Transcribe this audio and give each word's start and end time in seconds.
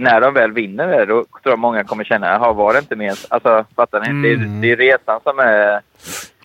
när 0.00 0.20
de 0.20 0.34
väl 0.34 0.52
vinner 0.52 0.86
det, 0.86 1.04
då 1.04 1.14
tror 1.14 1.26
jag 1.42 1.58
många 1.58 1.84
kommer 1.84 2.04
känna, 2.04 2.26
jaha, 2.26 2.52
var 2.52 2.72
det 2.72 2.78
inte 2.78 2.96
mer... 2.96 3.14
Alltså, 3.28 3.64
fattar 3.76 4.00
ni? 4.00 4.08
Mm. 4.08 4.22
Det, 4.22 4.30
är, 4.32 4.36
det 4.60 4.72
är 4.72 4.76
resan 4.76 5.20
som 5.22 5.38
är 5.38 5.80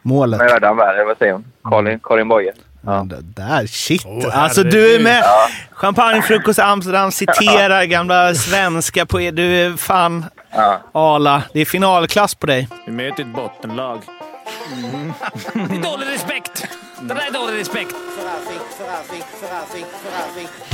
Målet. 0.02 0.40
mödan 0.40 0.78
värd, 0.78 0.96
eller 0.96 1.06
vad 1.06 1.18
säger 1.18 1.34
hon? 1.34 1.46
Karin, 1.70 2.00
Karin 2.04 2.28
Boye. 2.28 2.54
Ja. 2.86 3.06
Det 3.10 3.22
där, 3.22 3.68
shit. 3.68 4.04
Åh, 4.06 4.44
alltså 4.44 4.64
du 4.64 4.96
är 4.96 5.00
med. 5.00 5.22
Ja. 5.24 5.48
Champagnefrukost 5.72 6.60
Amsterdam 6.60 7.12
citerar 7.22 7.84
gamla 7.84 8.34
svenska 8.34 9.06
på 9.06 9.18
Du 9.18 9.56
är 9.66 9.78
fan 9.78 10.26
Ja. 10.56 10.80
Ala. 10.92 11.44
Det 11.54 11.62
är 11.62 11.66
finalklass 11.66 12.36
på 12.36 12.48
dig. 12.48 12.68
Vi 12.86 12.92
möter 12.92 13.24
ett 13.24 13.36
bottenlag. 13.36 14.00
Det 15.54 15.60
är 15.60 15.92
dålig 15.92 16.08
respekt! 16.14 16.68
Det 17.02 17.14
där 17.14 17.28
är 17.28 17.32
dålig 17.32 17.60
respekt. 17.60 17.96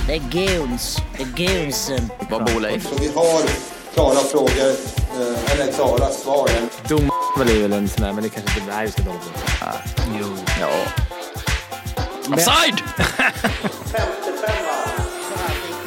Det 0.08 0.14
är 0.16 0.20
goons. 0.20 0.98
Det 1.18 1.24
är 1.24 1.28
goonsen. 1.48 2.10
Vad 2.30 2.46
bor 2.46 2.60
Leif? 2.62 2.90
Så 2.90 2.96
vi 3.00 3.12
har 3.16 3.42
klara 3.94 4.16
frågor, 4.16 4.70
eh, 5.20 5.52
eller 5.52 5.72
klara 5.72 6.10
svar. 6.10 6.50
Dom 6.88 7.12
är 7.40 7.62
väl 7.62 7.74
en 7.74 7.90
sån 7.90 8.04
där, 8.04 8.14
men 8.14 8.24
det 8.24 8.30
kanske 8.30 8.60
inte... 8.60 8.82
Vi 8.84 8.92
ska 8.92 9.02
dåligt. 9.04 9.32
Jo. 10.20 10.38
Ja. 10.60 10.70
Offside! 12.34 12.84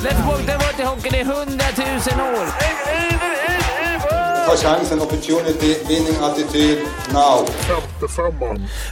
Lättpunkten 0.03 0.59
var 0.59 0.73
till 0.77 0.85
hockeyn 0.85 1.15
i 1.15 1.25
hundratusen 1.25 2.21
år. 2.21 2.47
Ta 4.47 4.57
chansen, 4.57 5.01
opportunity, 5.01 5.77
winning 5.89 6.17
attityd, 6.23 6.79
now. 7.13 7.47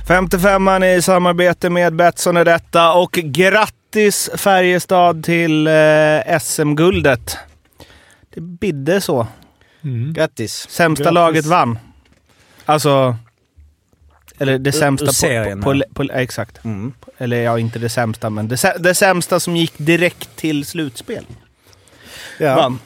55an 0.07 0.85
i 0.85 1.03
samarbete 1.03 1.71
med 1.71 1.95
Betsson 1.97 2.37
är 2.37 2.45
detta 2.45 2.93
och 2.93 3.13
grattis 3.13 4.31
Färjestad 4.37 5.25
till 5.25 5.67
eh, 5.67 6.39
SM-guldet. 6.41 7.37
Det 8.35 8.41
bidde 8.41 9.01
så. 9.01 9.27
Grattis. 10.13 10.67
Sämsta 10.71 11.05
Grattis. 11.05 11.15
laget 11.15 11.47
vann. 11.47 11.79
Alltså... 12.65 13.17
Eller 14.39 14.59
det 14.59 14.73
sämsta 14.73 15.07
på- 15.07 15.13
serien, 15.13 15.61
på, 15.61 15.83
på, 15.95 16.07
på, 16.07 16.13
Exakt. 16.13 16.65
Mm. 16.65 16.93
Eller 17.19 17.37
ja, 17.43 17.59
inte 17.59 17.79
det 17.79 17.89
sämsta, 17.89 18.31
men 18.31 18.49
det, 18.49 18.75
det 18.79 18.95
sämsta 18.95 19.41
som 19.41 19.57
gick 19.57 19.73
direkt 19.77 20.37
till 20.37 20.67
slutspel. 20.67 21.27
Ja. 22.39 22.57
Vann. 22.57 22.79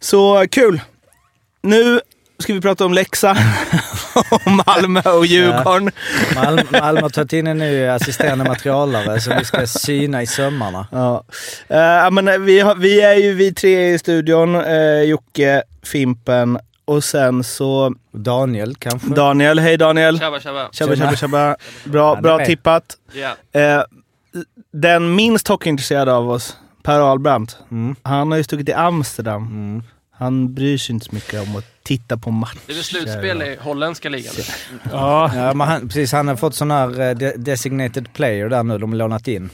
Så 0.00 0.46
kul! 0.50 0.80
Nu 1.64 2.00
ska 2.38 2.52
vi 2.54 2.60
prata 2.60 2.84
om 2.84 2.94
Leksand, 2.94 3.38
om 4.46 4.60
Malmö 4.66 5.00
och 5.18 5.26
Djurgården. 5.26 5.90
Mal- 6.34 6.66
Malmö 6.80 7.00
har 7.00 7.08
tagit 7.08 7.32
in 7.32 7.46
en 7.46 7.58
ny 7.58 7.86
assisterande 7.86 8.44
materialare 8.44 9.20
som 9.20 9.36
vi 9.38 9.44
ska 9.44 9.66
syna 9.66 10.22
i 10.22 10.26
sömmarna. 10.26 10.86
Ja. 10.92 11.24
Eh, 11.68 12.10
men 12.10 12.44
vi, 12.44 12.60
har, 12.60 12.74
vi 12.74 13.00
är 13.00 13.14
ju 13.14 13.34
vi 13.34 13.54
tre 13.54 13.88
i 13.94 13.98
studion. 13.98 14.54
Uh, 14.54 15.02
Jocke, 15.02 15.62
Fimpen 15.82 16.58
och 16.84 17.04
sen 17.04 17.44
så 17.44 17.94
Daniel 18.12 18.74
kanske? 18.76 19.08
Daniel. 19.08 19.58
Hej 19.58 19.76
Daniel! 19.76 20.18
Tjabba, 20.18 20.40
tjabba. 20.40 20.68
Tjabba, 20.72 20.96
Tjena. 20.96 21.06
tjabba, 21.06 21.16
tjabba. 21.16 21.56
Bra, 21.84 22.16
bra 22.16 22.44
tippat. 22.44 22.84
Ja. 23.12 23.60
Eh, 23.60 23.82
den 24.72 25.14
minst 25.14 25.48
hockeyintresserade 25.48 26.12
av 26.12 26.30
oss, 26.30 26.56
Per 26.82 27.00
Ahlbrandt, 27.00 27.58
Mm. 27.70 27.96
han 28.02 28.30
har 28.30 28.38
ju 28.38 28.44
stuckit 28.44 28.66
till 28.66 28.74
Amsterdam. 28.74 29.42
Mm. 29.42 29.82
Han 30.24 30.54
bryr 30.54 30.78
sig 30.78 30.92
inte 30.94 31.06
så 31.06 31.14
mycket 31.14 31.42
om 31.48 31.56
att 31.56 31.64
titta 31.82 32.16
på 32.16 32.30
matcher. 32.30 32.58
Det 32.66 32.72
är 32.72 32.82
slutspel 32.82 33.42
i 33.42 33.56
holländska 33.60 34.08
ligan? 34.08 34.32
Ja, 34.92 35.30
Ja, 35.34 35.54
men 35.54 35.68
han, 35.68 35.88
precis, 35.88 36.12
han 36.12 36.28
har 36.28 36.36
fått 36.36 36.54
sån 36.54 36.70
här 36.70 37.00
eh, 37.00 37.14
de- 37.16 37.36
designated 37.36 38.12
player 38.12 38.48
där 38.48 38.62
nu, 38.62 38.78
de 38.78 38.90
har 38.90 38.96
lånat 38.98 39.28
in. 39.28 39.50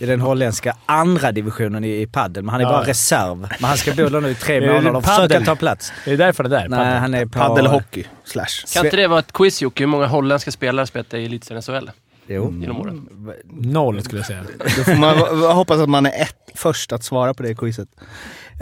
I 0.00 0.06
den 0.06 0.20
holländska 0.20 0.76
andra 0.86 1.32
divisionen 1.32 1.84
i, 1.84 2.00
i 2.00 2.06
padel. 2.06 2.42
Men 2.44 2.52
han 2.52 2.60
är 2.60 2.64
Ja. 2.64 2.70
bara 2.70 2.84
reserv. 2.86 3.38
Men 3.38 3.64
han 3.68 3.76
ska 3.76 3.94
bo 3.94 4.08
där 4.08 4.20
nu 4.20 4.30
i 4.30 4.34
tre 4.34 4.60
månader 4.60 4.96
och 4.96 5.04
försöka 5.04 5.40
ta 5.40 5.56
plats. 5.56 5.92
är 6.06 6.10
det 6.10 6.16
därför 6.16 6.42
det 6.42 6.48
där? 6.48 6.68
Nej, 6.68 6.98
han 6.98 7.14
är 7.14 7.26
på... 7.26 7.38
Paddelhockey, 7.38 8.04
slash. 8.24 8.46
Kan 8.74 8.84
inte 8.84 8.96
det 8.96 9.06
vara 9.06 9.18
ett 9.20 9.32
quiz 9.32 9.62
Jocke? 9.62 9.82
Hur 9.82 9.86
många 9.88 10.06
holländska 10.06 10.50
spelare 10.50 10.86
spelat 10.86 11.14
i 11.14 11.24
elitserien 11.24 11.62
SHL 11.62 11.90
Jo. 12.26 12.54
genom 12.60 12.80
åren? 12.80 13.08
Noll 13.50 14.02
skulle 14.02 14.18
jag 14.18 14.26
säga. 14.26 14.42
Då 14.76 14.84
får 14.84 14.96
man 14.96 15.18
hoppas 15.56 15.78
att 15.80 15.88
man 15.88 16.06
är 16.06 16.22
ett 16.22 16.36
först 16.54 16.92
att 16.92 17.04
svara 17.04 17.34
på 17.34 17.42
det 17.42 17.54
quizet. 17.54 17.88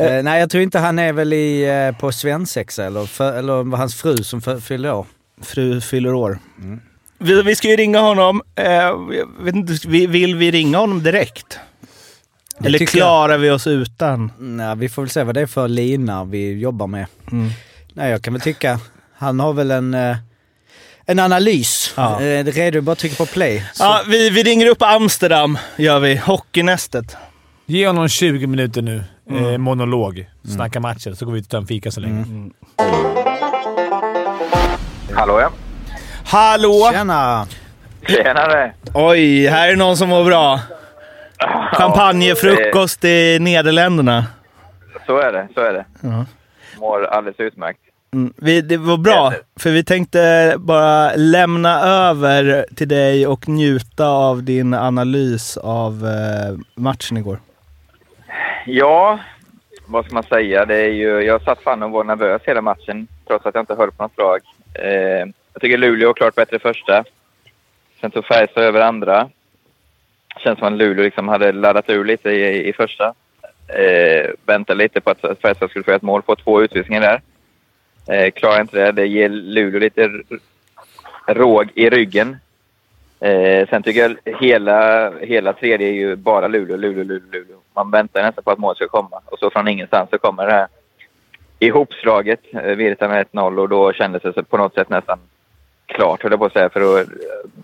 Eh, 0.01 0.23
nej, 0.23 0.41
jag 0.41 0.51
tror 0.51 0.63
inte 0.63 0.79
han 0.79 0.99
är 0.99 1.13
väl 1.13 1.33
i, 1.33 1.63
eh, 1.89 1.99
på 2.01 2.13
svensexa 2.13 2.85
eller, 2.85 3.07
för, 3.07 3.39
eller 3.39 3.63
var 3.63 3.79
hans 3.79 3.95
fru 3.95 4.17
som 4.17 4.41
för, 4.43 4.61
fyller 4.61 4.93
år. 4.93 5.07
Fru 5.43 5.81
fyller 5.81 6.15
år. 6.15 6.39
Vi, 7.19 7.43
vi 7.43 7.57
ska 7.57 7.69
ju 7.69 7.77
ringa 7.77 8.01
honom. 8.01 8.43
Eh, 8.57 8.73
jag 8.73 9.27
vet 9.41 9.55
inte, 9.55 9.89
vi- 9.89 10.07
vill 10.07 10.37
vi 10.37 10.51
ringa 10.51 10.79
honom 10.79 11.03
direkt? 11.03 11.59
Eller 12.65 12.79
tycker 12.79 12.93
klarar 12.99 13.39
vi 13.39 13.51
oss 13.51 13.67
utan? 13.67 14.33
Nej, 14.39 14.77
vi 14.77 14.89
får 14.89 15.03
väl 15.03 15.11
se 15.11 15.23
vad 15.25 15.35
det 15.35 15.41
är 15.41 15.47
för 15.47 15.69
lina 15.69 16.25
vi 16.25 16.59
jobbar 16.59 16.87
med. 16.87 17.07
Mm. 17.33 17.51
Nej, 17.95 18.11
jag 18.11 18.23
kan 18.23 18.33
väl 18.33 18.41
tycka, 18.41 18.81
han 19.17 19.41
har 19.41 19.53
väl 19.53 19.71
en, 19.71 19.95
eh, 19.95 20.17
en 21.07 21.19
analys. 21.19 21.93
Ja. 21.97 22.23
Eh, 22.23 22.45
redo, 22.45 22.81
bara 22.81 22.97
trycka 22.97 23.15
på 23.17 23.27
play. 23.27 23.65
Så, 23.75 23.83
Ja, 23.85 24.03
vi, 24.09 24.31
vi 24.31 24.43
ringer 24.43 24.67
upp 24.67 24.83
Amsterdam, 24.83 25.59
gör 25.77 25.99
vi. 26.01 26.17
Hockeynästet. 26.17 27.17
Ge 27.67 27.87
honom 27.87 28.09
20 28.09 28.47
minuter 28.47 28.83
nu. 28.83 29.05
Mm. 29.31 29.45
Eh, 29.53 29.59
monolog. 29.59 30.27
Snacka 30.45 30.81
matcher, 30.81 31.13
så 31.13 31.25
går 31.25 31.33
vi 31.33 31.39
ut 31.39 31.45
och 31.45 31.51
tar 31.51 31.59
en 31.59 31.67
fika 31.67 31.91
så 31.91 32.01
länge. 32.01 32.25
Hallå 35.15 35.41
ja. 35.41 35.51
Hallå! 36.25 36.91
Tjena! 36.93 37.47
Tjenare! 38.09 38.73
Oj, 38.95 39.47
här 39.47 39.69
är 39.69 39.77
någon 39.77 39.97
som 39.97 40.09
mår 40.09 40.25
bra. 40.25 40.61
Champagnefrukost 41.73 43.05
i 43.05 43.39
Nederländerna. 43.41 44.27
Så 45.07 45.19
är 45.19 45.33
det, 45.33 45.49
så 45.55 45.61
är 45.61 45.73
det. 45.73 45.85
Ja. 46.01 46.25
Mår 46.79 47.05
alldeles 47.05 47.41
utmärkt. 47.41 47.81
Mm. 48.15 48.33
Vi, 48.37 48.61
det 48.61 48.77
var 48.77 48.97
bra, 48.97 49.33
för 49.61 49.71
vi 49.71 49.85
tänkte 49.85 50.55
bara 50.59 51.13
lämna 51.17 51.81
över 51.81 52.67
till 52.77 52.89
dig 52.89 53.27
och 53.27 53.49
njuta 53.49 54.07
av 54.07 54.43
din 54.43 54.75
analys 54.75 55.57
av 55.57 56.07
eh, 56.07 56.59
matchen 56.75 57.17
igår. 57.17 57.39
Ja, 58.67 59.19
vad 59.87 60.05
ska 60.05 60.15
man 60.15 60.23
säga? 60.23 60.65
Det 60.65 60.77
är 60.77 60.93
ju, 60.93 61.21
jag 61.21 61.43
satt 61.43 61.63
fan 61.63 61.83
och 61.83 61.91
var 61.91 62.05
nervös 62.05 62.43
hela 62.45 62.63
matchen, 62.63 63.09
trots 63.27 63.47
att 63.47 63.55
jag 63.55 63.63
inte 63.63 63.75
höll 63.75 63.91
på 63.91 64.03
något 64.03 64.19
lag. 64.19 64.41
Eh, 64.75 65.27
jag 65.53 65.61
tycker 65.61 65.79
Luleå 65.79 66.09
var 66.09 66.15
klart 66.15 66.35
bättre 66.35 66.59
första. 66.59 67.05
Sen 68.01 68.11
tog 68.11 68.25
Färjestad 68.25 68.65
över 68.65 68.81
andra. 68.81 69.31
Känns 70.39 70.59
som 70.59 70.69
att 70.69 70.79
Luleå 70.79 71.05
liksom 71.05 71.29
hade 71.29 71.53
laddat 71.53 71.91
ur 71.91 72.05
lite 72.05 72.31
i, 72.31 72.69
i 72.69 72.73
första. 72.73 73.15
Eh, 73.69 74.31
väntade 74.47 74.79
lite 74.79 75.01
på 75.01 75.11
att 75.11 75.21
Färjestad 75.21 75.71
skulle 75.71 75.85
få 75.85 75.91
ett 75.91 76.03
mål, 76.03 76.23
få 76.23 76.37
två 76.37 76.63
utvisningar 76.63 77.01
där. 77.01 77.21
Eh, 78.15 78.31
klarar 78.31 78.61
inte 78.61 78.77
det. 78.77 78.93
Det 78.93 79.07
ger 79.07 79.29
Luleå 79.29 79.81
lite 79.81 80.11
råg 81.27 81.69
i 81.75 81.91
ryggen. 81.91 82.37
Eh, 83.21 83.69
sen 83.69 83.83
tycker 83.83 84.01
jag 84.01 84.35
hela, 84.41 85.11
hela 85.21 85.53
tredje 85.53 85.89
är 85.89 85.93
ju 85.93 86.17
bara 86.17 86.49
Luleå, 86.49 86.77
Luleå, 86.77 87.05
Luleå, 87.05 87.21
Luleå. 87.33 87.57
Man 87.75 87.91
väntar 87.91 88.23
nästan 88.23 88.45
på 88.45 88.51
att 88.51 88.59
mål 88.59 88.77
ska 88.77 88.89
komma. 88.89 89.21
Och 89.25 89.39
så 89.39 89.51
från 89.51 89.69
ingenstans 89.69 90.11
så 90.11 90.19
kommer 90.19 90.47
det 90.47 90.53
här 90.53 90.69
ihopslaget, 91.59 92.41
eh, 92.53 92.63
Virta 92.63 93.09
med 93.09 93.27
1-0 93.33 93.59
och 93.59 93.69
då 93.69 93.93
kändes 93.93 94.23
det 94.23 94.33
så 94.33 94.43
på 94.43 94.57
något 94.57 94.75
sätt 94.75 94.89
nästan 94.89 95.19
klart, 95.87 96.23
höll 96.23 96.33
jag 96.33 96.41
på 96.41 96.47
att 96.47 96.53
säga. 96.53 96.71
För 96.71 96.81
då, 96.81 97.05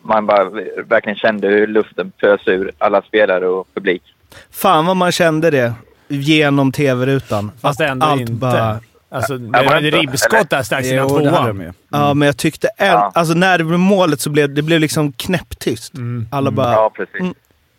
man 0.03 0.27
bara 0.27 0.45
verkligen 0.85 1.17
kände 1.17 1.49
hur 1.49 1.67
luften 1.67 2.13
fös 2.21 2.41
ur 2.49 2.73
alla 2.79 3.03
spelare 3.03 3.49
och 3.49 3.69
publik. 3.75 4.03
Fan 4.51 4.87
vad 4.87 4.97
man 4.97 5.13
kände 5.13 5.51
det 5.51 5.73
genom 6.09 6.73
tv-rutan. 6.73 7.53
Fast 7.61 7.81
ändå 7.81 8.07
allt 8.07 8.21
inte. 8.21 8.33
Bara, 8.33 8.81
Alltså, 9.09 9.39
det 9.39 9.51
var 9.53 9.65
var 9.65 9.73
det 9.73 9.79
ett 9.79 9.85
inte? 9.85 9.99
ribbskott 9.99 10.51
där 10.51 10.63
strax 10.63 10.89
innan 10.89 11.09
tvåan. 11.09 11.61
ju. 11.61 11.73
Ja, 11.89 12.15
men 12.15 12.27
jag 12.27 12.37
tyckte... 12.37 12.69
En, 12.77 12.87
Ja. 12.87 13.11
Alltså 13.15 13.35
när 13.35 13.59
det 13.59 13.65
blev 13.65 13.79
målet 13.79 14.21
så 14.21 14.31
blev 14.31 14.55
det 14.55 14.63
blev 14.63 14.81
liksom 14.81 15.13
knäpptyst. 15.13 15.93
Alla 16.31 16.51
bara... 16.51 16.73
Ja, 16.73 16.91
precis. 16.97 17.21
Mm. 17.21 17.35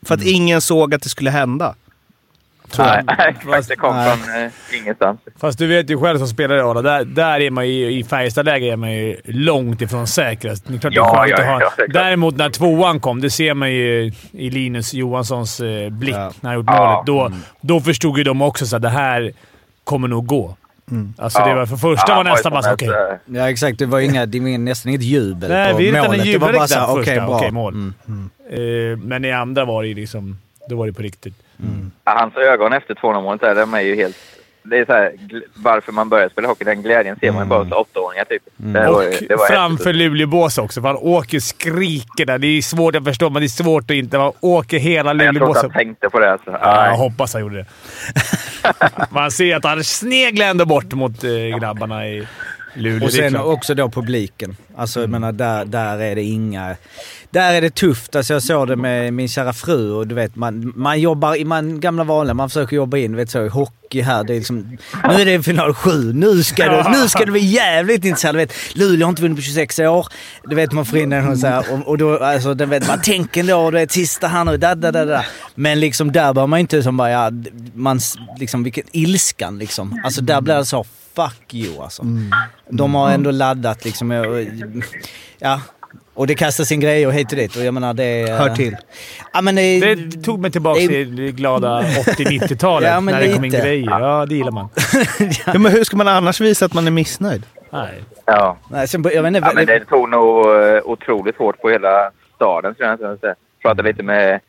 För 0.06 0.16
att 0.16 0.24
ingen 0.24 0.62
såg 0.62 0.94
att 0.94 1.02
det 1.04 1.10
skulle 1.10 1.30
hända. 1.30 1.76
Nej, 2.78 3.04
exakt. 3.18 3.68
Det 3.68 3.76
kom 3.76 3.96
Nej. 3.96 4.18
från 4.18 4.44
eh, 4.44 4.52
ingenstans. 4.82 5.20
Fast 5.40 5.60
du 5.60 5.68
vet 5.68 5.90
ju 5.90 6.00
själv 6.00 6.18
som 6.18 6.28
spelare 6.28 6.64
Arla, 6.64 6.82
där, 6.82 7.06
där 7.06 7.40
är 7.40 7.50
man 7.52 7.68
ju, 7.70 7.92
i 8.00 8.04
Färjestad-läge 8.04 8.72
är 8.72 8.76
man 8.76 8.92
ju 8.92 9.18
långt 9.26 9.82
ifrån 9.82 10.08
säkrast. 10.08 10.64
Det 10.68 10.74
är 10.76 10.80
klart 10.80 10.94
Ja, 10.96 11.26
det 11.26 11.32
är 11.34 11.38
skönt 11.38 11.62
ja, 11.62 11.68
att 11.68 11.74
ha. 11.78 11.84
ja. 11.88 11.88
Däremot 11.94 12.36
när 12.38 12.50
tvåan 12.50 13.00
kom, 13.00 13.22
det 13.22 13.30
ser 13.30 13.54
man 13.54 13.72
ju 13.72 14.12
i 14.32 14.50
Linus 14.50 14.94
Johanssons 14.94 15.60
eh, 15.60 15.90
blick 15.90 16.16
Ja. 16.16 16.32
när 16.42 16.50
han 16.50 16.60
gjort 16.60 16.66
Ja. 16.68 17.04
målet. 17.06 17.06
Då, 17.06 17.32
då 17.76 17.82
förstod 17.82 18.18
ju 18.18 18.24
de 18.24 18.42
också 18.42 18.76
att 18.76 18.82
det 18.82 18.90
här 18.90 19.32
kommer 19.84 20.08
nog 20.08 20.26
gå. 20.26 20.58
Alltså 21.18 21.40
det 21.44 21.50
Ja. 21.50 21.56
var 21.56 21.66
för 21.66 21.78
första 21.78 22.12
Ja, 22.12 22.16
var 22.16 22.24
nästan 22.24 22.52
bara 22.52 22.74
okej. 22.74 22.88
ett, 22.88 22.94
eh, 23.28 23.36
Ja 23.36 23.50
exakt, 23.50 23.80
det 23.80 23.86
var, 23.86 24.00
inga, 24.00 24.26
det 24.26 24.40
var 24.40 24.58
nästan 24.58 24.90
inget 24.90 25.04
jubel 25.04 25.50
Nej, 25.50 25.72
på 25.72 25.78
vi 25.78 25.92
målet. 25.92 26.24
det 26.24 26.38
var 26.38 26.54
bara 26.54 26.68
såhär, 26.68 26.86
första. 26.86 27.02
okej 27.02 27.16
bra. 27.16 27.36
Okej, 27.38 27.52
mål. 27.52 27.74
Mm. 27.74 28.30
Eh, 28.50 28.98
men 28.98 29.26
i 29.26 29.32
andra 29.32 29.66
var 29.66 29.84
det 29.84 29.94
liksom... 29.94 30.38
Då 30.70 30.76
var 30.76 30.88
det 30.88 30.94
på 30.94 31.02
riktigt. 31.02 31.34
Ja, 32.04 32.12
hans 32.20 32.36
ögon 32.36 32.74
efter 32.74 32.94
2-0 32.96 33.22
målet 33.22 33.42
där, 33.42 33.56
de 33.56 33.74
är 33.74 33.82
ju 33.82 33.96
helt... 33.96 34.16
det 34.70 34.78
är 34.78 34.86
så 34.86 34.94
här, 34.94 35.12
varför 35.54 35.92
man 35.92 36.10
börjar 36.10 36.30
spela 36.30 36.48
hockey. 36.48 36.64
Den 36.64 36.82
glädjen 36.82 37.16
ser 37.20 37.32
man 37.32 37.44
ju 37.44 37.50
bara 37.50 37.64
hos 37.64 37.72
åttaåringar 37.72 38.26
typ. 38.26 38.42
Det 38.58 38.80
var, 38.80 38.90
Och 38.90 39.14
det 39.30 39.36
var 39.36 39.48
framför. 39.48 39.94
Luleåbås 39.94 40.58
också, 40.58 40.82
han 40.82 40.96
åker 40.96 41.40
skriker 41.40 42.26
där. 42.26 42.38
Det 42.38 42.48
är 42.48 42.62
svårt 42.62 42.96
att 42.96 43.04
förstå, 43.04 43.30
men 43.30 43.42
det 43.42 43.46
är 43.46 43.64
svårt 43.64 43.84
att 43.84 43.92
inte... 43.92 44.18
Han 44.18 44.32
åker 44.40 44.78
hela 44.80 45.14
Men 45.14 45.26
Jag 45.26 45.36
tror 45.36 45.40
Luleåbåsen. 45.40 45.72
han 45.72 45.80
tänkte 45.80 46.10
på 46.10 46.20
det. 46.20 46.32
Alltså. 46.32 46.52
Ja, 46.52 46.86
jag 46.86 46.98
hoppas 46.98 47.34
han 47.34 47.42
gjorde 47.42 47.58
det. 47.58 47.66
Man 49.10 49.32
ser 49.32 49.56
att 49.56 49.64
han 49.64 49.84
sneglar 49.84 50.46
ändå 50.46 50.66
bort 50.66 50.94
mot 50.94 51.24
eh, 51.24 51.60
grabbarna 51.60 52.08
i 52.08 52.28
Luleå. 52.78 53.06
Och 53.06 53.14
sen 53.14 53.36
också 53.36 53.74
då 53.76 53.90
publiken. 53.90 54.58
Alltså 54.76 55.02
jag 55.02 55.10
menar, 55.10 55.32
där, 55.32 55.66
där 55.66 55.98
är 56.02 56.16
det 56.16 56.24
inga... 56.24 56.76
Där 57.30 57.54
är 57.54 57.62
det 57.62 57.76
tufft. 57.76 58.16
Alltså 58.16 58.34
jag 58.34 58.44
såg 58.44 58.68
det 58.68 58.76
med 58.76 59.14
min 59.14 59.28
kära 59.28 59.54
fru 59.54 59.92
och 59.92 60.08
du 60.08 60.16
vet, 60.16 60.36
man, 60.36 60.74
man 60.76 61.02
jobbar 61.02 61.36
i 61.36 61.46
man, 61.46 61.80
gamla 61.80 62.04
vanliga, 62.04 62.34
man 62.34 62.50
försöker 62.50 62.76
jobba 62.76 62.98
in, 62.98 63.16
vet 63.16 63.30
så, 63.30 63.48
hockey 63.48 64.02
här. 64.02 64.24
Det 64.24 64.34
är 64.34 64.38
liksom, 64.38 64.78
nu 65.10 65.14
är 65.14 65.26
det 65.26 65.44
final 65.44 65.74
sju, 65.74 66.14
nu 66.14 66.44
ska, 66.44 66.70
det, 66.70 66.90
nu 66.92 67.08
ska 67.10 67.26
det 67.26 67.32
bli 67.32 67.46
jävligt 67.46 68.06
intressant. 68.06 68.34
Du 68.34 68.38
vet, 68.38 68.54
Luleå 68.76 69.06
har 69.06 69.10
inte 69.10 69.22
vunnit 69.22 69.38
på 69.38 69.42
26 69.42 69.80
år. 69.80 70.08
Du 70.44 70.56
vet, 70.56 70.72
man 70.72 70.86
får 70.86 71.00
in 71.00 71.10
den 71.10 71.28
och 71.28 71.38
så 71.38 71.48
här, 71.48 71.66
och, 71.74 71.88
och 71.88 71.98
då, 71.98 72.18
alltså, 72.18 72.54
den 72.54 72.70
vet, 72.70 72.88
man 72.88 73.02
tänker 73.02 73.42
ändå, 73.42 73.72
du 73.72 73.78
vet, 73.78 73.92
sista 73.92 74.28
här 74.28 74.46
nu, 74.46 74.58
da, 74.58 74.76
da, 74.76 74.92
da, 74.92 75.06
da. 75.06 75.26
Men 75.56 75.80
liksom 75.80 76.12
där 76.12 76.34
bör 76.34 76.48
man 76.48 76.60
inte 76.60 76.84
som 76.84 76.98
bara, 76.98 77.10
ja, 77.10 77.32
man, 77.74 78.00
liksom 78.40 78.64
vilken 78.64 78.84
ilskan 78.92 79.60
liksom. 79.60 80.02
Alltså 80.04 80.22
där 80.22 80.42
blir 80.42 80.56
det 80.56 80.66
så, 80.66 80.86
fuck 81.18 81.54
you 81.54 81.82
alltså. 81.84 82.04
De 82.70 82.96
har 82.96 83.12
ändå 83.12 83.32
laddat 83.32 83.86
liksom. 83.86 84.12
och- 84.12 84.84
Ja. 85.40 85.62
Och 86.14 86.28
det 86.28 86.36
kastas 86.36 86.72
in 86.72 86.80
grejer 86.80 87.10
hit 87.12 87.32
och 87.32 87.38
dit 87.38 87.56
och 87.56 87.64
jag 87.64 87.74
menar 87.74 87.94
det... 87.94 88.30
Hör 88.30 88.50
till. 88.56 88.78
Ja 89.34 89.42
men 89.42 89.56
det... 89.56 89.96
Det 89.96 90.24
tog 90.24 90.40
mig 90.40 90.52
tillbaka 90.52 90.80
det- 90.82 90.88
till 90.88 91.16
det 91.16 91.32
glada 91.32 91.82
80-90-talet 91.82 92.90
Ja, 92.94 93.00
när 93.00 93.20
det 93.20 93.34
kom 93.34 93.46
in 93.46 93.52
lite. 93.52 93.64
grejer. 93.64 93.90
Ja, 94.00 94.26
det 94.26 94.36
gillar 94.36 94.52
man. 94.52 94.70
Ja, 95.46 95.60
men 95.60 95.72
hur 95.72 95.84
ska 95.84 95.98
man 95.98 96.08
annars 96.08 96.42
visa 96.42 96.66
att 96.66 96.74
man 96.74 96.88
är 96.88 96.92
missnöjd? 96.92 97.44
Nej. 97.70 98.04
Ja. 98.26 98.58
Nej, 98.70 98.88
sen, 98.88 99.04
jag 99.14 99.28
inte, 99.28 99.40
Ja, 99.40 99.52
men 99.56 99.66
det 99.66 99.86
tog 99.86 100.10
nog 100.10 100.46
eh, 100.46 100.82
otroligt 100.86 101.38
hårt 101.38 101.62
på 101.62 101.70
hela 101.70 102.12
staden, 102.36 102.76
jag 102.78 103.20
pratade 103.62 103.90
lite 103.90 104.04
med, 104.04 104.40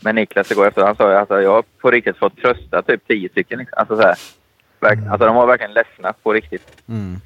med 0.00 0.14
Niklas 0.14 0.50
igår 0.50 0.66
efter. 0.68 0.82
Han 0.82 0.96
sa 0.96 1.12
att 1.12 1.18
alltså, 1.18 1.40
jag 1.42 1.50
har 1.52 1.64
på 1.80 1.90
riktigt 1.90 2.16
fått 2.18 2.36
trösta 2.36 2.82
typ 2.82 3.06
tio 3.08 3.28
stycken. 3.28 3.58
Liksom. 3.58 3.78
Alltså, 3.78 3.96
så 3.96 4.02
här. 4.02 4.14
Verk, 4.80 4.98
alltså, 5.10 5.26
de 5.26 5.34
var 5.36 5.46
verkligen 5.46 5.72
ledsna 5.72 6.12
på 6.22 6.32
riktigt. 6.32 6.62
Mm. 6.88 7.20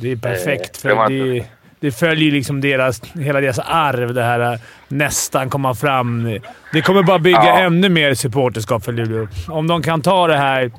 Det 0.00 0.12
är 0.12 0.16
perfekt, 0.16 0.84
Eh, 0.84 0.90
för 0.96 1.08
det 1.10 1.34
det, 1.34 1.44
det 1.80 1.92
följer 1.92 2.32
liksom 2.32 2.60
deras, 2.60 3.02
hela 3.14 3.40
deras 3.40 3.58
arv, 3.58 4.14
det 4.14 4.22
här 4.22 4.52
äh, 4.52 4.58
nästan 4.88 5.50
komma 5.50 5.74
fram. 5.74 6.38
Det 6.72 6.82
kommer 6.82 7.02
bara 7.02 7.18
bygga 7.18 7.44
Ja. 7.44 7.58
ännu 7.58 7.88
mer 7.88 8.14
supporterskap 8.14 8.84
för 8.84 8.92
Luleå. 8.92 9.28
Om 9.48 9.66
de 9.66 9.82
kan 9.82 10.02
ta 10.02 10.26
det 10.26 10.36
här... 10.36 10.70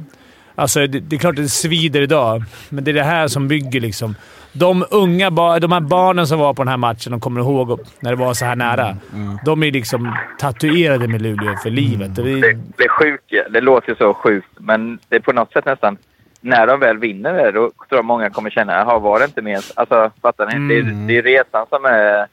Alltså, 0.55 0.87
det, 0.87 0.99
det 0.99 1.15
är 1.15 1.19
klart 1.19 1.31
att 1.39 1.45
det 1.45 1.49
svider 1.49 2.01
idag, 2.01 2.43
men 2.69 2.83
det 2.83 2.91
är 2.91 2.93
det 2.93 3.03
här 3.03 3.27
som 3.27 3.47
bygger 3.47 3.79
liksom. 3.79 4.15
De 4.53 4.85
unga 4.91 5.29
de 5.59 5.71
här 5.71 5.79
barnen 5.79 6.27
som 6.27 6.39
var 6.39 6.53
på 6.53 6.61
den 6.63 6.67
här 6.67 6.77
matchen, 6.77 7.11
de 7.11 7.19
kommer 7.19 7.41
ihåg 7.41 7.79
när 7.99 8.11
det 8.11 8.17
var 8.17 8.33
så 8.33 8.45
här 8.45 8.55
nära. 8.55 8.97
De 9.45 9.63
är 9.63 9.71
liksom 9.71 10.15
tatuerade 10.39 11.07
med 11.07 11.21
Luleå 11.21 11.55
för 11.63 11.69
livet. 11.69 12.17
Och 12.17 12.25
det, 12.25 12.41
Det, 12.41 12.57
det 12.77 12.83
är 12.83 12.89
sjukt. 12.89 13.23
Det 13.49 13.61
låter 13.61 13.89
ju 13.89 13.95
så 13.95 14.13
sjukt, 14.13 14.47
men 14.57 14.99
det 15.09 15.15
är 15.15 15.19
på 15.19 15.31
något 15.33 15.51
sätt 15.53 15.65
nästan... 15.65 15.97
När 16.45 16.67
de 16.67 16.79
väl 16.79 16.97
vinner 16.97 17.33
det, 17.33 17.51
då 17.51 17.59
tror 17.61 17.71
jag 17.89 18.05
många 18.05 18.29
kommer 18.29 18.49
känna 18.49 18.73
jaha, 18.73 18.99
var 18.99 19.19
det 19.19 19.25
inte 19.25 19.41
mer... 19.41 19.59
Alltså, 19.75 20.11
fattar 20.21 20.45
ni? 20.59 20.67
Det, 20.73 20.79
är- 20.79 21.07
det 21.07 21.17
är 21.17 21.21
resan 21.21 21.65
som 21.69 21.85
är 21.85 22.27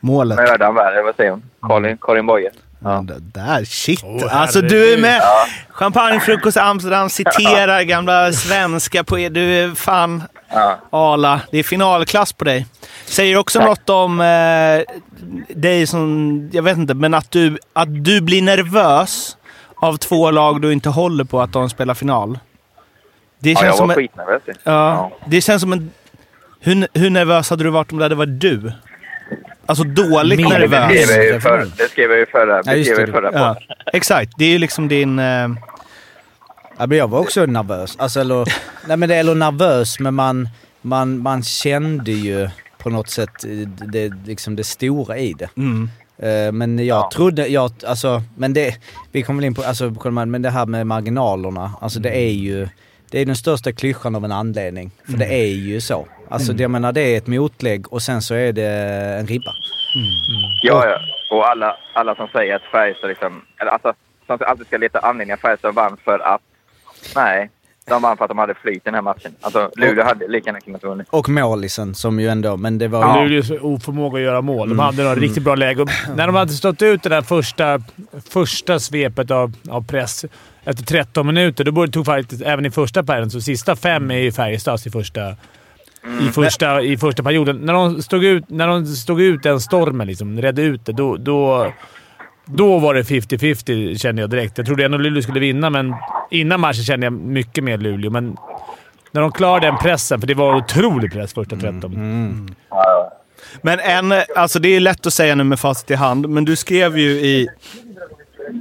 Målet. 0.00 0.36
mördaren 0.38 0.76
eller 0.76 1.02
vad 1.02 1.16
säger 1.16 1.30
hon? 1.30 1.42
Karin, 1.68 1.98
Karin 2.00 2.26
Boye. 2.26 2.50
Ja. 2.84 3.04
Där, 3.18 3.64
shit. 3.64 4.00
Åh, 4.04 4.36
alltså 4.40 4.60
du 4.60 4.92
är 4.92 4.98
med. 4.98 5.22
Champagnefrukost 5.68 6.56
i 6.56 6.60
Amsterdam, 6.60 7.10
citerar 7.10 7.82
gamla 7.82 8.32
svenska 8.32 9.04
poeter. 9.04 9.34
Du 9.34 9.54
är 9.54 9.74
fan 9.74 10.22
Ja. 10.52 10.78
Ala. 10.90 11.40
Det 11.50 11.58
är 11.58 11.62
finalklass 11.62 12.32
på 12.32 12.44
dig. 12.44 12.66
Säger 13.06 13.36
också 13.36 13.58
Tack. 13.58 13.68
något 13.68 13.90
om 13.90 14.20
eh, 14.20 14.94
dig 15.48 15.86
som, 15.86 16.50
jag 16.52 16.62
vet 16.62 16.76
inte, 16.76 16.94
men 16.94 17.14
att 17.14 17.30
du, 17.30 17.58
att 17.72 18.04
du 18.04 18.20
blir 18.20 18.42
nervös 18.42 19.36
av 19.82 19.96
två 19.96 20.30
lag 20.30 20.60
du 20.62 20.72
inte 20.72 20.88
håller 20.88 21.24
på 21.24 21.40
att 21.40 21.52
de 21.52 21.70
spelar 21.70 21.94
final. 21.94 22.38
Det 23.38 23.50
Ja, 23.50 23.56
känns 23.60 23.66
jag 23.66 23.76
som 23.76 23.88
var 23.88 23.94
en, 23.94 24.00
skitnervös. 24.00 24.42
ju. 24.46 24.52
ja, 24.64 25.10
det 25.26 25.40
känns 25.40 25.62
som 25.62 25.72
en... 25.72 25.90
Hur, 26.60 26.88
hur 26.94 27.10
nervös 27.10 27.50
hade 27.50 27.64
du 27.64 27.70
varit 27.70 27.92
om 27.92 27.98
det 27.98 28.04
hade 28.04 28.14
varit 28.14 28.40
du? 28.40 28.72
Alltså 29.66 29.84
dåligt 29.84 30.38
Det 30.38 30.44
skrev 30.44 30.70
nervös. 30.70 31.10
jag 31.10 31.24
ju 31.24 31.40
för, 31.40 31.66
det 31.76 31.88
skrev 31.90 32.10
jag 32.10 32.18
ju 32.18 32.26
förra, 32.26 32.62
Ja, 32.64 32.74
det 32.74 32.84
skrev 32.84 33.06
det. 33.06 33.12
förra 33.12 33.30
Ja, 33.32 33.56
exakt. 33.92 34.32
Det 34.38 34.44
är 34.44 34.48
ju 34.48 34.58
liksom 34.58 34.88
din... 34.88 35.18
Eh, 35.18 35.48
Ja, 36.78 36.86
men 36.86 36.98
jag 36.98 37.08
var 37.08 37.18
också 37.20 37.46
nervös. 37.46 37.96
Alltså, 37.98 38.20
eller, 38.20 38.44
nej, 38.88 38.96
men 38.96 39.08
det, 39.08 39.14
eller 39.16 39.34
nervös, 39.34 39.98
men 39.98 40.14
man, 40.14 40.48
man, 40.82 41.18
man 41.18 41.42
kände 41.42 42.12
ju 42.12 42.48
på 42.78 42.90
något 42.90 43.10
sätt 43.10 43.30
det, 43.92 44.12
liksom 44.26 44.56
det 44.56 44.64
stora 44.64 45.18
i 45.18 45.32
det. 45.32 45.48
mm. 45.56 45.90
Eh, 46.18 46.52
Men 46.52 46.78
jag 46.78 46.86
Ja. 46.86 47.10
trodde, 47.14 47.46
jag, 47.48 47.70
alltså, 47.86 48.22
men 48.36 48.52
det, 48.52 48.74
vi 49.12 49.22
kommer 49.22 49.40
väl 49.40 49.46
in 49.46 49.54
på, 49.54 49.62
alltså, 49.62 50.10
men 50.10 50.42
det 50.42 50.50
här 50.50 50.66
med 50.66 50.86
marginalerna, 50.86 51.72
alltså 51.80 52.00
det 52.00 52.10
är 52.16 52.32
ju, 52.32 52.68
det 53.10 53.18
är 53.20 53.26
den 53.26 53.36
största 53.36 53.72
klyschan 53.72 54.14
av 54.16 54.24
en 54.24 54.32
anledning. 54.32 54.90
För 55.04 55.18
det 55.18 55.26
är 55.26 55.54
ju 55.54 55.80
så. 55.80 56.06
Alltså 56.28 56.52
det, 56.52 56.62
jag 56.62 56.70
menar 56.70 56.92
det 56.92 57.00
är 57.00 57.18
ett 57.18 57.26
motlägg 57.26 57.92
och 57.92 58.02
sen 58.02 58.22
så 58.22 58.34
är 58.34 58.52
det 58.52 58.68
en 59.18 59.26
ribba. 59.26 59.54
Ja, 60.62 60.88
ja. 60.88 60.98
Och 61.30 61.48
alla, 61.48 61.76
alla 61.94 62.14
som 62.14 62.28
säger 62.28 62.56
att 62.56 62.62
Färjestad 62.62 63.08
liksom... 63.10 63.44
Eller 63.60 63.70
alltså, 63.70 63.94
som 64.26 64.38
alltid 64.40 64.66
ska 64.66 64.76
leta 64.76 64.98
anledningar. 64.98 65.36
Färjestad 65.36 65.74
vann 65.74 65.96
för 66.04 66.18
att... 66.18 66.40
Nej. 67.14 67.50
De 67.90 68.02
vann 68.02 68.16
för 68.16 68.24
att 68.24 68.28
de 68.28 68.38
hade 68.38 68.54
flyt 68.54 68.76
i 68.76 68.80
den 68.84 68.94
här 68.94 69.02
matchen. 69.02 69.32
Alltså, 69.40 69.70
Luleå 69.76 70.04
hade 70.04 70.28
lika 70.28 70.46
gärna 70.46 70.60
kunnat 70.60 70.84
vinna. 70.84 71.04
Och 71.10 71.28
målisen 71.28 71.94
som 71.94 72.20
ju 72.20 72.28
ändå, 72.28 72.56
men 72.56 72.78
det 72.78 72.88
var 72.88 73.00
Ja. 73.00 73.22
ju... 73.22 73.28
Luleås 73.28 73.50
oförmåga 73.62 74.16
att 74.18 74.24
göra 74.24 74.40
mål. 74.40 74.68
De 74.68 74.78
hade 74.78 75.02
några 75.02 75.14
riktigt 75.16 75.42
bra 75.42 75.54
läge. 75.54 75.86
När 76.16 76.26
de 76.26 76.36
hade 76.36 76.52
stått 76.52 76.82
ut 76.82 77.02
det 77.02 77.08
där 77.08 77.22
första, 77.22 77.82
första 78.30 78.78
svepet 78.80 79.30
av, 79.30 79.52
av 79.70 79.86
press 79.86 80.24
efter 80.64 80.84
13 80.84 81.26
minuter, 81.26 81.64
då 81.64 81.72
borde- 81.72 81.92
tog 81.92 82.06
faktiskt 82.06 82.42
även 82.42 82.66
i 82.66 82.70
första 82.70 83.02
perioden, 83.02 83.30
så 83.30 83.40
sista 83.40 83.76
fem 83.76 84.10
är 84.10 84.18
ju 84.18 84.32
Färjestads 84.32 84.86
i 84.86 84.90
första, 84.90 85.36
i 86.20 86.28
första, 86.32 86.82
i 86.82 86.96
första 86.96 87.22
perioden. 87.22 87.56
När 87.56 87.72
de 87.72 88.02
stod 88.02 88.24
ut, 88.24 88.44
när 88.50 88.66
de 88.68 88.86
stod 88.86 89.20
ut 89.20 89.42
den 89.42 89.60
stormen, 89.60 90.06
liksom, 90.06 90.42
redde 90.42 90.62
ut 90.62 90.86
det, 90.86 90.92
då, 90.92 91.16
då, 91.16 91.72
då 92.54 92.78
var 92.78 92.94
det 92.94 93.02
50-50 93.02 93.98
kände 93.98 94.22
jag 94.22 94.30
direkt. 94.30 94.58
Jag 94.58 94.66
trodde 94.66 94.84
ändå 94.84 94.98
Luleå 94.98 95.22
skulle 95.22 95.40
vinna, 95.40 95.70
men 95.70 95.94
innan 96.30 96.60
matchen 96.60 96.84
kände 96.84 97.06
jag 97.06 97.12
mycket 97.12 97.64
mer 97.64 97.78
Luleå. 97.78 98.10
Men 98.10 98.36
när 99.12 99.20
de 99.20 99.32
klarade 99.32 99.66
den 99.66 99.78
pressen, 99.78 100.20
för 100.20 100.26
det 100.26 100.34
var 100.34 100.56
otrolig 100.56 101.12
press 101.12 101.32
första 101.32 101.56
13 101.56 102.50
Men 103.62 103.80
en, 103.80 104.22
alltså 104.36 104.58
det 104.58 104.68
är 104.68 104.80
lätt 104.80 105.06
att 105.06 105.14
säga 105.14 105.34
nu 105.34 105.44
med 105.44 105.60
facit 105.60 105.90
i 105.90 105.94
hand, 105.94 106.28
men 106.28 106.44
du 106.44 106.56
skrev 106.56 106.98
ju 106.98 107.10
i 107.10 107.48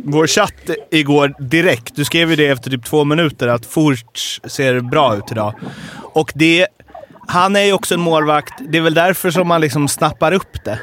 vår 0.04 0.28
chatt 0.28 0.70
igår 0.92 1.34
direkt, 1.40 1.96
du 1.96 2.06
skrev 2.06 2.30
ju 2.30 2.36
det 2.36 2.48
efter 2.48 2.70
typ 2.70 2.86
två 2.86 3.04
minuter, 3.04 3.48
att 3.48 3.66
Furch 3.66 4.40
ser 4.46 4.80
bra 4.80 5.16
ut 5.16 5.32
idag. 5.32 5.54
Och 5.96 6.32
det, 6.36 6.68
han 7.28 7.56
är 7.56 7.64
ju 7.64 7.74
också 7.74 7.94
en 7.94 8.02
målvakt, 8.02 8.54
det 8.60 8.78
är 8.78 8.82
väl 8.82 8.94
därför 8.94 9.32
som 9.32 9.48
man 9.48 9.62
liksom 9.62 9.88
snappar 9.88 10.32
upp 10.32 10.64
det. 10.66 10.80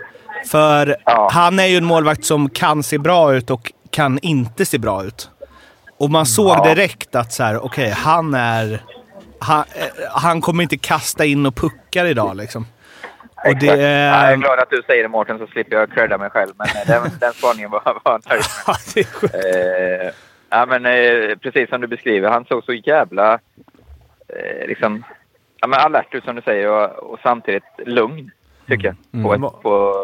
För 0.51 0.97
Ja. 1.05 1.29
han 1.33 1.59
är 1.59 1.67
ju 1.67 1.77
en 1.77 1.85
målvakt 1.85 2.25
som 2.25 2.49
kan 2.51 2.83
se 2.83 2.99
bra 2.99 3.35
ut 3.35 3.51
och 3.51 3.73
kan 3.91 4.19
inte 4.23 4.65
se 4.65 4.79
bra 4.79 5.05
ut. 5.05 5.31
Och 5.99 6.11
man 6.11 6.27
såg 6.27 6.63
direkt 6.65 7.15
att 7.15 7.33
så 7.33 7.43
här, 7.43 7.65
okej, 7.65 7.91
han 7.91 8.35
är... 8.35 8.83
Han, 9.39 9.59
eh, 9.75 9.87
han 10.11 10.41
kommer 10.41 10.63
inte 10.63 10.77
kasta 10.77 11.25
in 11.25 11.47
och 11.47 11.55
puckar 11.55 12.05
idag 12.05 12.37
liksom. 12.37 12.67
Och 13.47 13.57
det, 13.57 13.67
Ja, 13.67 13.77
jag 13.77 14.33
är 14.33 14.37
glad 14.37 14.59
att 14.59 14.71
du 14.71 14.83
säger 14.87 15.03
det 15.03 15.09
Mårten, 15.09 15.39
så 15.39 15.47
slipper 15.47 15.77
jag 15.77 15.93
credda 15.93 16.19
mig 16.19 16.31
själv. 16.31 16.53
Men 16.57 16.67
eh, 16.67 16.87
den, 16.87 17.11
den 17.21 17.33
spaningen 17.33 17.71
var, 17.71 17.83
var 18.05 18.21
nöjd 18.29 18.43
med. 18.67 19.07
Ja. 19.33 19.49
Eh, 20.07 20.13
ja, 20.51 20.67
men 20.67 20.87
eh, 20.87 21.37
precis 21.37 21.69
som 21.69 21.81
du 21.81 21.87
beskriver. 21.87 22.31
Han 22.31 22.45
såg 22.45 22.65
så 22.65 22.73
jävla 22.73 23.33
eh, 24.29 24.67
liksom, 24.69 25.05
ja, 25.61 25.67
men 25.67 25.81
alert 25.81 26.15
ut 26.15 26.25
som 26.25 26.37
du 26.37 26.43
säger 26.43 26.71
och, 26.71 27.13
och 27.13 27.19
samtidigt 27.23 27.63
lugn, 27.87 28.31
tycker 28.69 28.95
jag. 29.13 29.23
På, 29.25 29.35
ett, 29.35 29.63
på, 29.63 29.95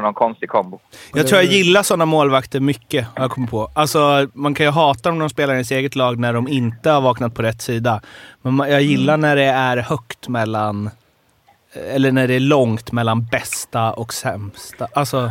på 0.00 0.04
någon 0.06 0.14
konstig 0.14 0.48
kombo. 0.48 0.80
Jag 1.14 1.26
tror 1.26 1.42
jag 1.42 1.52
gillar 1.52 1.82
sådana 1.82 2.06
målvakter 2.06 2.60
mycket, 2.60 3.06
har 3.16 3.24
jag 3.24 3.30
kommit 3.30 3.50
på. 3.50 3.70
Alltså, 3.74 4.28
man 4.34 4.54
kan 4.54 4.66
ju 4.66 4.72
hata 4.72 5.08
dem 5.08 5.18
när 5.18 5.24
de 5.24 5.30
spelar 5.30 5.54
i 5.54 5.64
sitt 5.64 5.76
eget 5.78 5.96
lag 5.96 6.18
när 6.18 6.32
de 6.32 6.48
inte 6.48 6.90
har 6.90 7.00
vaknat 7.00 7.34
på 7.34 7.42
rätt 7.42 7.62
sida. 7.62 8.00
Men 8.42 8.58
jag 8.70 8.82
gillar 8.82 9.16
när 9.16 9.36
det 9.36 9.44
är 9.44 9.76
högt 9.76 10.28
mellan... 10.28 10.90
Eller 11.90 12.12
när 12.12 12.28
det 12.28 12.34
är 12.34 12.40
långt 12.40 12.92
mellan 12.92 13.24
bästa 13.26 13.92
och 13.92 14.14
sämsta. 14.14 14.88
Alltså, 14.94 15.30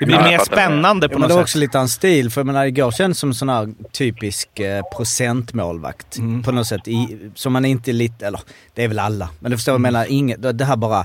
det 0.00 0.06
blir 0.06 0.16
Ja, 0.16 0.22
mer 0.22 0.38
spännande 0.38 1.04
Ja, 1.06 1.08
på 1.08 1.12
men 1.12 1.20
något 1.20 1.28
det 1.28 1.34
var 1.34 1.40
sätt. 1.40 1.44
också 1.44 1.58
lite 1.58 1.78
hans 1.78 1.92
stil, 1.92 2.30
för 2.30 2.40
jag 2.40 2.46
menar, 2.46 2.64
igår 2.64 2.90
kändes 2.90 3.18
som 3.18 3.28
en 3.30 3.34
sån 3.34 3.48
här 3.48 3.74
typisk 3.92 4.60
eh, 4.60 4.82
procentmålvakt 4.96 6.16
på 6.44 6.52
något 6.52 6.66
sätt. 6.66 6.88
I, 6.88 7.18
som 7.34 7.52
man 7.52 7.64
inte 7.64 7.90
är 7.90 7.92
lite, 7.92 8.26
eller 8.26 8.40
det 8.74 8.84
är 8.84 8.88
väl 8.88 8.98
alla, 8.98 9.28
men 9.40 9.50
du 9.50 9.56
förstår 9.56 9.72
vad 9.72 9.76
jag 9.78 9.92
menar, 9.92 10.06
inget, 10.08 10.58
det 10.58 10.64
här 10.64 10.76
bara, 10.76 11.04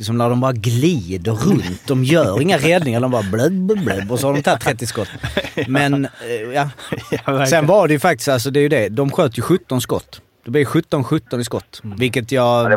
liksom 0.00 0.18
när 0.18 0.30
de 0.30 0.40
bara 0.40 0.52
glider 0.52 1.32
runt, 1.32 1.86
de 1.86 2.04
gör 2.04 2.40
inga 2.42 2.58
räddningar, 2.58 3.00
de 3.00 3.10
bara 3.10 3.22
blub, 3.22 3.52
blub, 3.52 3.84
blub, 3.84 4.12
och 4.12 4.20
så 4.20 4.26
har 4.26 4.34
de 4.34 4.42
tagit 4.42 4.60
30 4.60 4.86
skott. 4.86 5.08
Men, 5.68 6.04
eh, 6.04 6.10
ja. 6.54 7.46
Sen 7.46 7.66
var 7.66 7.88
det 7.88 7.94
ju 7.94 8.00
faktiskt, 8.00 8.28
alltså 8.28 8.50
det 8.50 8.60
är 8.60 8.62
ju 8.62 8.68
det, 8.68 8.88
de 8.88 9.10
sköt 9.10 9.38
ju 9.38 9.42
17 9.42 9.80
skott. 9.80 10.20
Det 10.44 10.50
blir 10.50 10.64
17-17 10.64 11.40
i 11.40 11.44
skott. 11.44 11.80
Vilket 11.82 12.32
jag 12.32 12.68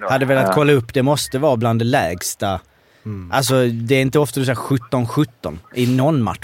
Ja, 0.00 0.10
hade 0.10 0.24
velat 0.24 0.54
kolla 0.54 0.72
upp. 0.72 0.94
Det 0.94 1.02
måste 1.02 1.38
vara 1.38 1.56
bland 1.56 1.80
det 1.80 1.84
lägsta. 1.84 2.60
Alltså 3.30 3.66
det 3.66 3.94
är 3.94 4.02
inte 4.02 4.18
ofta 4.18 4.40
du 4.40 4.46
säger 4.46 4.56
17-17 4.56 5.58
i 5.74 5.86
någon 5.86 6.22
match. 6.22 6.38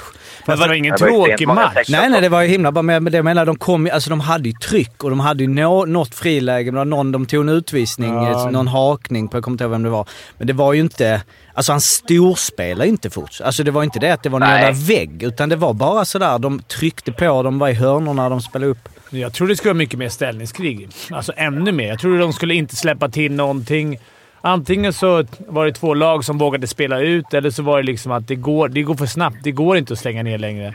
Fast 0.47 0.63
det 0.63 0.69
var 0.69 0.75
ingen 0.75 0.95
Det 0.99 1.05
var 1.05 1.11
ju 1.11 1.25
tråkig 1.27 1.49
match. 1.49 1.87
Nej, 1.89 2.09
nej, 2.11 2.21
det 2.21 2.29
var 2.29 2.43
ju 2.43 2.49
himla 2.49 2.73
bra. 2.73 2.83
Men 2.83 3.05
men 3.05 3.13
det 3.13 3.19
jag 3.19 3.25
menar, 3.25 3.47
de 3.47 3.57
kom 3.57 3.89
alltså 3.93 4.11
de 4.11 4.21
hade 4.21 4.49
ju 4.49 4.55
tryck 4.55 5.05
och 5.05 5.11
de 5.11 5.21
hade 5.21 5.43
ju 5.43 5.49
nå, 5.49 5.85
något 5.85 6.15
friläge. 6.15 6.73
Men 6.73 6.79
det 6.79 6.97
någon, 6.97 7.13
de 7.13 7.27
tog 7.27 7.41
en 7.41 7.49
utvisning, 7.49 8.15
Ja. 8.15 8.51
någon 8.51 8.69
hakning 8.69 9.29
på, 9.29 9.37
jag 9.37 9.45
kommer 9.45 9.55
inte 9.55 9.65
ihåg 9.65 9.71
vem 9.71 9.83
det 9.83 9.91
var. 9.91 10.09
Men 10.39 10.47
det 10.47 10.53
var 10.53 10.73
ju 10.73 10.81
inte, 10.81 11.23
alltså 11.55 11.73
han 11.73 11.81
storspelar 11.81 12.85
ju 12.85 12.91
inte 12.91 13.11
fort. 13.11 13.41
Alltså 13.45 13.63
det 13.65 13.71
var 13.71 13.83
inte 13.83 13.99
det 13.99 14.11
att 14.11 14.23
det 14.23 14.29
var 14.29 14.41
någon 14.41 14.49
jävla 14.49 14.81
vägg, 14.81 15.23
utan 15.23 15.49
det 15.49 15.57
var 15.57 15.75
bara 15.75 16.05
sådär, 16.05 16.39
de 16.39 16.63
tryckte 16.63 17.13
på, 17.13 17.43
de 17.43 17.59
var 17.59 17.69
i 17.69 17.75
hörnorna, 17.75 18.29
de 18.29 18.41
spelade 18.41 18.71
upp. 18.71 18.89
Jag 19.11 19.33
tror 19.33 19.49
det 19.49 19.57
skulle 19.57 19.71
vara 19.73 19.79
mycket 19.79 19.99
mer 19.99 20.09
ställningskrig. 20.09 20.89
Alltså 21.11 21.33
ännu 21.37 21.73
mer. 21.73 21.89
Jag 21.89 21.99
tror 21.99 22.19
de 22.19 22.33
skulle 22.33 22.55
inte 22.55 22.77
släppa 22.77 23.09
till 23.09 23.33
någonting. 23.33 23.99
Antingen 24.41 24.93
så 24.93 25.25
var 25.49 25.67
det 25.67 25.73
två 25.73 25.95
lag 25.95 26.25
som 26.25 26.39
vågade 26.39 26.67
spela 26.67 27.01
ut, 27.01 27.35
eller 27.35 27.51
så 27.51 27.63
var 27.63 27.77
det 27.77 27.83
liksom 27.83 28.13
att 28.13 28.29
det 28.29 28.35
går, 28.35 28.69
det 28.69 28.83
går 28.83 28.95
för 28.95 29.07
snabbt. 29.07 29.37
Det 29.43 29.53
går 29.53 29.77
inte 29.77 29.93
att 29.93 29.99
slänga 29.99 30.23
ner 30.23 30.39
längre. 30.39 30.75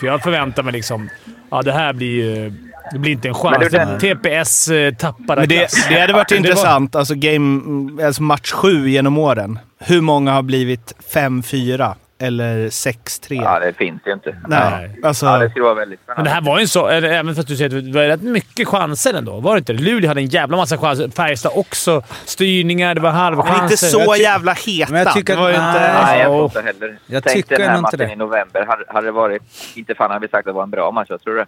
För 0.00 0.06
jag 0.06 0.22
förväntar 0.22 0.62
mig 0.62 0.72
liksom... 0.72 1.08
Ja, 1.50 1.62
det 1.62 1.72
här 1.72 1.92
blir 1.92 2.08
ju... 2.24 2.52
Det 2.92 2.98
blir 2.98 3.12
inte 3.12 3.28
en 3.28 3.34
chans. 3.34 3.70
Den- 3.70 3.98
TPS 3.98 4.68
eh, 4.68 4.94
tappar 4.94 5.36
Men 5.36 5.48
det, 5.48 5.68
det 5.88 6.00
hade 6.00 6.12
varit 6.12 6.28
Det 6.28 6.34
var- 6.34 6.38
intressant, 6.38 6.96
alltså, 6.96 7.14
game, 7.16 8.04
alltså 8.06 8.22
match 8.22 8.52
sju 8.52 8.88
genom 8.88 9.18
åren. 9.18 9.58
Hur 9.78 10.00
många 10.00 10.32
har 10.32 10.42
blivit 10.42 10.94
5-4 11.14 11.94
eller 12.22 12.56
6-3? 12.68 13.42
Ja, 13.44 13.58
det 13.60 13.72
finns 13.72 14.02
ju 14.06 14.12
inte. 14.12 14.36
Nej, 14.48 15.00
alltså... 15.04 15.26
Ja, 15.26 15.38
det 15.38 15.50
skulle 15.50 15.64
vara 15.64 15.74
väldigt 15.74 16.00
Men 16.06 16.14
spännande. 16.14 16.30
det 16.30 16.34
här 16.34 16.40
var 16.42 16.58
ju 16.58 16.62
en 16.62 16.68
så... 16.68 16.88
Även 16.88 17.34
fast 17.34 17.48
du 17.48 17.56
säger 17.56 17.78
att 17.78 17.84
det 17.84 17.92
var 17.92 18.02
rätt 18.02 18.22
mycket 18.22 18.68
chanser 18.68 19.14
ändå. 19.14 19.40
Var 19.40 19.54
det 19.54 19.58
inte? 19.58 19.72
Luleå 19.72 20.08
hade 20.08 20.20
en 20.20 20.26
jävla 20.26 20.56
massa 20.56 20.78
chanser. 20.78 21.08
Färjestad 21.08 21.52
också. 21.54 22.02
Styrningar, 22.24 22.94
det 22.94 23.00
var 23.00 23.10
halvchanser. 23.10 23.52
Men 23.54 23.64
inte 23.64 23.76
så 23.76 24.16
jävla 24.16 24.52
heta. 24.52 24.92
Men 24.92 25.02
jag 25.02 25.14
tycker 25.14 25.34
det 25.36 25.40
var 25.42 25.48
inte... 25.50 26.02
nej. 26.04 26.20
Jag 26.20 26.26
tror 26.28 26.38
Ja. 26.38 26.44
inte 26.44 26.62
heller. 26.62 26.98
Jag 27.06 27.24
Tänk 27.24 27.36
tycker 27.36 27.58
den 27.58 27.68
här 27.68 27.78
inte 27.78 27.82
matchen 27.96 27.98
det. 28.08 28.12
i 28.12 28.16
november. 28.16 28.64
Hade, 28.68 28.84
hade 28.88 29.06
det 29.06 29.12
varit... 29.12 29.42
Inte 29.74 29.94
fan 29.94 30.10
hade 30.10 30.20
vi 30.26 30.28
sagt 30.30 30.38
att 30.38 30.44
det 30.44 30.52
var 30.52 30.62
en 30.62 30.70
bra 30.70 30.90
match, 30.90 31.06
jag 31.10 31.20
tror 31.20 31.34
det. 31.36 31.46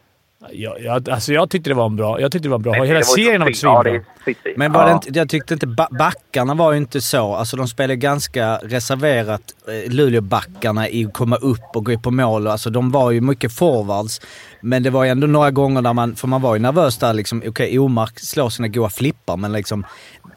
Jag, 0.53 0.81
jag, 0.83 1.09
alltså 1.11 1.33
jag 1.33 1.51
tyckte 1.51 1.71
det 1.71 1.75
var 1.75 1.87
en 1.87 1.97
bra. 1.97 2.21
Jag 2.21 2.33
tyckte 2.33 2.47
det 2.49 2.51
var 2.51 2.57
en 2.59 2.63
bra. 2.63 2.73
Men 2.73 2.87
Hela 2.87 2.99
var 2.99 3.03
serien 3.17 3.41
har 3.41 3.49
varit. 3.49 3.63
Ja, 3.63 4.03
svinbra. 4.25 4.53
Men 4.57 4.73
var 4.73 4.85
det 4.85 4.91
Ja. 4.91 4.95
inte, 4.95 5.19
jag 5.19 5.29
tyckte 5.29 5.55
inte 5.55 5.67
ba- 5.67 5.89
backarna 5.99 6.55
var 6.55 6.73
ju 6.73 6.79
inte 6.79 7.01
så. 7.01 7.35
Alltså 7.35 7.57
de 7.57 7.69
spelade 7.69 7.97
ganska 7.97 8.57
reserverat, 8.57 9.43
eh, 9.69 9.93
Luleåbackarna, 9.93 10.89
i 10.89 11.05
att 11.07 11.13
komma 11.13 11.37
upp 11.37 11.61
och 11.75 11.85
gå 11.85 11.99
på 11.99 12.11
mål. 12.11 12.47
Alltså 12.47 12.71
de 12.71 12.91
var 12.91 13.11
ju 13.11 13.21
mycket 13.21 13.53
forwards. 13.53 14.21
Men 14.61 14.83
det 14.83 14.91
var 14.91 15.05
ju 15.05 15.11
ändå 15.11 15.27
några 15.27 15.51
gånger 15.51 15.83
där 15.83 15.93
man, 15.93 16.17
för 16.17 16.29
man 16.29 16.43
var 16.43 16.55
ju 16.55 16.61
nervös 16.61 16.97
där 16.99 17.13
liksom. 17.15 17.43
Okej, 17.47 17.79
Omark 17.79 18.21
slår 18.21 18.51
sina 18.51 18.69
goa 18.69 18.91
flippar 18.91 19.37
men 19.37 19.53
liksom 19.53 19.85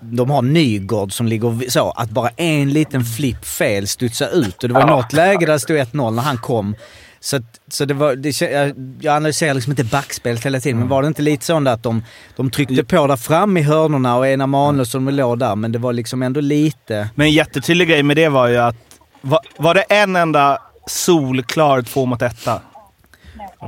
de 0.01 0.29
har 0.29 0.41
Nygård 0.41 1.13
som 1.13 1.27
ligger 1.27 1.69
så, 1.69 1.91
att 1.91 2.09
bara 2.09 2.29
en 2.29 2.69
liten 2.73 3.03
flipp 3.03 3.45
fel 3.45 3.87
studsar 3.87 4.29
ut. 4.35 4.63
Och 4.63 4.67
det 4.69 4.73
var 4.73 4.81
Ja. 4.81 4.87
något 4.87 5.13
läge 5.13 5.45
där 5.45 5.53
det 5.53 5.59
stod 5.59 5.77
1-0 5.77 6.11
när 6.15 6.21
han 6.23 6.37
kom. 6.37 6.75
Så, 7.19 7.39
så 7.67 7.85
det 7.85 7.93
var, 7.93 8.15
det, 8.15 8.41
jag, 8.41 9.15
analyserar 9.15 9.53
liksom 9.53 9.71
inte 9.71 9.83
backspelet 9.83 10.45
hela 10.45 10.59
tiden, 10.59 10.79
men 10.79 10.87
var 10.87 11.01
det 11.01 11.07
inte 11.07 11.21
lite 11.21 11.45
så 11.45 11.67
att 11.67 11.83
de, 11.83 12.03
de 12.35 12.51
tryckte 12.51 12.83
på 12.83 13.07
där 13.07 13.15
fram 13.15 13.57
i 13.57 13.61
hörnorna 13.61 14.17
och 14.17 14.27
ena 14.27 14.47
manus 14.47 14.91
som 14.91 15.09
låg 15.09 15.39
där, 15.39 15.55
men 15.55 15.71
det 15.71 15.79
var 15.79 15.93
liksom 15.93 16.23
ändå 16.23 16.39
lite... 16.39 17.09
Men 17.15 17.27
en 17.27 17.33
jättetydlig 17.33 17.87
grej 17.87 18.03
med 18.03 18.17
det 18.17 18.29
var 18.29 18.47
ju 18.47 18.57
att... 18.57 18.75
Var, 19.21 19.39
var 19.57 19.73
det 19.73 19.81
en 19.81 20.15
enda 20.15 20.57
solklar 20.87 21.81
två 21.81 22.05
mot 22.05 22.21
etta? 22.21 22.61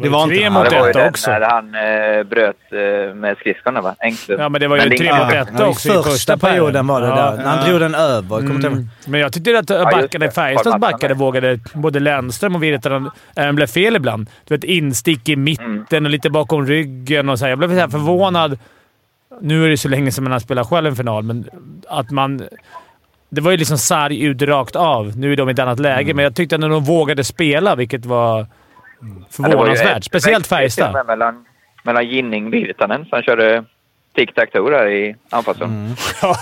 Det 0.01 0.09
var 0.09 0.23
inte... 0.23 0.35
tre 0.35 0.43
Ja, 0.43 0.49
mot 0.49 0.71
ju 0.71 0.89
ett 0.89 1.09
också. 1.09 1.31
när 1.31 1.41
han 1.41 1.65
eh, 1.75 2.23
bröt 2.23 2.55
eh, 2.71 3.15
med 3.15 3.37
skridskorna, 3.37 3.81
va? 3.81 3.95
Engström. 3.99 4.39
Ja, 4.39 4.49
men 4.49 4.61
det 4.61 4.67
var 4.67 4.77
ju 4.77 4.89
Men 4.89 4.97
tre 4.97 5.13
mot 5.13 5.33
Ja, 5.33 5.33
ett 5.33 5.59
också 5.59 5.89
i 5.89 5.91
första, 5.91 6.11
första 6.11 6.37
perioden 6.37 6.87
var 6.87 7.01
det 7.01 7.07
Ja. 7.07 7.15
där. 7.15 7.37
När 7.37 7.43
han 7.57 7.69
drog 7.69 7.79
den 7.79 7.95
över. 7.95 8.39
Mm. 8.39 8.87
Men 9.07 9.19
jag 9.19 9.33
tyckte 9.33 9.59
att 9.59 9.69
just 9.69 9.83
backarna 9.83 10.25
i. 10.25 10.31
Färjestads 10.31 10.77
backade 10.79 11.13
vågade. 11.13 11.59
Både 11.73 11.99
Lennström 11.99 12.55
och 12.55 12.63
Virtanen 12.63 13.09
även 13.35 13.55
blev 13.55 13.67
fel 13.67 13.95
ibland. 13.95 14.29
Du 14.47 14.55
vet, 14.55 14.63
instick 14.63 15.29
i 15.29 15.35
mitten 15.35 16.05
och 16.05 16.11
lite 16.11 16.29
bakom 16.29 16.65
ryggen 16.65 17.29
och 17.29 17.39
så 17.39 17.45
här. 17.45 17.49
Jag 17.49 17.59
blev 17.59 17.69
så 17.69 17.75
här 17.75 17.87
förvånad. 17.87 18.59
Nu 19.41 19.65
är 19.65 19.69
det 19.69 19.77
så 19.77 19.89
länge 19.89 20.11
sedan 20.11 20.23
man 20.23 20.33
har 20.33 20.39
spelat 20.39 20.67
själv 20.67 20.87
en 20.87 20.95
final, 20.95 21.23
men 21.23 21.45
att 21.87 22.11
man... 22.11 22.41
Det 23.31 23.41
var 23.41 23.51
ju 23.51 23.57
liksom 23.57 23.77
sarg 23.77 24.23
ut 24.23 24.41
rakt 24.41 24.75
av. 24.75 25.17
Nu 25.17 25.31
är 25.33 25.37
de 25.37 25.49
i 25.49 25.51
ett 25.51 25.59
annat 25.59 25.79
läge, 25.79 26.13
men 26.13 26.23
jag 26.23 26.35
tyckte 26.35 26.55
att 26.55 26.61
när 26.61 26.69
de 26.69 26.83
vågade 26.83 27.23
spela, 27.23 27.75
vilket 27.75 28.05
var 28.05 28.47
Ju 29.01 29.23
förvånansvärt. 29.29 30.03
Speciellt 30.03 30.47
Färjestad. 30.47 31.07
Mellan, 31.07 31.45
mellan 31.83 32.07
Ginning 32.07 32.49
Virtanen 32.49 33.05
som 33.05 33.21
körde 33.21 33.63
tic-tac-toe 34.15 34.69
där 34.69 34.87
i 34.89 35.15
anfallszon. 35.29 35.69
Mm. 35.69 35.95
Ja, 36.21 36.35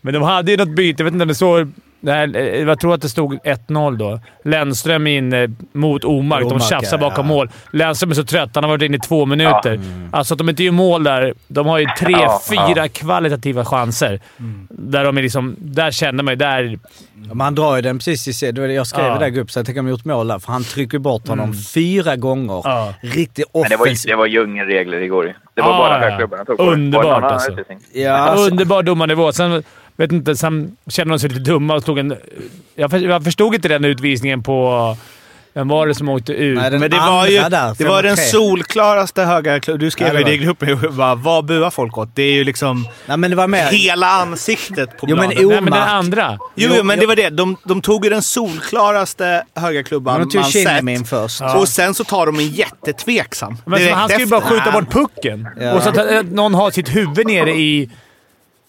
men 0.00 0.14
de 0.14 0.22
hade 0.22 0.50
ju 0.50 0.56
något 0.56 0.68
byte. 0.68 1.02
Jag 1.02 1.04
vet 1.04 1.12
inte 1.12 1.22
om 1.22 1.28
det 1.28 1.34
såg... 1.34 1.72
Här, 2.06 2.36
eh, 2.36 2.42
jag 2.44 2.80
tror 2.80 2.94
att 2.94 3.02
det 3.02 3.08
stod 3.08 3.34
1-0 3.44 3.96
då. 3.96 4.20
Lennström 4.44 5.06
in 5.06 5.32
eh, 5.32 5.50
mot 5.72 6.04
Omark. 6.04 6.48
De 6.50 6.60
tjafsar 6.60 6.96
ja, 6.96 7.08
bakom 7.10 7.26
ja. 7.26 7.34
mål. 7.34 7.48
Lennström 7.72 8.10
är 8.10 8.14
så 8.14 8.24
trött. 8.24 8.50
Han 8.54 8.64
har 8.64 8.70
varit 8.70 8.82
inne 8.82 8.96
i 8.96 9.00
två 9.00 9.26
minuter. 9.26 9.80
Alltså 10.12 10.34
att 10.34 10.38
de 10.38 10.48
inte 10.48 10.64
gör 10.64 10.72
mål 10.72 11.04
där. 11.04 11.34
De 11.48 11.66
har 11.66 11.78
ju 11.78 11.86
tre, 11.98 12.12
Ja, 12.12 12.40
fyra 12.50 12.72
ja. 12.76 12.88
kvalitativa 12.92 13.64
chanser. 13.64 14.20
Där 14.68 15.04
de 15.04 15.18
är 15.18 15.22
liksom... 15.22 15.56
Där 15.58 15.90
känner 15.90 16.22
man 16.22 16.32
ju... 16.32 16.36
Där... 16.36 16.78
Men 17.14 17.40
han 17.40 17.54
drar 17.54 17.76
ju 17.76 17.82
den 17.82 17.98
precis 17.98 18.42
i 18.42 18.46
Jag 18.74 18.86
skrev 18.86 19.06
Ja. 19.06 19.16
i 19.16 19.18
den 19.18 19.34
gruppen 19.34 19.48
så 19.48 19.58
jag 19.58 19.66
tänker 19.66 19.82
har 19.82 19.88
gjort 19.90 20.04
mål 20.04 20.28
där. 20.28 20.38
För 20.38 20.52
han 20.52 20.64
trycker 20.64 20.98
bort 20.98 21.28
honom 21.28 21.54
fyra 21.54 22.16
gånger. 22.16 22.60
Ja. 22.64 22.94
Riktigt 23.00 23.46
Men 23.54 23.62
det 23.62 23.76
var, 23.76 23.86
ju- 23.86 23.90
offensivt. 23.90 24.10
det 24.10 24.16
var 24.16 24.26
djungelregler 24.26 25.00
igår. 25.00 25.36
Det 25.54 25.62
var 25.62 25.74
Ah, 25.74 25.78
bara 25.78 26.02
ja. 26.04 26.10
högklubbarna 26.10 26.44
tog. 26.44 26.60
Underbart, 26.60 27.22
alltså. 27.22 27.50
utvisning? 27.52 27.78
Ja, 27.92 28.12
alltså, 28.12 28.50
Underbar 28.50 28.82
domarnivå. 28.82 29.32
Sen, 29.32 29.62
vet 30.04 30.12
inte, 30.12 30.36
sen 30.36 30.76
kände 30.88 31.14
de 31.14 31.18
sig 31.18 31.28
lite 31.28 31.40
dumma 31.40 31.74
och 31.74 31.82
slog 31.82 31.98
en... 31.98 32.16
Jag, 32.74 32.90
för, 32.90 32.98
jag 32.98 33.24
förstod 33.24 33.54
inte 33.54 33.68
den 33.68 33.84
utvisningen 33.84 34.42
på... 34.42 34.96
Vem 35.54 35.68
var 35.68 35.86
det 35.86 35.94
som 35.94 36.08
åkte 36.08 36.32
ut? 36.32 36.58
Nej, 36.58 36.70
Men 36.70 36.90
det 36.90 36.96
var 36.96 37.26
ju 37.26 37.38
där, 37.38 37.74
det 37.78 37.84
var 37.84 38.02
den 38.02 38.16
5-3. 38.16 38.18
solklaraste 38.20 39.22
höga. 39.22 39.58
Du 39.58 39.90
skrev 39.90 40.08
Ja, 40.08 40.12
det 40.14 40.18
ju 40.18 40.24
det 40.24 40.34
i 40.34 40.38
var- 40.38 40.44
gruppen. 40.44 40.96
Bara, 40.96 41.14
vad 41.24 41.44
buar 41.44 41.70
folk 41.70 41.98
åt? 41.98 42.08
Det 42.16 42.22
är 42.22 42.32
ju 42.32 42.44
liksom 42.44 42.88
Nej 43.06 43.16
men 43.16 43.30
det 43.30 43.36
var 43.36 43.46
mer... 43.48 43.66
hela 43.66 44.06
ansiktet 44.06 44.98
på 44.98 45.06
Jo, 45.08 45.16
men 45.16 45.28
bladet. 45.28 45.44
o- 45.46 45.48
Nej, 45.50 45.60
men 45.60 45.72
den 45.72 45.82
andra. 45.82 46.38
Jo, 46.54 46.70
jo, 46.76 46.82
men 46.84 46.98
det 46.98 47.06
var 47.06 47.16
det. 47.16 47.30
De, 47.30 47.56
de 47.64 47.82
tog 47.82 48.04
ju 48.04 48.10
den 48.10 48.22
solklaraste 48.22 49.44
högerklubban 49.54 50.18
Men 50.18 50.28
de 50.28 50.32
tog 50.32 50.40
man 50.42 50.50
sett. 50.50 51.08
först. 51.08 51.42
Och 51.56 51.68
sen 51.68 51.94
så 51.94 52.04
tar 52.04 52.26
de 52.26 52.38
en 52.38 52.48
jättetveksam. 52.48 53.56
Men 53.66 53.78
direkt 53.78 53.96
han 53.96 54.08
ska 54.08 54.18
ju 54.18 54.26
bara 54.26 54.40
skjuta 54.40 54.70
bort 54.72 54.90
pucken. 54.92 55.48
Ja. 55.60 55.72
Och 55.72 55.82
så 55.82 55.88
att 55.88 55.96
eh, 55.96 56.22
någon 56.22 56.54
har 56.54 56.70
sitt 56.70 56.96
huvud 56.96 57.26
nere 57.26 57.50
i... 57.50 57.90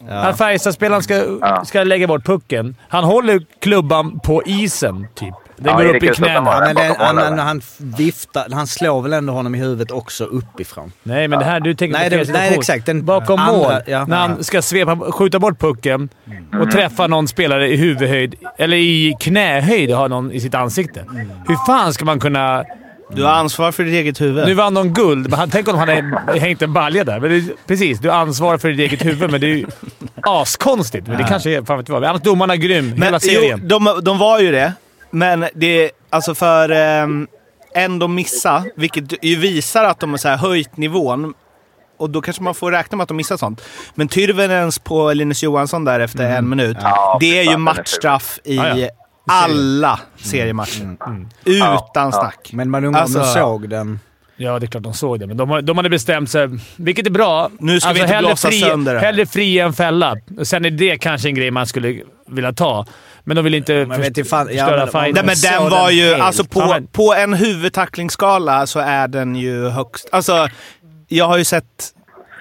Ja. 0.09 0.33
Färjestadspelaren 0.33 1.03
ska, 1.03 1.23
Ja. 1.41 1.65
ska 1.65 1.83
lägga 1.83 2.07
bort 2.07 2.25
pucken. 2.25 2.75
Han 2.87 3.03
håller 3.03 3.41
klubban 3.59 4.19
på 4.19 4.43
isen, 4.45 5.07
typ. 5.15 5.33
Den 5.57 5.71
Ja, 5.71 5.77
går 5.77 5.85
Erik 5.85 6.03
upp 6.03 6.09
i 6.09 6.15
knäna. 6.15 6.33
Ja, 6.51 6.73
men 6.73 6.95
han, 6.99 7.17
han, 7.17 7.39
han 7.39 7.61
viftar, 7.77 8.45
han 8.51 8.67
slår 8.67 9.01
väl 9.01 9.13
ändå 9.13 9.33
honom 9.33 9.55
i 9.55 9.57
huvudet 9.57 9.91
också 9.91 10.23
uppifrån. 10.25 10.91
Nej, 11.03 11.27
men 11.27 11.39
det 11.39 11.45
här... 11.45 11.59
Du 11.59 11.73
tänker 11.75 11.99
Nej, 11.99 12.09
på 12.09 12.15
det- 12.15 12.31
nej, 12.31 12.53
exakt. 12.53 12.85
Den 12.85 13.05
Bakom 13.05 13.39
andra- 13.39 13.57
mål. 13.57 13.73
ja. 13.87 14.05
när 14.05 14.17
han 14.17 14.43
ska 14.43 14.61
svepa, 14.61 14.95
skjuta 15.11 15.39
bort 15.39 15.59
pucken 15.59 16.09
och 16.61 16.71
träffa 16.71 17.07
någon 17.07 17.27
spelare 17.27 17.67
i 17.69 17.75
huvudhöjd, 17.77 18.35
eller 18.57 18.77
i 18.77 19.15
knähöjd, 19.19 19.91
och 19.91 19.97
ha 19.97 20.07
någon 20.07 20.31
i 20.31 20.39
sitt 20.39 20.55
ansikte. 20.55 21.05
Hur 21.47 21.65
fan 21.65 21.93
ska 21.93 22.05
man 22.05 22.19
kunna... 22.19 22.63
Du 23.15 23.23
har 23.23 23.31
ansvar 23.31 23.71
för 23.71 23.83
ditt 23.83 23.93
eget 23.93 24.21
huvud. 24.21 24.45
Nu 24.45 24.53
vann 24.53 24.73
de 24.73 24.93
guld, 24.93 25.29
men 25.29 25.39
han- 25.39 25.49
tänk 25.49 25.67
om 25.67 25.77
han 25.77 25.87
hade 25.89 26.39
hängt 26.39 26.61
en 26.61 26.73
balja 26.73 27.03
där. 27.03 27.19
Men 27.19 27.29
det, 27.31 27.53
precis, 27.67 27.99
du 27.99 28.11
ansvarar 28.11 28.57
för 28.57 28.69
ditt 28.69 28.79
eget 28.79 29.05
huvud, 29.05 29.31
men 29.31 29.41
det 29.41 29.47
är 29.47 29.55
ju 29.55 29.65
askonstigt. 30.21 31.07
Men 31.07 31.17
det 31.17 31.23
kanske 31.23 31.49
är... 31.57 31.61
Fan 31.63 31.77
vet 31.77 31.87
jag 31.89 31.93
vad. 31.99 32.09
Annars 32.09 32.21
domarna 32.21 32.55
grym. 32.55 33.01
Hela 33.01 33.19
serien. 33.19 33.59
Jo, 33.63 33.67
de, 33.79 33.99
de 34.03 34.17
var 34.17 34.39
ju 34.39 34.51
det. 34.51 34.73
Men 35.11 35.45
det 35.55 35.85
är 35.85 35.91
alltså 36.09 36.35
för 36.35 36.71
um, 37.03 37.27
en 37.75 37.99
de 37.99 38.15
missar, 38.15 38.63
vilket 38.75 39.23
ju 39.23 39.35
visar 39.35 39.83
att 39.85 39.99
de 39.99 40.09
har 40.09 40.17
så 40.17 40.27
här 40.29 40.37
höjt 40.37 40.77
nivån. 40.77 41.33
Och 41.97 42.09
då 42.09 42.21
kanske 42.21 42.43
man 42.43 42.55
får 42.55 42.71
räkna 42.71 42.95
med 42.95 43.03
att 43.03 43.07
de 43.07 43.17
missar 43.17 43.37
sånt. 43.37 43.61
Men 43.95 44.07
Tyrvenens 44.07 44.79
på 44.79 45.13
Linus 45.13 45.43
Johansson 45.43 45.85
där 45.85 45.99
efter 45.99 46.23
en 46.37 46.49
minut. 46.49 46.77
Ja, 46.81 47.17
det 47.19 47.39
är 47.39 47.51
ju 47.51 47.57
matchstraff 47.57 48.39
i 48.43 48.55
Ja, 48.55 48.77
ja. 48.77 48.87
Alla 49.27 49.99
seriemacher. 50.17 50.95
Utan 51.45 51.91
Ja, 51.93 52.11
snack. 52.11 52.49
Men 52.53 52.69
man 52.69 52.85
undrar 52.85 52.99
om 52.99 53.03
Alltså- 53.03 53.19
de 53.19 53.25
såg 53.25 53.69
den. 53.69 53.99
Ja, 54.37 54.59
det 54.59 54.65
är 54.65 54.67
klart 54.67 54.83
de 54.83 54.93
såg 54.93 55.19
det, 55.19 55.27
men 55.27 55.37
de, 55.37 55.49
har- 55.49 55.61
de 55.61 55.77
hade 55.77 55.89
bestämt 55.89 56.29
sig. 56.31 56.49
Vilket 56.75 57.05
är 57.07 57.11
bra. 57.11 57.43
Alltså, 57.43 57.57
Nu 57.65 57.79
ska 57.79 57.93
vi 57.93 58.01
inte 58.01 58.17
blåsa 58.19 58.47
fri, 58.49 58.59
sönder 58.59 58.93
det 58.93 58.99
här. 58.99 59.05
Hellre 59.05 59.25
fri 59.25 59.59
än 59.59 59.73
fälla. 59.73 60.15
Sen 60.43 60.65
är 60.65 60.69
det 60.71 60.97
kanske 60.97 61.27
en 61.29 61.35
grej 61.35 61.51
man 61.51 61.67
skulle 61.67 62.01
vilja 62.27 62.53
ta. 62.53 62.85
Men 63.23 63.35
de 63.35 63.41
vill 63.45 63.53
inte 63.53 63.73
Men 63.73 63.87
först- 63.89 63.99
vet 63.99 64.17
inte 64.17 64.29
fan- 64.29 64.47
ja, 64.51 64.65
förstöra 64.65 64.77
men- 64.85 64.87
fighten. 64.87 65.13
Nej, 65.13 65.23
men 65.25 65.35
den 65.51 65.61
den 65.61 65.71
var 65.71 65.89
ju... 65.89 66.05
helt. 66.09 66.21
Alltså 66.23 66.43
på, 66.43 66.59
Ja, 66.59 66.79
på 66.91 67.13
en 67.13 67.33
huvudtacklingsskala 67.33 68.67
så 68.67 68.79
är 68.79 69.07
den 69.07 69.35
ju 69.35 69.69
högst... 69.69 70.09
Alltså, 70.11 70.47
jag 71.07 71.27
har 71.27 71.37
ju 71.37 71.43
sett... 71.45 71.65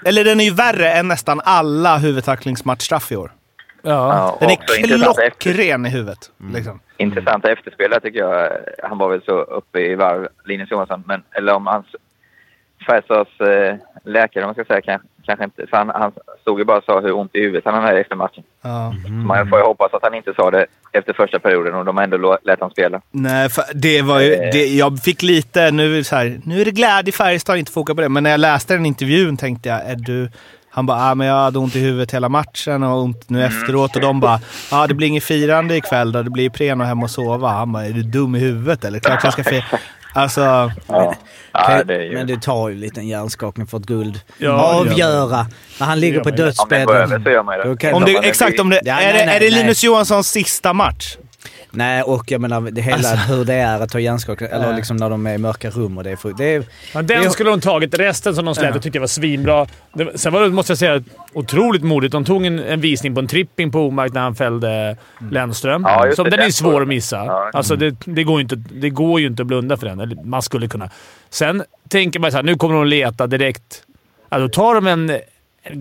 Eller 0.04 0.24
den 0.24 0.40
är 0.40 0.44
ju 0.44 0.50
värre 0.50 0.92
än 0.92 1.08
nästan 1.08 1.40
alla 1.44 1.98
huvudtacklingsmatchstraff 1.98 3.12
i 3.12 3.16
år. 3.16 3.32
Ja. 3.82 4.36
Den 4.40 4.50
är 4.50 4.54
också 4.54 4.76
intressant 4.76 5.18
efter- 5.18 5.30
klockren 5.30 5.86
i 5.86 5.88
huvudet. 5.88 6.30
Mm. 6.40 6.54
Liksom. 6.54 6.80
intressanta 6.96 7.52
efterspelare 7.52 8.00
tycker 8.00 8.18
jag. 8.18 8.50
Han 8.82 8.98
var 8.98 9.08
väl 9.08 9.22
så 9.22 9.40
uppe 9.40 9.80
i 9.80 9.94
varv, 9.94 10.28
Linus 10.44 10.70
Johansson, 10.70 11.02
men, 11.06 11.22
eller 11.32 11.54
om 11.54 11.66
hans 11.66 11.86
Färjestads 12.86 13.40
eh, 13.40 13.76
läkare, 14.04 14.44
om 14.44 14.48
man 14.48 14.54
ska 14.54 14.64
säga, 14.64 14.80
kan, 14.80 15.00
kanske 15.26 15.44
inte. 15.44 15.66
För 15.66 15.76
han, 15.76 15.88
han 15.88 16.12
stod 16.40 16.58
ju 16.58 16.64
bara 16.64 16.78
och 16.78 16.84
sa 16.84 17.00
hur 17.00 17.12
ont 17.12 17.34
i 17.34 17.40
huvudet 17.40 17.64
han 17.64 17.82
hade 17.82 18.00
efter 18.00 18.16
matchen. 18.16 18.42
Ja. 18.62 18.94
Så 19.04 19.12
man 19.12 19.48
får 19.48 19.58
ju 19.58 19.64
hoppas 19.64 19.94
att 19.94 20.02
han 20.02 20.14
inte 20.14 20.34
sa 20.34 20.50
det 20.50 20.66
efter 20.92 21.12
första 21.12 21.38
perioden 21.38 21.74
och 21.74 21.84
de 21.84 21.98
ändå 21.98 22.38
lät 22.42 22.60
han 22.60 22.70
spela. 22.70 23.00
Nej, 23.10 23.48
för 23.48 23.64
det 23.74 24.02
var 24.02 24.20
ju, 24.20 24.36
det, 24.36 24.66
jag 24.66 25.02
fick 25.02 25.22
lite, 25.22 25.70
nu 25.70 26.04
så 26.04 26.16
här, 26.16 26.40
nu 26.44 26.60
är 26.60 26.64
det 26.64 26.70
glädje 26.70 27.08
i 27.08 27.12
Färjestad, 27.12 27.58
inte 27.58 27.72
foka 27.72 27.94
på 27.94 28.00
det. 28.00 28.08
Men 28.08 28.22
när 28.22 28.30
jag 28.30 28.40
läste 28.40 28.74
den 28.74 28.86
intervjun 28.86 29.36
tänkte 29.36 29.68
jag, 29.68 29.80
är 29.90 29.96
du... 29.96 30.30
Han 30.72 30.86
bara, 30.86 31.10
ah, 31.10 31.14
men 31.14 31.26
jag 31.26 31.34
hade 31.34 31.58
ont 31.58 31.76
i 31.76 31.80
huvudet 31.80 32.14
hela 32.14 32.28
matchen 32.28 32.82
och 32.82 33.02
ont 33.02 33.30
nu 33.30 33.44
efteråt. 33.44 33.96
Och 33.96 34.02
de 34.02 34.20
bara, 34.20 34.40
ah, 34.70 34.86
det 34.86 34.94
blir 34.94 35.06
inget 35.08 35.24
firande 35.24 35.76
ikväll 35.76 36.12
då. 36.12 36.22
Det 36.22 36.30
blir 36.30 36.50
Preno 36.50 36.84
hem 36.84 37.02
och 37.02 37.10
sova. 37.10 37.48
Han 37.48 37.72
bara, 37.72 37.86
är 37.86 37.90
du 37.92 38.02
dum 38.02 38.34
i 38.36 38.38
huvudet 38.38 38.84
eller? 38.84 38.98
Klart 38.98 39.24
jag 39.24 39.32
ska 39.32 39.44
fira. 39.44 39.64
Alltså, 40.14 40.40
Ja, 40.40 40.72
ja 40.86 41.14
Kan- 41.66 41.86
det 41.86 42.04
ju... 42.04 42.14
Men 42.14 42.26
det 42.26 42.42
tar 42.42 42.68
ju 42.68 42.74
en 42.74 42.80
liten 42.80 43.08
hjärnskakning 43.08 43.66
för 43.66 43.78
ett 43.78 43.86
guld. 43.86 44.20
Ja, 44.38 44.52
Avgöra. 44.52 45.46
När 45.80 45.86
han 45.86 46.00
ligger 46.00 46.20
på 46.20 46.30
ju. 46.30 46.32
Om 46.32 46.68
det 46.68 46.84
går 46.84 46.94
över 46.94 47.06
dödsbädden. 47.06 47.24
så 47.24 47.30
gör 47.30 47.42
man 47.42 47.56
ju 47.56 47.62
Då 47.62 47.70
det. 47.70 47.76
kan 47.76 47.94
om 47.94 48.04
de- 48.04 48.12
det, 48.12 48.18
exakt, 48.28 48.60
om 48.60 48.70
det, 48.70 48.80
Ja, 48.84 48.94
är, 49.00 49.12
nej, 49.12 49.12
det, 49.12 49.26
nej, 49.26 49.36
är 49.36 49.40
det 49.40 49.50
nej. 49.50 49.62
Linus 49.62 49.84
Johanssons 49.84 50.28
sista 50.28 50.72
match? 50.72 51.16
Nej, 51.72 52.02
och 52.02 52.30
jag 52.30 52.40
menar 52.40 52.60
det 52.60 52.80
hela 52.80 52.96
Alltså. 52.96 53.14
hur 53.16 53.44
det 53.44 53.54
är 53.54 53.80
att 53.80 53.90
ta 53.90 54.00
hjärnskakning. 54.00 54.48
Eller 54.52 54.76
liksom 54.76 54.96
när 54.96 55.10
de 55.10 55.26
är 55.26 55.34
i 55.34 55.38
mörka 55.38 55.70
rum 55.70 55.98
och 55.98 56.04
det 56.04 56.10
är... 56.10 56.16
För, 56.16 56.32
det 56.32 56.54
är 56.54 56.64
Ja, 56.94 57.02
Det- 57.02 57.14
den 57.14 57.30
skulle 57.30 57.50
de 57.50 57.60
tagit. 57.60 57.94
Resten 57.98 58.34
som 58.34 58.44
de 58.44 58.54
släppte 58.54 58.78
Ja. 58.78 58.82
tyckte 58.82 58.96
jag 58.96 59.00
var 59.00 59.06
svinbra. 59.08 59.66
Det, 59.92 60.18
sen 60.18 60.32
var 60.32 60.40
det, 60.42 60.48
måste 60.48 60.70
jag 60.70 60.78
säga, 60.78 61.02
otroligt 61.32 61.82
modigt. 61.82 62.12
De 62.12 62.24
tog 62.24 62.46
en, 62.46 62.58
en 62.58 62.80
visning 62.80 63.14
på 63.14 63.20
en 63.20 63.26
tripping 63.26 63.72
på 63.72 63.80
Omark 63.86 64.12
när 64.12 64.20
han 64.20 64.34
fällde 64.34 64.96
Lennström. 65.30 65.82
Ja, 65.88 66.12
som 66.16 66.24
det. 66.24 66.30
den 66.30 66.38
är 66.40 66.44
Den 66.44 66.52
svår 66.52 66.82
att 66.82 66.88
missa. 66.88 67.16
Ja. 67.16 67.50
Alltså, 67.54 67.76
det, 67.76 67.96
det, 68.04 68.24
går 68.24 68.38
ju 68.38 68.42
inte, 68.42 68.56
det 68.56 68.90
går 68.90 69.20
ju 69.20 69.26
inte 69.26 69.42
att 69.42 69.46
blunda 69.46 69.76
för 69.76 69.86
den. 69.86 70.18
Man 70.24 70.42
skulle 70.42 70.68
kunna. 70.68 70.90
Sen 71.30 71.62
tänker 71.88 72.20
man 72.20 72.30
så 72.30 72.36
här, 72.36 72.44
nu 72.44 72.56
kommer 72.56 72.74
de 72.74 72.86
leta 72.86 73.26
direkt. 73.26 73.82
Då 74.30 74.48
tar 74.48 74.74
de 74.74 74.86
en, 74.86 75.10
en 75.10 75.20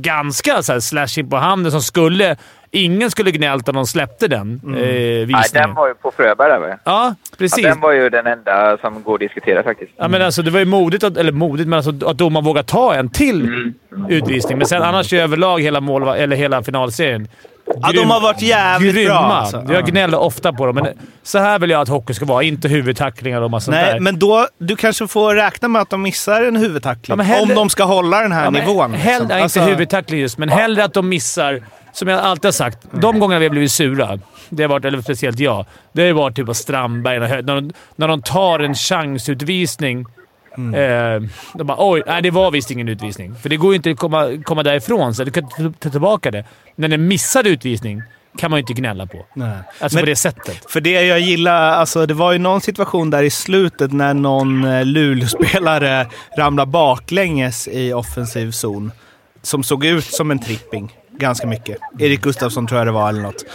ganska 0.01 0.63
så 0.63 0.73
här, 0.73 0.79
slashing 0.79 1.29
på 1.29 1.37
handen 1.37 1.71
som 1.71 1.81
skulle... 1.81 2.37
Ingen 2.71 3.11
skulle 3.11 3.31
gnällt 3.31 3.69
om 3.69 3.75
de 3.75 3.85
släppte 3.87 4.27
den 4.27 4.61
eh, 4.63 4.69
Nej, 4.71 5.25
visningen. 5.25 5.67
den 5.67 5.73
var 5.75 5.87
ju 5.87 5.93
på 5.93 6.11
Fröberg 6.11 6.49
där? 6.49 6.77
Ja, 6.83 7.15
precis. 7.37 7.63
Ja, 7.63 7.69
den 7.69 7.79
var 7.79 7.91
ju 7.91 8.09
den 8.09 8.27
enda 8.27 8.77
som 8.77 9.03
går 9.03 9.13
att 9.13 9.19
diskutera 9.19 9.63
faktiskt. 9.63 9.91
Ja, 9.95 10.07
men 10.07 10.21
alltså, 10.21 10.41
det 10.41 10.51
var 10.51 10.59
ju 10.59 10.65
modigt, 10.65 11.03
att, 11.03 11.17
eller 11.17 11.31
modigt, 11.31 11.69
men 11.69 11.77
alltså, 11.77 12.09
att 12.09 12.17
domaren 12.17 12.45
vågar 12.45 12.63
ta 12.63 12.95
en 12.95 13.09
till 13.09 13.71
utvisning. 14.09 14.57
Men 14.57 14.67
sen 14.67 14.81
annars 14.81 15.13
är 15.13 15.21
överlag 15.23 15.61
hela, 15.61 15.81
mål, 15.81 16.07
eller 16.07 16.35
hela 16.35 16.63
finalserien 16.63 17.27
Ja, 17.81 17.91
de 17.93 18.09
har 18.09 18.21
varit 18.21 18.41
jävligt 18.41 18.95
grymma. 18.95 19.13
bra. 19.13 19.19
Alltså. 19.19 19.63
Jag 19.69 19.85
gnäller 19.85 20.19
ofta 20.19 20.53
på 20.53 20.65
dem, 20.65 20.75
men 20.75 20.87
så 21.23 21.37
här 21.39 21.59
vill 21.59 21.69
jag 21.69 21.81
att 21.81 21.87
hockey 21.87 22.13
ska 22.13 22.25
vara. 22.25 22.43
Inte 22.43 22.67
huvudtacklingar 22.67 23.41
och 23.41 23.51
massa 23.51 23.65
sånt 23.65 23.75
Nej, 23.75 23.93
där. 23.93 23.99
men 23.99 24.19
då, 24.19 24.47
du 24.57 24.75
kanske 24.75 25.07
får 25.07 25.35
räkna 25.35 25.67
med 25.67 25.81
att 25.81 25.89
de 25.89 26.01
missar 26.01 26.41
en 26.43 26.55
huvudtackling. 26.55 27.17
Ja, 27.17 27.23
hellre- 27.23 27.49
om 27.51 27.55
de 27.55 27.69
ska 27.69 27.83
hålla 27.83 28.21
den 28.21 28.31
här 28.31 28.43
Ja, 28.43 28.49
nivån. 28.49 28.91
Liksom. 28.91 29.31
Alltså, 29.31 29.59
inte 29.59 29.71
huvudtackling 29.71 30.19
just, 30.19 30.37
men 30.37 30.49
hellre 30.49 30.83
att 30.83 30.93
de 30.93 31.09
missar, 31.09 31.61
som 31.93 32.07
jag 32.07 32.19
alltid 32.19 32.45
har 32.45 32.51
sagt, 32.51 32.77
de 32.91 33.19
gångerna 33.19 33.39
vi 33.39 33.45
har 33.45 33.51
blivit 33.51 33.71
sura, 33.71 34.19
det 34.49 34.63
har 34.63 34.69
varit, 34.69 34.85
eller 34.85 35.01
speciellt 35.01 35.39
jag, 35.39 35.65
det 35.93 36.07
har 36.07 36.13
varit 36.13 36.35
typ 36.35 36.45
på 36.45 36.53
Strandberg, 36.53 37.19
när, 37.19 37.41
när, 37.41 37.55
de, 37.55 37.71
när 37.95 38.07
de 38.07 38.21
tar 38.21 38.59
en 38.59 38.75
chansutvisning. 38.75 40.05
Eh, 40.73 41.21
de 41.53 41.63
bara 41.63 41.77
“Oj, 41.79 42.03
nej 42.07 42.21
det 42.21 42.31
var 42.31 42.51
visst 42.51 42.71
ingen 42.71 42.89
utvisning”. 42.89 43.35
För 43.35 43.49
det 43.49 43.57
går 43.57 43.71
ju 43.71 43.75
inte 43.75 43.91
att 43.91 43.97
komma, 43.97 44.41
komma 44.43 44.63
därifrån, 44.63 45.13
så 45.15 45.23
du 45.23 45.31
kan 45.31 45.49
ta- 45.49 45.73
ta 45.79 45.89
tillbaka 45.89 46.31
det. 46.31 46.45
Men 46.75 46.91
en 46.93 47.07
missad 47.07 47.47
utvisning 47.47 48.01
kan 48.37 48.51
man 48.51 48.57
ju 48.57 48.61
inte 48.61 48.73
gnälla 48.73 49.05
på. 49.05 49.25
Nej. 49.33 49.49
Alltså 49.79 49.97
Men- 49.97 50.01
på 50.01 50.05
det 50.05 50.15
sättet. 50.15 50.71
För 50.71 50.81
det 50.81 50.91
jag 50.91 51.19
gillar, 51.19 51.71
alltså 51.71 52.05
det 52.05 52.13
var 52.13 52.31
ju 52.31 52.37
någon 52.39 52.61
situation 52.61 53.09
där 53.09 53.23
i 53.23 53.29
slutet 53.29 53.91
när 53.93 54.13
någon 54.13 54.63
eh, 54.63 54.85
Luleå-spelare 54.85 56.07
ramlade 56.37 56.71
baklänges 56.71 57.67
i 57.67 57.93
offensiv 57.93 58.51
zon. 58.51 58.91
Som 59.41 59.63
såg 59.63 59.85
ut 59.85 60.03
som 60.05 60.31
en 60.31 60.39
tripping 60.39 60.95
ganska 61.17 61.47
mycket. 61.47 61.77
Erik 61.99 62.21
Gustafsson 62.21 62.67
tror 62.67 62.79
jag 62.79 62.87
det 62.87 62.91
var 62.91 63.09
eller 63.09 63.21
något. 63.21 63.45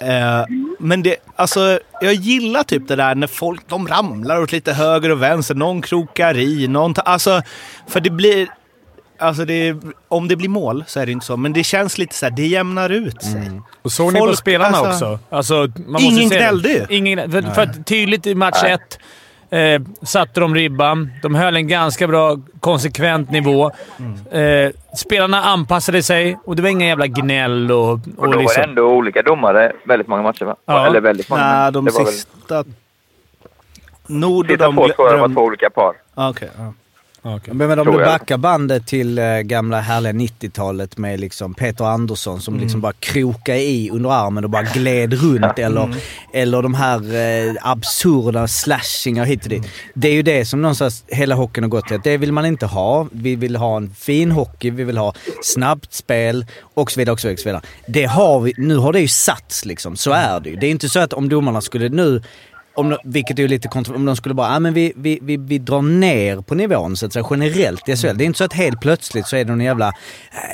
Eh, 0.00 0.44
men 0.78 1.02
det, 1.02 1.16
alltså, 1.38 1.78
jag 2.00 2.14
gillar 2.14 2.62
typ 2.62 2.88
det 2.88 2.96
där 2.96 3.14
när 3.14 3.26
folk 3.26 3.60
de 3.68 3.88
ramlar 3.88 4.42
åt 4.42 4.52
lite 4.52 4.72
höger 4.72 5.10
och 5.10 5.22
vänster. 5.22 5.54
Någon 5.54 5.82
krokar 5.82 6.36
i, 6.38 6.68
någon 6.68 6.94
tar, 6.94 7.02
Alltså, 7.02 7.42
för 7.88 8.00
det 8.00 8.10
blir... 8.10 8.48
Alltså 9.20 9.44
det, 9.44 9.76
om 10.08 10.28
det 10.28 10.36
blir 10.36 10.48
mål 10.48 10.84
så 10.86 11.00
är 11.00 11.06
det 11.06 11.12
inte 11.12 11.26
så, 11.26 11.36
men 11.36 11.52
det 11.52 11.64
känns 11.64 11.98
lite 11.98 12.14
så 12.14 12.26
här, 12.26 12.30
det 12.30 12.46
jämnar 12.46 12.90
ut 12.90 13.22
sig. 13.22 13.60
Och 13.82 13.92
såg 13.92 14.12
ni 14.12 14.18
på 14.20 14.26
Folk- 14.26 14.38
spelarna 14.38 14.76
alltså- 14.78 15.12
också? 15.12 15.18
Alltså, 15.30 15.68
Ingen 16.00 16.28
gnällde 16.28 16.68
ju. 16.68 16.86
Ingen, 16.88 17.32
för, 17.32 17.42
för 17.42 17.82
tydligt 17.82 18.26
i 18.26 18.34
match 18.34 18.62
ett 18.64 18.98
eh, 19.50 19.82
satte 20.02 20.40
de 20.40 20.54
ribban. 20.54 21.10
De 21.22 21.34
höll 21.34 21.56
en 21.56 21.68
ganska 21.68 22.06
bra, 22.08 22.36
konsekvent 22.60 23.30
nivå. 23.30 23.70
Eh, 24.30 24.70
spelarna 24.96 25.42
anpassade 25.42 26.02
sig 26.02 26.38
och 26.44 26.56
det 26.56 26.62
var 26.62 26.68
inga 26.68 26.86
jävla 26.86 27.06
gnäll 27.06 27.72
och, 27.72 27.78
och, 27.90 27.92
Och 27.92 28.00
då 28.16 28.22
var 28.26 28.32
det 28.34 28.38
liksom... 28.38 28.62
ändå 28.62 28.82
olika 28.82 29.22
domare 29.22 29.72
väldigt 29.84 30.08
många 30.08 30.22
matcher 30.22 30.44
va? 30.44 30.56
Ja. 30.66 30.86
Eller 30.86 31.00
väldigt 31.00 31.30
många. 31.30 31.42
Nej, 31.62 31.72
de 31.72 31.84
var 31.84 32.04
väl- 32.04 32.12
sista... 32.12 32.64
Nord 34.06 34.44
och 34.46 34.50
Sista 34.50 34.66
de... 34.66 34.76
två 34.76 34.88
skårarna 34.88 35.16
var 35.16 35.28
glöm- 35.28 35.34
två 35.34 35.42
olika 35.42 35.70
par. 35.70 35.94
Ah, 36.14 36.28
okej, 36.30 36.50
ja. 36.58 36.72
Men 37.52 37.78
om 37.78 37.86
du 37.86 37.98
backar 37.98 38.36
bandet 38.36 38.86
till 38.86 39.18
eh, 39.18 39.24
gamla 39.24 39.80
härliga 39.80 40.12
90-talet 40.12 40.98
med 40.98 41.20
liksom 41.20 41.54
Peter 41.54 41.84
Andersson 41.84 42.40
som 42.40 42.58
liksom 42.58 42.80
bara 42.80 42.92
krokade 42.92 43.60
i 43.60 43.90
under 43.90 44.10
armen 44.10 44.44
och 44.44 44.50
bara 44.50 44.62
gled 44.62 45.12
runt. 45.12 45.58
Eller, 45.58 45.94
eller 46.32 46.62
de 46.62 46.74
här 46.74 47.14
eh, 47.14 47.54
absurda 47.62 48.48
slashingar 48.48 49.24
hit 49.24 49.42
och 49.42 49.48
dit. 49.48 49.62
Det 49.94 50.08
är 50.08 50.12
ju 50.12 50.22
det 50.22 50.44
som 50.44 50.62
någonstans 50.62 51.04
hela 51.06 51.34
hockeyn 51.34 51.64
har 51.64 51.68
gått 51.68 51.88
till. 51.88 52.00
Det 52.04 52.16
vill 52.16 52.32
man 52.32 52.46
inte 52.46 52.66
ha. 52.66 53.06
Vi 53.12 53.36
vill 53.36 53.56
ha 53.56 53.76
en 53.76 53.94
fin 53.94 54.30
hockey, 54.30 54.70
vi 54.70 54.84
vill 54.84 54.98
ha 54.98 55.14
snabbt 55.42 55.92
spel 55.92 56.46
och 56.74 56.90
så 56.90 57.00
vidare. 57.00 57.12
Och 57.12 57.20
så 57.20 57.28
vidare, 57.28 57.34
och 57.34 57.40
så 57.40 57.48
vidare. 57.48 57.62
Det 57.86 58.04
har 58.04 58.40
vi, 58.40 58.52
nu 58.56 58.76
har 58.76 58.92
det 58.92 59.00
ju 59.00 59.08
satts 59.08 59.64
liksom. 59.64 59.96
Så 59.96 60.12
är 60.12 60.40
det 60.40 60.50
ju. 60.50 60.56
Det 60.56 60.66
är 60.66 60.70
inte 60.70 60.88
så 60.88 61.00
att 61.00 61.12
om 61.12 61.28
domarna 61.28 61.60
skulle 61.60 61.88
nu 61.88 62.22
om, 62.78 62.88
de- 62.88 62.98
vilket 63.04 63.38
är 63.38 63.42
ju 63.42 63.48
lite 63.48 63.68
kontroversiellt, 63.68 63.96
om 64.00 64.04
de 64.06 64.16
skulle 64.16 64.34
bara, 64.34 64.56
ah, 64.56 64.58
men 64.60 64.74
vi, 64.74 64.92
vi, 64.96 65.18
vi, 65.22 65.36
vi 65.36 65.58
drar 65.58 65.82
ner 65.82 66.40
på 66.40 66.54
nivån 66.54 66.96
så 66.96 67.06
att 67.06 67.12
säga, 67.12 67.26
generellt 67.30 67.88
i 67.88 67.96
SHL. 67.96 68.16
Det 68.16 68.24
är 68.24 68.26
inte 68.26 68.38
så 68.38 68.44
att 68.44 68.52
helt 68.52 68.80
plötsligt 68.80 69.26
så 69.26 69.36
är 69.36 69.44
det 69.44 69.50
någon 69.50 69.60
jävla 69.60 69.92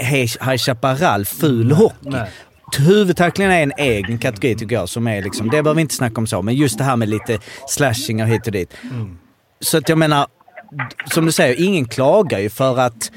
eh, 0.01 0.07
High 0.49 0.57
Chaparral 0.57 1.25
ful 1.25 1.73
hockey. 1.73 1.95
Nej. 2.11 2.31
Huvudtacklingen 2.79 3.53
är 3.53 3.63
en 3.63 3.73
egen 3.79 4.19
kategori 4.19 4.55
tycker 4.55 4.75
jag 4.77 4.89
som 4.89 5.07
är 5.07 5.23
liksom, 5.23 5.47
det 5.47 5.51
behöver 5.51 5.75
vi 5.75 5.81
inte 5.81 5.95
snacka 5.95 6.15
om 6.21 6.27
så, 6.27 6.43
men 6.43 6.55
just 6.55 6.79
det 6.79 6.85
här 6.85 6.97
med 6.97 7.09
lite 7.09 7.39
slashingar 7.69 8.27
hit 8.27 8.47
och 8.47 8.53
dit. 8.53 8.75
Så 9.61 9.79
att 9.79 9.89
jag 9.89 9.99
menar, 9.99 10.27
som 11.13 11.27
du 11.27 11.33
säger, 11.33 11.63
ingen 11.67 11.85
klagar 11.85 12.39
ju 12.39 12.51
för 12.51 12.79
att, 12.79 13.11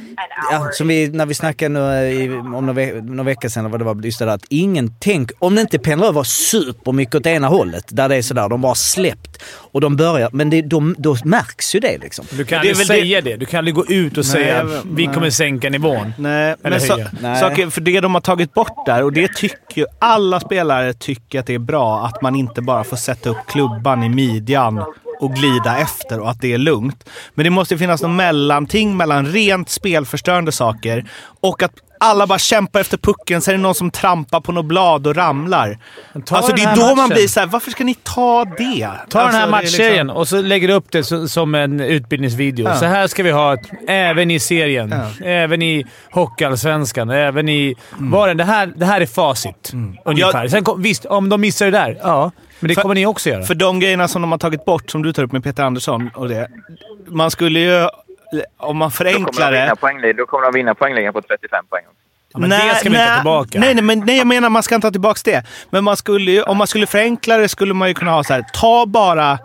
ja, 0.52 0.70
som 0.74 0.88
vi, 0.88 1.08
när 1.10 1.26
vi 1.26 1.34
snackade 1.34 1.70
nu, 1.70 2.10
i, 2.12 2.30
om 2.30 2.52
några, 2.52 2.74
ve- 2.74 3.02
några 3.02 3.24
veckor 3.24 3.50
sedan, 3.50 3.66
eller 3.66 3.70
vad 3.72 3.80
det 3.80 3.84
var, 3.86 4.04
just 4.06 4.20
det 4.20 4.26
där, 4.26 4.34
att 4.34 4.46
ingen 4.50 4.94
tänk, 5.00 5.32
om 5.40 5.56
det 5.56 5.62
inte 5.62 5.80
pendlar 5.80 6.08
över 6.08 6.24
supermycket 6.24 7.16
åt 7.16 7.26
ena 7.26 7.48
hållet, 7.48 7.84
där 7.88 8.10
det 8.10 8.16
är 8.16 8.22
sådär, 8.22 8.50
de 8.50 8.62
bara 8.62 8.76
släppt 8.76 9.44
och 9.72 9.82
de 9.82 9.96
börjar, 9.96 10.30
men 10.34 10.50
det, 10.50 10.62
då, 10.62 10.94
då 10.98 11.18
märks 11.26 11.76
ju 11.76 11.80
det 11.80 11.98
liksom. 11.98 12.26
Du 12.32 12.46
kan 12.46 12.62
Det 12.62 12.68
är 12.68 12.72
aldrig 12.72 12.76
väl 12.78 12.86
säga 12.88 13.22
det. 13.22 13.36
Du 13.36 13.46
kan 13.46 13.58
aldrig 13.58 13.76
gå 13.76 13.86
ut 13.86 14.18
och 14.18 14.26
säga 14.26 14.58
jag 14.58 14.66
att 14.78 14.86
vi 14.86 15.06
nej. 15.06 15.14
kommer 15.16 15.30
sänka 15.30 15.70
nivån. 15.70 16.14
Nej, 16.18 16.56
men 16.62 16.74
Eller 16.74 16.80
så, 16.86 16.94
höja. 16.94 17.12
Nej. 17.22 17.40
saker, 17.40 17.70
för 17.70 17.82
det 17.82 18.00
de 18.02 18.14
har 18.14 18.22
tagit 18.22 18.54
bort 18.54 18.86
där, 18.86 19.04
och 19.04 19.14
det 19.14 19.36
tycker 19.36 19.58
ju 19.82 19.86
alla 20.00 20.40
spelare 20.40 20.94
tycker 20.94 21.40
att 21.40 21.46
det 21.46 21.54
är 21.54 21.60
bra, 21.60 22.06
att 22.06 22.22
man 22.22 22.36
inte 22.36 22.62
bara 22.62 22.84
får 22.84 22.98
sätta 22.98 23.30
upp 23.30 23.38
klubban 23.48 24.04
i 24.04 24.10
midjan 24.10 24.84
och 25.20 25.34
glida 25.34 25.78
efter 25.78 26.20
och 26.20 26.30
att 26.30 26.42
det 26.42 26.54
är 26.54 26.58
lugnt. 26.58 27.10
Men 27.34 27.44
det 27.44 27.50
måste 27.50 27.78
finnas 27.78 28.02
något 28.02 28.12
mellanting 28.12 28.98
mellan 28.98 29.26
rent 29.26 29.70
spelförstörande 29.70 30.52
saker 30.52 31.10
och 31.42 31.64
att 31.64 31.74
alla 32.00 32.28
bara 32.28 32.40
kämpar 32.40 32.80
efter 32.80 32.98
pucken, 32.98 33.42
så 33.42 33.52
är 33.52 33.56
det 33.56 33.62
någon 33.62 33.76
som 33.76 33.92
trampar 33.92 34.42
på 34.42 34.52
något 34.52 34.66
blad 34.66 35.08
och 35.08 35.16
ramlar. 35.16 35.78
ta 36.26 36.36
Alltså 36.38 36.56
det 36.56 36.62
är 36.62 36.76
då 36.76 36.82
man 36.86 36.96
matchen. 36.96 37.10
blir 37.10 37.28
så 37.28 37.40
här: 37.40 37.48
varför 37.48 37.72
ska 37.72 37.84
ni 37.84 37.94
ta 38.04 38.46
det? 38.46 38.90
Ta 39.10 39.20
alltså, 39.20 39.20
den 39.20 39.26
här 39.34 39.48
det 39.52 39.58
är 39.58 39.62
liksom- 39.62 39.78
matchserien 39.86 40.10
och 40.10 40.28
så 40.28 40.42
lägger 40.42 40.68
du 40.68 40.74
upp 40.74 40.92
det 40.92 41.04
så, 41.04 41.28
som 41.28 41.56
en 41.56 41.80
utbildningsvideo. 41.80 42.66
Ja. 42.68 42.76
Så 42.76 42.86
här 42.86 43.08
ska 43.08 43.24
vi 43.24 43.32
ha 43.32 43.54
ett, 43.54 43.70
även 43.88 44.32
i 44.32 44.40
serien, 44.40 44.94
Ja. 45.20 45.26
även 45.26 45.62
i 45.62 45.86
Hockeyallsvenskan, 46.12 47.10
även 47.10 47.50
i... 47.50 47.76
Var 47.98 48.34
det, 48.34 48.44
här, 48.44 48.74
det 48.76 48.86
här 48.86 49.02
är 49.02 49.06
facit, 49.06 49.72
ungefär. 50.06 50.30
Mm. 50.34 50.44
Ja. 50.44 50.50
Sen 50.50 50.64
kom, 50.64 50.82
visst, 50.82 51.06
om 51.06 51.30
de 51.30 51.42
missar 51.42 51.66
det 51.66 51.72
där, 51.72 51.98
ja. 52.02 52.32
Men 52.60 52.68
det 52.68 52.76
För- 52.76 52.82
kommer 52.82 52.96
ni 52.96 53.06
också 53.06 53.30
göra. 53.30 53.44
För 53.44 53.56
de 53.56 53.80
grejerna 53.80 54.08
som 54.08 54.22
de 54.22 54.32
har 54.32 54.40
tagit 54.40 54.66
bort, 54.66 54.90
som 54.92 55.04
du 55.04 55.14
tar 55.14 55.24
upp 55.24 55.32
med 55.32 55.44
Peter 55.44 55.64
Andersson 55.64 56.10
och 56.16 56.30
det. 56.30 56.48
Man 57.08 57.32
skulle 57.32 57.60
ju, 57.60 57.90
om 58.58 58.78
man 58.78 58.90
Då 58.90 58.96
kommer, 58.96 59.12
förenklar 59.12 59.52
det... 60.02 60.14
då 60.14 60.26
kommer 60.26 60.44
de 60.44 60.54
vinna 60.54 60.76
poängligan 60.76 61.14
på 61.14 61.22
35 61.22 61.66
poäng. 61.70 61.84
Ja, 62.34 62.40
men 62.40 62.50
det 62.50 62.76
ska 62.76 62.90
vi 62.90 62.96
inte 62.96 63.08
ta 63.08 63.16
tillbaka. 63.16 63.60
Nej, 63.60 63.74
nej, 63.74 63.84
men, 63.84 64.00
nej, 64.00 64.18
jag 64.18 64.28
menar 64.28 64.50
man 64.50 64.64
ska 64.64 64.76
inte 64.76 64.88
ta 64.88 64.92
tillbaka 64.92 65.20
det. 65.24 65.44
Men 65.70 65.84
man 65.84 65.98
skulle 65.98 66.32
ju, 66.32 66.44
om 66.44 66.58
man 66.58 66.68
skulle 66.68 66.88
förenkla 66.88 67.38
det 67.38 67.50
skulle 67.50 67.74
man 67.74 67.88
ju 67.88 67.94
kunna 67.94 68.12
ha 68.12 68.24
så 68.24 68.34
här, 68.34 68.46
ta 68.54 68.86
bara 68.86 69.40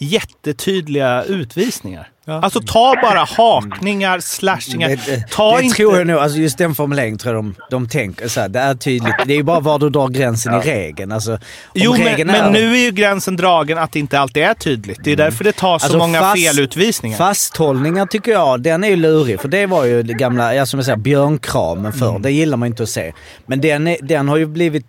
jättetydliga 0.00 1.22
utvisningar. 1.24 2.08
Alltså 2.28 2.60
ta 2.60 2.94
bara 3.02 3.24
hakningar, 3.24 4.20
slashingar. 4.20 4.88
Det, 4.88 4.94
det, 5.06 5.28
Ta 5.30 5.56
det 5.56 5.62
inte... 5.62 5.76
tror 5.76 5.98
jag 5.98 6.06
nog. 6.06 6.16
Alltså 6.18 6.38
just 6.38 6.58
den 6.58 6.74
formuleringen 6.74 7.18
tror 7.18 7.34
jag 7.34 7.44
de, 7.44 7.54
de 7.70 7.88
tänker 7.88 8.28
så 8.28 8.40
här, 8.40 8.48
Det 8.48 8.58
är 8.58 8.74
tydligt. 8.74 9.14
Det 9.26 9.32
är 9.32 9.36
ju 9.36 9.42
bara 9.42 9.60
var 9.60 9.78
du 9.78 9.90
drar 9.90 10.08
gränsen 10.08 10.54
i 10.54 10.58
regeln. 10.58 11.12
Alltså, 11.12 11.38
Jo, 11.74 11.92
men, 11.92 12.02
regeln 12.06 12.30
men 12.30 12.44
är- 12.44 12.50
nu 12.50 12.72
är 12.76 12.80
ju 12.80 12.90
gränsen 12.90 13.36
dragen 13.36 13.78
att 13.78 13.92
det 13.92 13.98
inte 13.98 14.18
alltid 14.20 14.42
är 14.42 14.54
tydligt. 14.54 14.98
Det 15.04 15.12
är 15.12 15.16
därför 15.16 15.44
det 15.44 15.52
tar 15.52 15.78
så 15.78 15.84
Alltså, 15.84 15.98
många 15.98 16.20
fast- 16.20 16.36
felutvisningar. 16.46 17.18
Fasthållningar 17.18 18.06
tycker 18.06 18.32
jag, 18.32 18.60
den 18.62 18.84
är 18.84 18.88
ju 18.88 18.96
lurig. 18.96 19.40
För 19.40 19.48
det 19.48 19.66
var 19.66 19.84
ju 19.84 20.02
det 20.02 20.12
gamla, 20.14 20.54
ja, 20.54 20.66
som 20.66 20.78
jag 20.78 20.84
säger, 20.84 20.98
björnkramen 20.98 21.92
förr. 21.92 22.10
Mm. 22.10 22.22
Det 22.22 22.30
gillar 22.30 22.56
man 22.56 22.66
inte 22.66 22.82
att 22.82 22.88
se. 22.88 23.12
Men 23.46 23.60
den, 23.60 23.86
är, 23.86 23.96
den 24.02 24.28
har 24.28 24.36
ju 24.36 24.46
blivit 24.46 24.86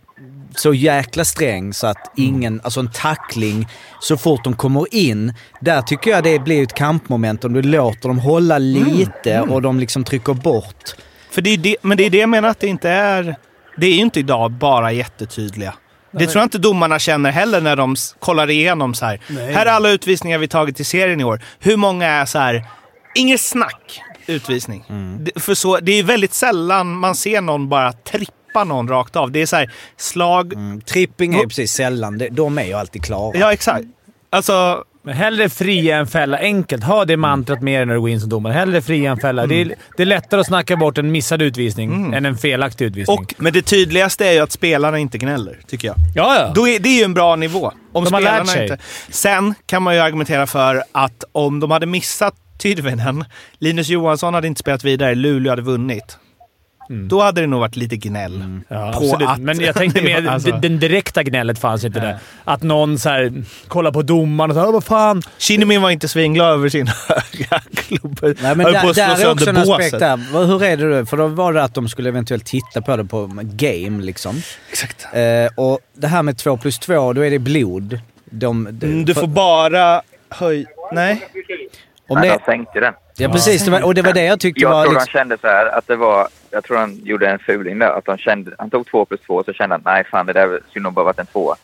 så 0.60 0.74
jäkla 0.74 1.26
sträng 1.26 1.74
så 1.74 1.88
att 1.88 2.18
Mm. 2.18 2.30
ingen, 2.36 2.62
alltså 2.64 2.80
en 2.80 2.92
tackling 2.92 3.68
så 4.00 4.18
fort 4.18 4.44
de 4.44 4.54
kommer 4.56 4.96
in, 4.96 5.34
där 5.62 5.82
tycker 5.82 6.12
jag 6.12 6.24
det 6.24 6.40
blir 6.40 6.64
ett 6.64 6.74
kampmoment 6.74 7.44
om 7.46 7.54
du 7.54 7.62
låter 7.62 8.08
dem 8.10 8.20
hålla 8.20 8.56
Mm. 8.56 8.84
lite 8.86 9.42
och 9.42 9.62
de 9.62 9.80
liksom 9.80 10.04
trycker 10.04 10.34
bort. 10.34 10.96
För 11.32 11.42
det 11.42 11.50
är 11.50 11.58
det, 11.58 11.76
men 11.82 11.98
det 11.98 12.06
är 12.06 12.10
det 12.10 12.18
jag 12.18 12.30
menar 12.30 12.50
att 12.50 12.60
det 12.60 12.68
inte 12.68 12.90
är... 12.90 13.36
Det 13.78 13.88
är 13.88 13.94
ju 13.94 14.00
inte 14.02 14.20
idag 14.20 14.52
bara 14.52 14.92
jättetydliga. 14.92 15.74
Det 16.12 16.26
tror 16.28 16.40
jag 16.40 16.46
inte 16.46 16.58
domarna 16.58 17.00
känner 17.00 17.32
heller 17.32 17.62
när 17.62 17.76
de 17.76 17.96
kollar 18.20 18.50
igenom 18.50 18.94
så 18.94 19.06
här. 19.06 19.20
Här 19.54 19.66
är 19.66 19.70
alla 19.72 19.90
utvisningar 19.90 20.38
vi 20.38 20.48
tagit 20.48 20.80
i 20.80 20.84
serien 20.84 21.22
i 21.22 21.24
år. 21.24 21.42
Hur 21.60 21.78
många 21.78 22.08
är 22.08 22.26
så 22.26 22.40
här, 22.40 22.66
inget 23.16 23.42
snack 23.42 24.02
utvisning? 24.28 24.84
Det, 25.20 25.40
för 25.42 25.54
så, 25.56 25.78
det 25.80 25.92
är 25.92 26.04
väldigt 26.04 26.34
sällan 26.34 26.98
man 26.98 27.16
ser 27.16 27.42
någon 27.42 27.70
bara 27.70 27.94
trippa 27.94 28.32
någon 28.64 28.88
rakt 28.88 29.16
av. 29.16 29.32
Det 29.32 29.42
är 29.42 29.46
så 29.46 29.56
här, 29.56 29.72
slag... 29.98 30.54
Tripping 30.86 31.34
är 31.36 31.40
ju 31.40 31.48
precis 31.48 31.72
sällan, 31.72 32.22
de 32.32 32.58
är 32.58 32.66
ju 32.66 32.74
alltid 32.74 33.04
klara. 33.04 33.38
Ja, 33.38 33.54
exakt. 33.54 33.86
Alltså, 34.30 34.84
Men 35.04 35.16
hellre 35.16 35.50
fria 35.50 35.98
än 35.98 36.08
fälla. 36.08 36.38
Enkelt. 36.38 36.84
Ha 36.84 37.06
det 37.06 37.18
mantrat 37.18 37.62
med 37.62 37.80
dig 37.80 37.86
när 37.86 37.94
du 37.94 38.00
går 38.00 38.10
in 38.10 38.20
som 38.20 38.30
domare. 38.30 38.54
Hellre 38.54 38.82
fria 38.82 39.12
än 39.12 39.18
fälla. 39.18 39.48
Det, 39.48 39.62
är, 39.62 39.74
det 39.98 40.04
är 40.04 40.08
lättare 40.08 40.42
att 40.42 40.48
snacka 40.48 40.76
bort 40.76 40.98
en 40.98 41.12
missad 41.12 41.42
utvisning 41.42 42.14
än 42.14 42.26
en 42.26 42.38
felaktig 42.38 42.86
utvisning. 42.86 43.18
och, 43.18 43.34
men 43.38 43.54
det 43.54 43.62
tydligaste 43.62 44.28
är 44.28 44.32
ju 44.32 44.40
att 44.40 44.52
spelarna 44.52 45.00
inte 45.00 45.18
gnäller, 45.18 45.60
tycker 45.68 45.88
jag. 45.88 45.96
ja, 46.16 46.36
ja. 46.40 46.52
Då 46.56 46.68
är, 46.68 46.80
det 46.80 46.90
är 46.90 46.98
ju 46.98 47.04
en 47.04 47.14
bra 47.14 47.36
nivå. 47.36 47.72
Om 47.94 48.04
De 48.04 48.14
har 48.14 48.22
spelarna 48.22 48.44
lärt 48.44 48.48
sig. 48.48 48.64
Inte. 48.64 48.78
Sen 49.10 49.56
kan 49.66 49.84
man 49.84 49.96
ju 49.96 50.02
argumentera 50.02 50.48
för 50.48 50.84
att 50.92 51.24
om 51.32 51.60
de 51.60 51.72
hade 51.72 51.86
missat 51.86 52.36
Tyrväinen, 52.58 53.26
Linus 53.60 53.90
Johansson 53.90 54.34
hade 54.34 54.48
inte 54.48 54.60
spelat 54.60 54.84
vidare, 54.84 55.16
Luleå 55.16 55.52
hade 55.52 55.62
vunnit. 55.62 56.18
Då 56.90 57.22
hade 57.22 57.42
det 57.42 57.48
nog 57.48 57.60
varit 57.60 57.76
lite 57.76 57.96
gnäll. 57.98 58.60
Ja, 58.68 58.92
på 58.92 59.04
absolut. 59.04 59.30
att- 59.30 59.40
Men 59.40 59.60
jag 59.60 59.76
tänkte 59.76 60.02
mer, 60.02 60.28
alltså- 60.30 60.52
den 60.52 60.80
direkta 60.80 61.24
gnället 61.24 61.60
fanns 61.60 61.84
inte 61.84 62.00
där. 62.00 62.18
Att 62.44 62.64
någon 62.64 63.00
så 63.00 63.10
här, 63.10 63.34
kollar 63.68 63.92
på 63.92 64.02
domaren 64.02 64.52
och 64.52 64.56
säger 64.56 64.72
vad 64.72 64.84
fan. 64.84 65.22
Kinnimin 65.38 65.82
var 65.82 65.90
inte 65.90 66.08
svinglad 66.08 66.54
över 66.54 66.70
sin 66.70 66.88
höga 67.08 67.62
klubb. 67.76 68.20
Nej, 68.22 68.36
men 68.42 68.60
Höll 68.60 68.74
där, 68.74 68.94
där 68.94 69.22
är 69.26 69.32
också 69.32 69.50
en 69.50 69.58
aspekt 69.58 70.00
där. 70.00 70.46
Hur 70.46 70.64
är 70.64 70.78
det 70.78 71.00
då? 71.00 71.06
För 71.06 71.18
då 71.18 71.28
var 71.28 71.54
det 71.54 71.64
att 71.64 71.74
de 71.74 71.90
skulle 71.90 72.10
eventuellt 72.10 72.46
titta 72.46 72.82
på 72.82 72.98
det 72.98 73.06
på 73.06 73.32
game 73.44 74.04
liksom. 74.04 74.42
Exakt. 74.70 75.08
Eh, 75.14 75.22
och 75.56 75.80
det 75.94 76.08
här 76.08 76.24
med 76.24 76.38
två 76.38 76.58
plus 76.58 76.80
två, 76.80 77.14
då 77.14 77.22
är 77.26 77.30
det 77.32 77.40
blod. 77.40 78.00
De, 78.26 78.68
de, 78.72 78.86
Mm, 78.88 79.06
du 79.06 79.14
för- 79.14 79.22
får 79.22 79.28
bara 79.28 80.02
höj... 80.30 80.66
Nej. 80.92 81.28
om 82.10 82.18
Nej, 82.20 82.30
det, 82.30 82.36
de 82.38 82.52
sänkte 82.52 82.80
den. 82.80 82.94
Ja 83.18 83.30
precis, 83.30 83.66
det 83.66 83.72
var, 83.72 83.84
och 83.84 83.94
det 83.94 84.02
var 84.02 84.14
det 84.14 84.24
jag 84.26 84.40
tyckte 84.40 84.62
Jag 84.62 84.70
var... 84.70 84.84
tror 84.84 84.94
Liksom, 84.94 85.10
de 85.14 85.20
kände 85.20 85.38
så 85.42 85.48
här 85.48 85.78
att 85.78 85.88
det 85.88 85.96
var... 85.96 86.28
Jag 86.52 86.64
tror 86.64 86.78
han 86.78 87.00
gjorde 87.04 87.30
en 87.30 87.40
fuling 87.40 87.80
där. 87.80 87.98
Att 87.98 88.06
de 88.06 88.18
kände, 88.18 88.52
han 88.58 88.70
tog 88.70 88.88
två 88.88 89.06
plus 89.06 89.20
två 89.28 89.34
och 89.34 89.46
så 89.46 89.54
kände 89.54 89.76
han 89.76 89.82
nej 89.86 90.04
fan 90.12 90.26
det 90.26 90.34
där 90.34 90.60
skulle 90.70 90.84
nog 90.84 90.94
bara 90.94 91.06
varit 91.06 91.20
en 91.20 91.26
tvåa. 91.26 91.56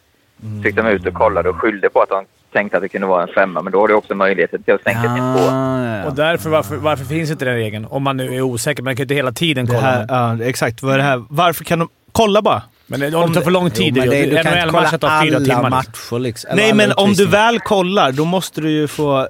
Så 0.62 0.68
gick 0.68 0.76
de 0.76 0.88
ut 0.88 1.06
och 1.08 1.14
kollade 1.14 1.50
och 1.50 1.56
skyllde 1.56 1.90
på 1.90 2.02
att 2.02 2.10
de 2.10 2.26
tänkte 2.54 2.78
att 2.78 2.84
det 2.84 2.90
kunde 2.90 3.08
vara 3.08 3.22
en 3.24 3.28
femma. 3.36 3.62
Men 3.62 3.74
då 3.74 3.80
har 3.80 3.88
du 3.88 3.94
också 3.94 4.16
möjligheten 4.16 4.64
till 4.64 4.74
att 4.74 4.84
sänka 4.84 5.02
till 5.02 5.10
en 5.10 5.38
tvåa. 5.38 5.52
ah, 5.52 5.98
ja. 5.98 6.06
Och 6.06 6.14
därför, 6.16 6.50
varför, 6.50 6.76
varför 6.76 7.06
finns 7.06 7.32
inte 7.32 7.46
den 7.46 7.56
regeln? 7.56 7.86
Om 7.86 8.04
man 8.04 8.18
nu 8.18 8.36
är 8.36 8.42
osäker. 8.42 8.84
Man 8.84 8.96
kan 8.96 8.98
ju 9.00 9.04
inte 9.04 9.14
hela 9.16 9.32
tiden 9.32 9.66
Det 9.66 9.72
kolla. 9.72 9.82
här, 9.88 10.06
ja, 10.10 10.44
exakt. 10.46 10.84
Vad 10.84 10.94
är 10.94 10.98
det 10.98 11.04
här? 11.04 11.24
Varför 11.30 11.64
kan 11.64 11.80
de... 11.80 11.90
Kolla 12.12 12.42
bara. 12.42 12.62
men 12.88 13.00
det, 13.00 13.16
om 13.16 13.28
det 13.30 13.34
tar 13.36 13.42
för 13.42 13.52
lång 13.52 13.64
Jo, 13.66 13.70
tid. 13.70 13.98
men 13.98 14.10
det, 14.10 14.26
du 14.26 14.36
kan 14.44 14.58
inte 14.58 14.68
kolla 14.72 14.88
alla 15.02 15.40
timmar. 15.40 15.40
liksom. 15.40 15.70
matcher 15.70 16.20
liksom. 16.20 16.50
Nej, 16.56 16.74
men 16.74 16.92
om 16.98 17.14
du 17.14 17.26
väl 17.28 17.60
kollar, 17.60 18.12
då 18.12 18.26
måste 18.26 18.62
du 18.62 18.72
ju 18.72 18.88
få... 18.88 19.28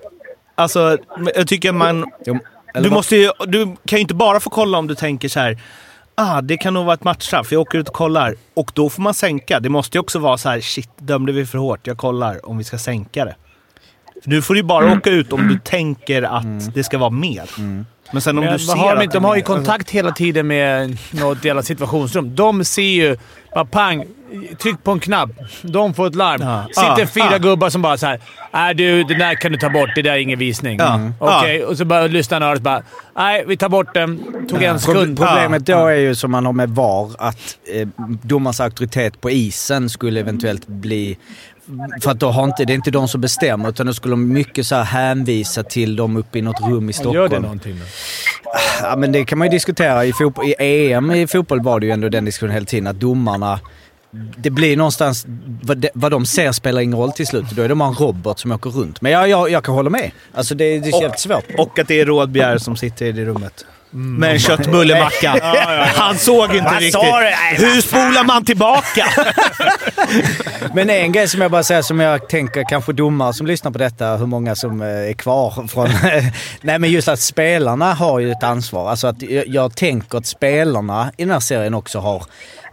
Alltså, 0.56 0.98
jag 1.36 1.48
tycker 1.48 1.72
man... 1.72 2.06
Jo, 2.26 2.40
Du, 2.74 2.90
måste 2.90 3.16
ju, 3.16 3.30
du 3.48 3.66
kan 3.86 3.98
ju 3.98 4.02
inte 4.02 4.14
bara 4.14 4.40
få 4.40 4.50
kolla 4.50 4.78
om 4.78 4.88
du 4.88 4.96
tänker 4.96 5.30
så 5.30 5.40
här. 5.40 5.58
Ah, 6.16 6.42
det 6.42 6.58
kan 6.58 6.74
nog 6.74 6.86
vara 6.86 6.94
ett 6.94 7.04
matchstraff. 7.04 7.52
Jag 7.52 7.62
åker 7.62 7.78
ut 7.78 7.88
och 7.90 7.96
kollar. 7.96 8.36
Och 8.54 8.72
då 8.74 8.90
får 8.90 9.02
man 9.02 9.14
sänka. 9.14 9.60
Det 9.60 9.70
måste 9.70 9.98
ju 9.98 10.00
också 10.02 10.20
vara 10.20 10.38
så 10.38 10.50
här, 10.50 10.62
shit, 10.62 10.90
dömde 10.98 11.32
vi 11.32 11.46
för 11.46 11.58
hårt? 11.58 11.88
Jag 11.88 11.98
kollar 11.98 12.46
om 12.50 12.58
vi 12.58 12.64
ska 12.64 12.78
sänka 12.78 13.26
det. 13.26 13.36
För 14.24 14.30
nu 14.30 14.42
får 14.42 14.54
du 14.54 14.60
ju 14.60 14.64
bara 14.64 14.94
åka 14.94 15.10
ut 15.10 15.34
om 15.34 15.48
du 15.48 15.60
tänker 15.60 16.24
att 16.24 16.74
det 16.74 16.84
ska 16.84 16.98
vara 16.98 17.10
mer. 17.10 17.50
Men 18.14 18.22
sen 18.22 18.38
om 18.38 18.44
Men 18.44 18.54
du 18.54 18.60
ser 18.60 18.76
har 18.76 18.96
de, 18.96 19.08
de 19.08 19.24
har 19.24 19.36
ju 19.36 19.42
kontakt 19.42 19.90
hela 19.90 20.12
tiden 20.12 20.48
med 20.48 20.98
något 21.12 21.46
jävla 21.46 21.62
situationsrum. 21.64 22.36
De 22.36 22.66
ser 22.66 22.82
ju 22.82 23.18
bara 23.54 23.66
pang, 23.66 24.06
tryck 24.62 24.84
på 24.84 24.92
en 24.92 25.00
knapp. 25.00 25.30
De 25.62 25.94
får 25.94 26.08
ett 26.08 26.16
larm. 26.16 26.42
Ja. 26.42 26.66
Sitter 26.68 27.00
Ja. 27.00 27.08
fyra 27.08 27.28
Ja. 27.32 27.38
gubbar 27.38 27.70
som 27.70 27.82
bara 27.82 27.98
så 27.98 28.06
här. 28.06 28.20
Nej 28.54 28.74
du, 28.76 29.04
den 29.04 29.20
där 29.20 29.36
kan 29.36 29.52
du 29.52 29.58
ta 29.58 29.70
bort. 29.70 29.90
Det 29.96 30.02
där 30.02 30.12
är 30.12 30.18
ingen 30.18 30.40
visning. 30.40 30.78
Ja. 30.80 30.94
Mm. 30.96 31.14
Okej, 31.20 31.66
och 31.66 31.78
så 31.78 31.86
bara 31.86 32.08
lyssnar 32.08 32.42
han 32.42 32.56
och 32.56 32.62
bara 32.62 32.84
Nej, 33.16 33.44
vi 33.48 33.58
tar 33.58 33.70
bort 33.70 33.94
den. 33.94 34.24
Tog 34.50 34.64
en 34.64 34.80
sekund. 34.80 35.18
Problemet 35.18 35.66
då 35.66 35.88
är 35.88 35.96
ju 35.96 36.16
som 36.16 36.32
man 36.32 36.46
har 36.46 36.54
med 36.54 36.70
VAR 36.70 37.12
att 37.18 37.58
eh, 37.74 37.88
domarens 38.22 38.60
auktoritet 38.60 39.22
på 39.22 39.32
isen 39.32 39.90
skulle 39.90 40.20
eventuellt 40.20 40.68
bli... 40.68 41.18
För 42.02 42.12
att 42.12 42.20
då 42.20 42.30
har 42.30 42.44
inte, 42.44 42.66
det 42.66 42.74
är 42.74 42.76
inte 42.76 42.92
de 42.92 43.08
som 43.08 43.22
bestämmer 43.22 43.70
utan 43.70 43.86
då 43.86 43.94
skulle 43.94 44.12
de 44.12 44.34
mycket 44.34 44.68
så 44.68 44.76
här 44.76 44.84
hänvisa 44.84 45.64
till 45.64 45.96
dem 45.96 46.18
uppe 46.18 46.40
i 46.40 46.42
något 46.42 46.62
rum 46.62 46.90
i 46.90 46.94
Stockholm. 46.94 47.16
Gör 47.16 47.30
det 47.30 47.40
någonting 47.40 47.80
då? 47.80 47.86
Ja, 48.82 48.96
men 48.98 49.12
det 49.12 49.26
kan 49.26 49.38
man 49.38 49.48
ju 49.48 49.52
diskutera. 49.52 50.06
I, 50.06 50.14
fotboll, 50.14 50.46
I 50.46 50.92
EM 50.92 51.12
i 51.12 51.28
fotboll 51.28 51.62
var 51.62 51.80
det 51.80 51.86
ju 51.86 51.92
ändå 51.92 52.10
den 52.10 52.26
diskussionen 52.26 52.54
hela 52.54 52.66
tiden 52.66 52.88
att 52.88 53.00
domarna... 53.00 53.60
Det 54.38 54.50
blir 54.50 54.78
någonstans... 54.78 55.26
Vad 55.62 55.78
de, 55.78 55.90
vad 55.94 56.12
de 56.12 56.26
ser 56.26 56.52
spelar 56.52 56.82
ingen 56.82 56.98
roll 56.98 57.12
till 57.12 57.28
slut. 57.28 57.46
Då 57.52 57.62
är 57.62 57.70
de 57.70 57.80
bara 57.80 57.90
en 57.90 57.96
robot 57.96 58.40
som 58.40 58.52
åker 58.52 58.70
runt. 58.70 59.02
Men 59.02 59.12
jag, 59.12 59.30
jag, 59.30 59.50
jag 59.50 59.64
kan 59.64 59.76
hålla 59.76 59.90
med. 59.90 60.12
Alltså 60.34 60.56
det, 60.56 60.80
det 60.80 60.90
är 60.90 61.02
jävligt 61.02 61.20
svårt. 61.20 61.46
Och 61.58 61.80
att 61.80 61.88
det 61.88 62.02
är 62.02 62.06
Rådbjer 62.06 62.58
som 62.58 62.76
sitter 62.76 63.06
i 63.06 63.12
det 63.12 63.26
rummet. 63.26 63.66
Med 63.96 64.32
en 64.32 64.40
köttbullemacka. 64.40 65.40
Han 65.96 66.18
såg 66.18 66.56
inte 66.56 66.76
riktigt. 66.80 67.04
Hur 67.58 67.82
spolar 67.82 68.24
man 68.24 68.46
tillbaka? 68.46 69.06
Men 70.74 70.90
en 70.90 71.12
grej 71.12 71.28
som 71.28 71.42
jag 71.42 71.52
bara 71.52 71.64
säger 71.64 71.82
som 71.82 72.00
jag 72.00 72.30
tänker 72.30 72.66
kanske 72.70 72.94
domare 72.94 73.34
som 73.34 73.48
lyssnar 73.48 73.72
på 73.72 73.78
detta, 73.78 74.18
hur 74.18 74.26
många 74.26 74.56
som 74.56 74.82
eh, 74.82 74.88
är 74.88 75.14
kvar 75.14 75.68
från... 75.68 75.90
Nej 76.62 76.80
men 76.80 76.92
just 76.92 77.08
att 77.08 77.20
spelarna 77.20 77.94
har 77.94 78.20
ju 78.20 78.32
ett 78.32 78.44
ansvar. 78.44 78.90
Alltså 78.90 79.08
att 79.08 79.22
jag, 79.22 79.48
jag 79.48 79.76
tänker 79.76 80.18
att 80.18 80.26
spelarna 80.26 81.12
i 81.18 81.24
den 81.24 81.32
här 81.32 81.40
serien 81.40 81.74
också 81.74 82.00
har 82.00 82.24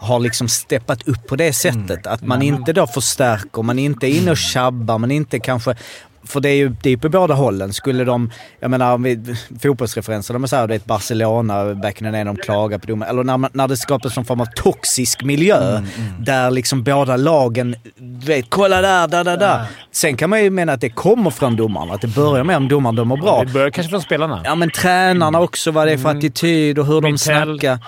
har 0.01 0.21
liksom 0.21 0.49
steppat 0.49 1.09
upp 1.09 1.27
på 1.27 1.37
det 1.37 1.53
sättet. 1.53 2.07
Att 2.07 2.23
man 2.23 2.43
inte 2.43 2.73
då 2.73 2.87
förstärker, 2.87 3.63
man 3.63 3.79
inte 3.79 4.07
är 4.07 4.11
inne 4.11 4.31
och 4.31 4.37
tjabbar, 4.37 4.99
man 4.99 5.11
inte 5.11 5.39
kanske... 5.39 5.77
För 6.25 6.41
det 6.41 6.49
är 6.49 6.55
ju 6.55 6.69
det 6.83 6.91
är 6.91 6.97
på 6.97 7.09
båda 7.09 7.35
hållen. 7.35 7.73
Skulle 7.73 8.05
de, 8.05 8.31
jag 8.61 8.71
menar 8.71 8.95
om 8.95 9.03
vi- 9.03 9.35
fotbollsreferenser, 9.63 10.35
de 10.35 10.43
är 10.43 10.47
såhär, 10.49 10.67
det 10.67 10.75
är 10.75 10.77
ett 10.77 10.85
Barcelona 10.85 11.75
back 11.75 12.03
in 12.03 12.13
the 12.13 12.25
de 12.25 12.37
klagar 12.37 12.79
på 12.79 12.87
domare. 12.87 13.11
Eller 13.11 13.25
när, 13.25 13.37
man, 13.37 13.51
när 13.55 13.69
det 13.69 13.77
skapas 13.77 14.17
någon 14.17 14.25
form 14.25 14.41
av 14.41 14.47
toxisk 14.57 15.23
miljö 15.25 15.83
där 16.19 16.51
liksom 16.51 16.83
båda 16.83 17.17
lagen, 17.17 17.77
du 17.99 18.27
vet, 18.27 18.45
kolla 18.49 18.81
där, 18.81 19.09
där, 19.09 19.25
där, 19.25 19.37
där. 19.37 19.65
Sen 19.93 20.17
kan 20.17 20.31
man 20.31 20.43
ju 20.45 20.51
mena 20.51 20.73
att 20.73 20.81
det 20.81 20.91
kommer 20.91 21.31
från 21.31 21.57
domarna, 21.57 21.95
att 21.95 22.01
det 22.01 22.09
börjar 22.15 22.45
med 22.45 22.57
om 22.57 22.69
domaren 22.69 22.97
dömer 22.97 23.17
bra. 23.17 23.43
Det 23.47 23.53
börjar 23.53 23.71
kanske 23.71 23.91
från 23.91 24.01
spelarna. 24.03 24.41
Ja 24.45 24.55
men 24.55 24.71
tränarna 24.71 25.41
också, 25.41 25.71
vad 25.71 25.87
det 25.87 25.93
är 25.93 25.99
för 25.99 26.09
attityd 26.17 26.79
och 26.79 26.87
hur 26.87 27.01
de 27.01 27.19
snackar. 27.19 27.79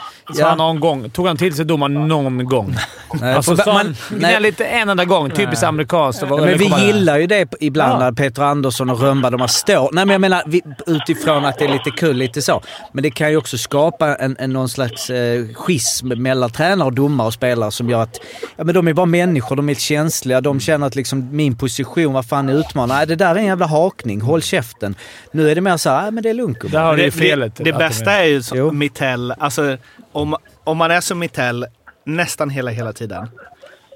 Han 0.43 0.59
någon 0.59 0.81
gång. 0.81 1.11
Tog 1.11 1.27
han 1.27 1.37
till 1.37 1.55
sig 1.55 1.65
domaren 1.65 2.09
någon 2.09 2.45
gång? 2.45 2.75
Nej, 3.21 3.35
Alltså, 3.43 3.57
man- 3.67 3.97
gnäll 4.11 4.43
lite 4.43 4.65
en 4.65 4.89
enda 4.89 5.05
gång. 5.05 5.31
Typiskt 5.31 5.65
amerikanskt. 5.65 6.23
Ja, 6.29 6.37
men 6.37 6.59
vi 6.59 6.65
gillar 6.87 7.19
ju 7.19 7.27
det 7.27 7.55
ibland 7.61 7.93
Ja. 7.93 7.99
när 7.99 8.13
Peter 8.33 8.43
Andersson 8.43 8.91
och 8.91 9.01
Rönnberg 9.01 9.33
de 9.33 9.41
har 9.41 9.49
står. 9.49 9.91
Nej 9.93 10.07
men 10.07 10.13
jag 10.13 10.21
menar 10.21 10.43
vi, 10.47 10.63
utifrån 10.87 11.45
att 11.45 11.59
det 11.59 11.65
är 11.65 11.69
lite 11.69 11.91
kul, 11.91 12.17
lite 12.17 12.43
så. 12.43 12.63
Men 12.93 13.03
det 13.03 13.11
kan 13.11 13.31
ju 13.31 13.37
också 13.37 13.59
skapa 13.59 14.15
en, 14.17 14.37
en 14.39 14.53
någon 14.53 14.69
slags 14.69 15.11
eh, 15.11 15.47
schism 15.55 16.09
mellan 16.09 16.51
tränare 16.51 16.87
och 16.87 16.93
domare 16.95 17.27
och 17.27 17.35
spelare 17.35 17.71
som 17.71 17.91
gör 17.91 18.03
att 18.03 18.21
ja, 18.57 18.65
men 18.65 18.75
de 18.75 18.89
är 18.89 18.93
bara 18.93 19.07
människor, 19.07 19.57
de 19.57 19.69
är 19.69 19.75
känsliga. 19.75 20.41
De 20.41 20.61
känner 20.61 20.87
att 20.87 20.95
liksom 20.95 21.37
min 21.37 21.57
position, 21.57 22.13
vad 22.13 22.27
fan 22.27 22.49
är 22.49 22.55
utmanande? 22.55 22.95
Nej 22.95 23.07
det 23.07 23.17
där 23.17 23.31
är 23.35 23.39
en 23.39 23.45
jävla 23.45 23.67
hakning, 23.67 24.21
håll 24.21 24.43
käften. 24.43 24.95
Nu 25.33 25.51
är 25.51 25.55
det 25.55 25.61
mer 25.61 25.77
såhär, 25.77 26.03
nej 26.03 26.11
men 26.11 26.23
det 26.23 26.31
är 26.31 26.35
lugnt 26.35 26.61
det, 26.61 26.69
det, 26.69 27.11
det 27.37 27.43
att 27.47 27.57
de 27.57 27.73
bästa 27.73 28.13
är- 28.13 28.25
ju 28.25 28.43
som 28.43 28.79
Mittell. 28.79 29.35
Alltså, 29.39 29.77
om, 30.13 30.37
om 30.65 30.77
man 30.77 30.91
är 30.91 31.01
som 31.01 31.19
Mittell 31.19 31.67
nästan 32.07 32.51
hela, 32.51 32.71
hela 32.71 32.93
tiden. 32.93 33.29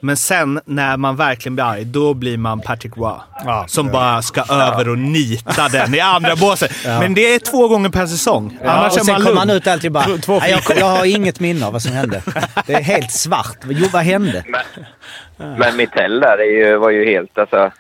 Men 0.03 0.17
sen 0.17 0.61
när 0.65 0.97
man 0.97 1.17
verkligen 1.17 1.55
blir 1.55 1.65
arg, 1.65 1.85
då 1.85 2.15
blir 2.15 2.37
man 2.39 2.61
Patrick 2.61 2.97
Roy. 2.97 3.15
Ja. 3.45 3.65
som 3.69 3.89
bara 3.91 4.23
ska 4.23 4.41
över 4.55 4.89
och 4.89 4.99
nita 4.99 5.69
den 5.69 5.95
i 5.95 6.01
andra 6.01 6.37
båset. 6.37 6.73
Men 6.85 7.15
det 7.15 7.35
är 7.35 7.39
två 7.39 7.69
gånger 7.69 7.89
per 7.89 8.07
säsong. 8.07 8.59
Ja, 8.65 8.71
Annars 8.71 8.93
och 8.93 8.99
är 9.01 9.05
sen 9.05 9.13
man 9.15 9.23
kommer 9.23 9.39
han 9.39 9.51
ut 9.51 9.67
alltid 9.67 9.93
bara, 9.93 10.05
Två- 10.05 10.19
två 10.19 10.39
nej, 10.39 10.51
jag, 10.69 10.79
jag 10.79 10.87
har 10.87 11.05
inget 11.05 11.41
minne 11.41 11.67
av 11.67 11.73
vad 11.73 11.83
som 11.83 11.93
hände. 11.93 12.23
Det 12.67 12.75
är 12.75 12.83
helt 12.83 13.13
svart. 13.13 13.57
Jo, 13.69 13.89
vad 13.93 14.03
hände? 14.03 14.45
Men 15.37 15.77
Mitell 15.77 16.21
där 16.21 16.39
är 16.39 16.59
ju, 16.69 16.77
var 16.77 16.91
ju 16.91 17.05
helt... 17.05 17.39
Alltså, 17.39 17.71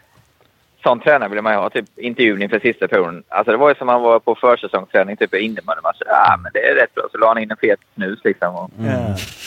sån 0.86 1.00
tränare 1.00 1.28
vill 1.28 1.42
man 1.42 1.52
ju 1.52 1.58
ha. 1.58 1.70
Typ 1.70 1.84
intervjun 1.96 2.42
inför 2.42 2.58
sista 2.60 2.88
perioden. 2.88 3.22
Alltså 3.28 3.50
det 3.52 3.58
var 3.58 3.68
ju 3.68 3.74
som 3.74 3.86
man 3.86 4.02
var 4.02 4.18
på 4.20 4.34
försäsongsträning, 4.40 5.16
typ 5.16 5.34
i 5.34 5.38
innebandymatch. 5.38 5.96
Ja, 6.06 6.36
men 6.42 6.50
det 6.54 6.58
är 6.68 6.74
rätt 6.74 6.94
bra. 6.94 7.04
Så 7.12 7.18
la 7.18 7.26
han 7.28 7.38
in 7.38 7.50
en 7.50 7.56
fet 7.56 7.78
snus 7.94 8.18
liksom. 8.24 8.54
Och, 8.56 8.70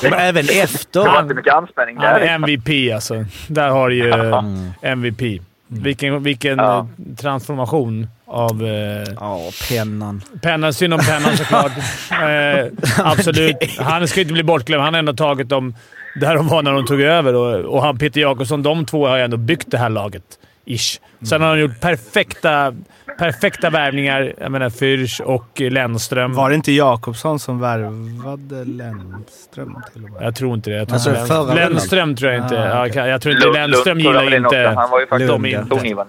Men 0.03 0.13
även 0.13 0.45
efter... 0.63 1.03
Det 1.03 1.09
var 1.09 1.21
inte 1.21 1.33
mycket 1.35 1.53
anspänning 1.53 1.97
Han 1.97 2.05
där. 2.13 2.19
är 2.21 2.33
MVP 2.35 2.93
alltså. 2.93 3.25
Där 3.47 3.69
har 3.69 3.89
du 3.89 3.95
ju 3.95 4.09
eh, 4.09 4.91
MVP. 4.91 5.41
Vilken, 5.67 6.23
vilken 6.23 6.57
Ja. 6.57 6.77
eh, 6.79 7.15
transformation 7.15 8.07
av... 8.27 8.63
Eh, 8.65 9.13
Ja, 9.19 9.39
pennan. 9.69 10.21
pennan. 10.41 10.73
Synd 10.73 10.93
om 10.93 10.99
pennan 10.99 11.37
såklart. 11.37 11.71
eh, 12.11 12.65
absolut. 13.05 13.57
Han 13.79 14.07
ska 14.07 14.21
inte 14.21 14.33
bli 14.33 14.43
bortglömd. 14.43 14.83
Han 14.83 14.93
har 14.93 14.99
ändå 14.99 15.13
tagit 15.13 15.49
dem 15.49 15.75
där 16.15 16.35
de 16.35 16.47
var 16.47 16.61
när 16.63 16.73
de 16.73 16.85
tog 16.85 17.01
över. 17.01 17.35
Och, 17.35 17.75
och 17.75 17.81
han 17.83 17.97
Peter 17.97 18.21
Jakobsson, 18.21 18.63
de 18.63 18.85
två 18.85 19.07
har 19.07 19.17
ju 19.17 19.23
ändå 19.23 19.37
byggt 19.37 19.71
det 19.71 19.77
här 19.77 19.89
laget. 19.89 20.23
Ish. 20.69 20.99
Sen 21.29 21.41
har 21.41 21.55
de 21.55 21.61
gjort 21.61 21.79
perfekta, 21.79 22.73
perfekta 23.19 23.69
värvningar. 23.69 24.33
Jag 24.41 24.51
menar 24.51 24.69
Fürch 24.69 25.21
och 25.21 25.61
Lennström. 25.61 26.33
Var 26.33 26.49
det 26.49 26.55
inte 26.55 26.71
Jakobsson 26.71 27.39
som 27.39 27.59
värvade 27.59 28.65
Lennström 28.65 29.77
till 29.93 30.03
och 30.03 30.09
med? 30.09 30.23
Jag 30.23 30.35
tror 30.35 30.53
inte 30.53 30.69
det. 30.69 30.75
Jag 30.77 30.87
tror 30.87 30.95
Alltså, 30.95 31.09
inte 31.09 31.25
förra 31.25 31.53
Lennström 31.53 32.15
tror 32.15 32.31
jag 32.31 32.43
inte. 32.45 32.73
Ah, 32.79 32.89
kan- 32.89 33.09
jag 33.09 33.21
tror 33.21 33.35
inte 33.35 33.47
Lund- 33.47 33.53
Lennström 33.53 33.97
Lund 33.97 34.07
gillar 34.07 34.23
också. 34.23 34.35
inte... 34.57 34.73
Han 34.75 34.89
var 34.89 34.99
ju 34.99 35.07
faktiskt 35.07 35.31
Lund, 35.31 35.45
inte. 35.45 36.05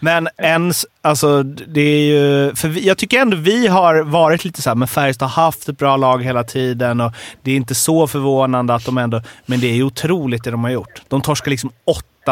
Men 0.00 0.28
ens, 0.38 0.86
alltså 1.02 1.42
det 1.42 1.80
är 1.80 2.00
ju... 2.04 2.54
För 2.54 2.68
vi, 2.68 2.86
jag 2.86 2.98
tycker 2.98 3.20
ändå 3.20 3.36
vi 3.36 3.66
har 3.66 4.02
varit 4.02 4.44
lite 4.44 4.62
så 4.62 4.70
här, 4.70 4.74
men 4.74 4.88
Färjestad 4.88 5.28
har 5.28 5.42
haft 5.42 5.68
ett 5.68 5.78
bra 5.78 5.96
lag 5.96 6.24
hela 6.24 6.44
tiden 6.44 7.00
och 7.00 7.12
det 7.42 7.50
är 7.52 7.56
inte 7.56 7.74
så 7.74 8.06
förvånande 8.06 8.74
att 8.74 8.84
de 8.84 8.98
ändå... 8.98 9.22
Men 9.46 9.60
det 9.60 9.66
är 9.66 9.74
ju 9.74 9.82
otroligt 9.82 10.44
det 10.44 10.50
de 10.50 10.64
har 10.64 10.70
gjort. 10.70 11.02
De 11.08 11.20
torskar 11.20 11.50
liksom 11.50 11.70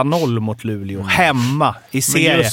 8-0 0.03 0.41
mot 0.41 0.65
Luleå, 0.65 1.03
hemma 1.03 1.75
i 1.91 2.03
serien. 2.03 2.45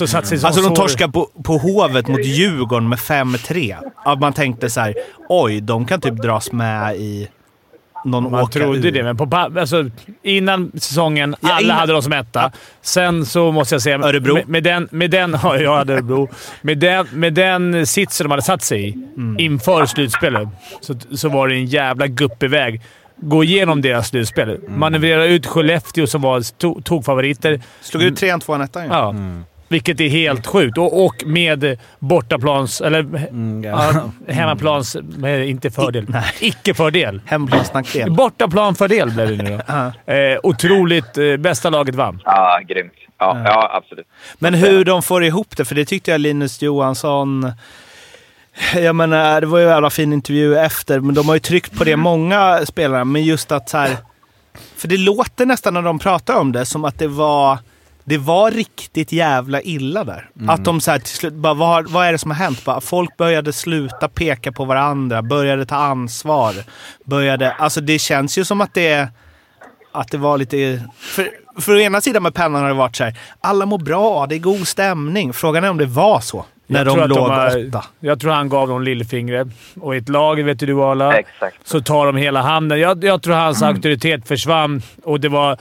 Alltså 0.44 0.62
de 0.62 0.76
torskar 0.76 1.08
på, 1.08 1.30
på 1.44 1.58
Hovet 1.58 2.08
mot 2.08 2.26
Djurgården 2.26 2.90
med 2.90 3.00
5-3. 3.00 3.76
Att 4.06 4.20
man 4.20 4.34
tänkte 4.34 4.70
så 4.70 4.80
här, 4.82 4.94
oj, 5.30 5.62
de 5.62 5.86
kan 5.86 6.02
typ 6.02 6.14
dras 6.16 6.52
med 6.52 6.96
i 6.96 7.28
någon 8.06 8.32
Man 8.32 8.50
trodde 8.50 8.88
ur. 8.88 8.92
det, 8.92 9.04
men 9.04 9.18
på, 9.18 9.36
alltså, 9.60 9.90
innan 10.24 10.72
säsongen, 10.74 11.36
Ja, 11.42 11.50
alla 11.54 11.62
innan- 11.62 11.78
hade 11.78 11.94
dem 11.94 12.02
som 12.02 12.14
etta. 12.14 12.52
Sen 12.82 13.26
så 13.26 13.52
måste 13.52 13.76
jag 13.76 13.82
säga... 13.82 13.98
Örebro. 14.00 14.34
Med, 14.34 14.48
med 14.50 14.64
den, 14.64 14.88
med 14.92 15.12
den, 15.12 15.38
ja, 15.44 15.58
jag 15.58 15.76
hade 15.78 15.94
Örebro. 15.94 16.30
Med 16.62 16.78
den, 16.78 17.08
med 17.14 17.34
den 17.34 17.86
sitsen 17.88 18.26
de 18.26 18.32
hade 18.32 18.44
satt 18.44 18.62
sig 18.64 18.90
i 18.90 18.92
Mm. 19.18 19.40
inför 19.40 19.86
slutspelet 19.86 20.48
så, 20.82 20.94
så 21.16 21.30
var 21.30 21.48
det 21.48 21.56
en 21.56 21.66
jävla 21.66 22.08
guppig 22.08 22.50
väg. 22.50 22.82
Gå 23.18 23.44
igenom 23.44 23.82
deras 23.82 24.08
slutspel. 24.08 24.50
Mm. 24.50 24.80
Manövrera 24.80 25.26
ut 25.26 25.46
Skellefteå 25.46 26.08
som 26.08 26.22
var 26.22 26.40
to- 26.40 26.82
tokfavoriter. 26.84 27.62
Slog 27.82 28.04
ut 28.04 28.22
3-1, 28.22 28.40
2 28.40 28.56
1 28.56 28.76
ju. 28.76 28.82
Ja. 28.90 29.16
Vilket 29.68 30.00
är 30.00 30.10
helt 30.10 30.48
sjukt. 30.48 30.78
Och, 30.78 31.06
och 31.06 31.16
med 31.26 31.78
bortaplans... 32.00 32.82
Eller 32.82 33.00
Mm, 33.00 33.64
ja. 33.64 33.92
ja, 34.28 34.34
hemmaplans... 34.34 34.98
Med, 35.18 35.48
inte 35.50 35.72
fördel. 35.72 36.06
Icke-fördel. 36.40 37.22
Hemplansnackdel. 37.26 38.12
Bortaplanfördel 38.12 39.12
blev 39.12 39.38
det 39.38 39.44
nu 39.44 39.60
då. 39.68 40.14
Eh, 40.14 40.40
otroligt. 40.44 41.18
Eh, 41.18 41.38
bästa 41.38 41.70
laget 41.70 41.96
vann. 41.96 42.22
Ja, 42.26 42.60
grymt. 42.68 42.94
Ja, 43.18 43.42
ja 43.46 43.72
absolut. 43.74 44.06
Men 44.40 44.54
hur 44.54 44.86
de 44.86 45.02
får 45.04 45.24
ihop 45.24 45.58
det, 45.58 45.66
för 45.66 45.76
det 45.76 45.86
tyckte 45.86 46.12
jag 46.12 46.22
Linus 46.22 46.62
Johansson... 46.62 47.52
Jag 48.76 48.96
menar, 48.96 49.42
det 49.42 49.48
var 49.48 49.58
ju 49.58 49.64
en 49.64 49.70
jävla 49.70 49.90
fin 49.90 50.14
intervju 50.14 50.58
efter, 50.58 51.00
men 51.00 51.16
de 51.16 51.28
har 51.28 51.36
ju 51.36 51.40
tryckt 51.40 51.78
på 51.78 51.84
det, 51.84 51.96
många 51.96 52.66
spelare. 52.66 53.06
Men 53.06 53.24
just 53.24 53.52
att 53.52 53.70
så 53.70 53.78
här... 53.78 53.98
För 54.78 54.88
det 54.88 54.98
låter 54.98 55.46
nästan 55.46 55.74
när 55.74 55.82
de 55.82 56.00
pratar 56.00 56.36
om 56.36 56.52
det 56.52 56.66
som 56.66 56.86
att 56.86 57.00
det 57.00 57.08
var... 57.08 57.58
Det 58.08 58.18
var 58.18 58.52
riktigt 58.52 59.12
jävla 59.12 59.62
illa 59.62 60.04
där. 60.04 60.30
Att 60.48 60.66
de 60.66 60.82
så 60.82 60.92
här 60.92 61.00
till 61.00 61.16
slut 61.16 61.34
bara, 61.34 61.54
vad, 61.54 61.90
vad 61.90 62.08
är 62.08 62.12
det 62.12 62.18
som 62.18 62.32
har 62.32 62.38
hänt? 62.38 62.66
Bara, 62.66 62.82
folk 62.82 63.18
började 63.18 63.54
sluta 63.54 64.08
peka 64.10 64.52
på 64.52 64.66
varandra, 64.66 65.22
började 65.22 65.66
ta 65.66 65.76
ansvar. 65.76 66.54
Började... 67.06 67.52
Alltså 67.52 67.82
det 67.82 68.00
känns 68.00 68.38
ju 68.38 68.46
som 68.46 68.62
att 68.62 68.74
det... 68.74 69.10
Att 69.92 70.12
det 70.12 70.18
var 70.18 70.38
lite... 70.38 70.84
För, 71.00 71.30
för 71.60 71.76
å 71.76 71.80
ena 71.80 72.02
sidan 72.02 72.24
med 72.24 72.34
pennan 72.34 72.62
har 72.62 72.70
det 72.70 72.76
varit 72.76 72.96
så 72.96 73.04
här, 73.04 73.18
alla 73.40 73.66
mår 73.66 73.78
bra, 73.78 74.28
det 74.28 74.36
är 74.36 74.40
god 74.40 74.68
stämning. 74.68 75.34
Frågan 75.34 75.64
är 75.64 75.70
om 75.70 75.78
det 75.78 75.86
var 75.86 76.20
så. 76.20 76.46
När 76.68 76.80
Jag 76.80 76.86
de 76.88 76.92
tror 76.94 77.04
att 77.04 77.10
låg 77.10 77.18
har- 77.28 77.68
åtta. 77.68 77.84
Jag 78.00 78.20
tror 78.20 78.32
han 78.32 78.50
gav 78.50 78.68
dem 78.68 78.84
lillfingret. 78.84 79.48
Och 79.82 79.96
i 79.96 79.98
ett 79.98 80.10
lag, 80.10 80.44
vet 80.44 80.60
du 80.60 80.94
Exakt. 81.14 81.56
så 81.64 81.82
tar 81.82 82.06
de 82.06 82.16
hela 82.18 82.42
handen. 82.42 82.80
Jag, 82.80 83.04
jag 83.04 83.22
tror 83.22 83.34
hans 83.36 83.64
auktoritet 83.64 84.28
försvann 84.28 84.82
och 85.04 85.20
det 85.20 85.30
var 85.30 85.58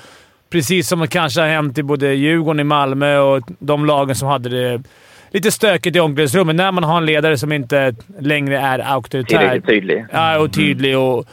precis 0.50 0.88
som 0.88 1.00
det 1.00 1.06
kanske 1.06 1.40
har 1.40 1.48
hänt 1.48 1.78
i 1.78 1.82
både 1.82 2.14
Djurgården, 2.14 2.60
i 2.60 2.64
Malmö 2.64 3.18
och 3.18 3.42
de 3.58 3.86
lagen 3.86 4.16
som 4.16 4.28
hade 4.28 4.48
det 4.48 4.82
lite 5.30 5.50
stökigt 5.50 5.96
i 5.96 6.00
omklädningsrummet. 6.00 6.56
När 6.56 6.72
man 6.72 6.84
har 6.84 6.96
en 6.96 7.06
ledare 7.06 7.38
som 7.38 7.52
inte 7.52 7.94
längre 8.20 8.58
är 8.58 8.78
auktoritär. 8.78 9.38
Tillräckligt 9.38 9.66
tydlig. 9.66 10.06
Ja, 10.12 10.38
och 10.38 10.52
tydlig. 10.52 10.98
Och, 10.98 11.26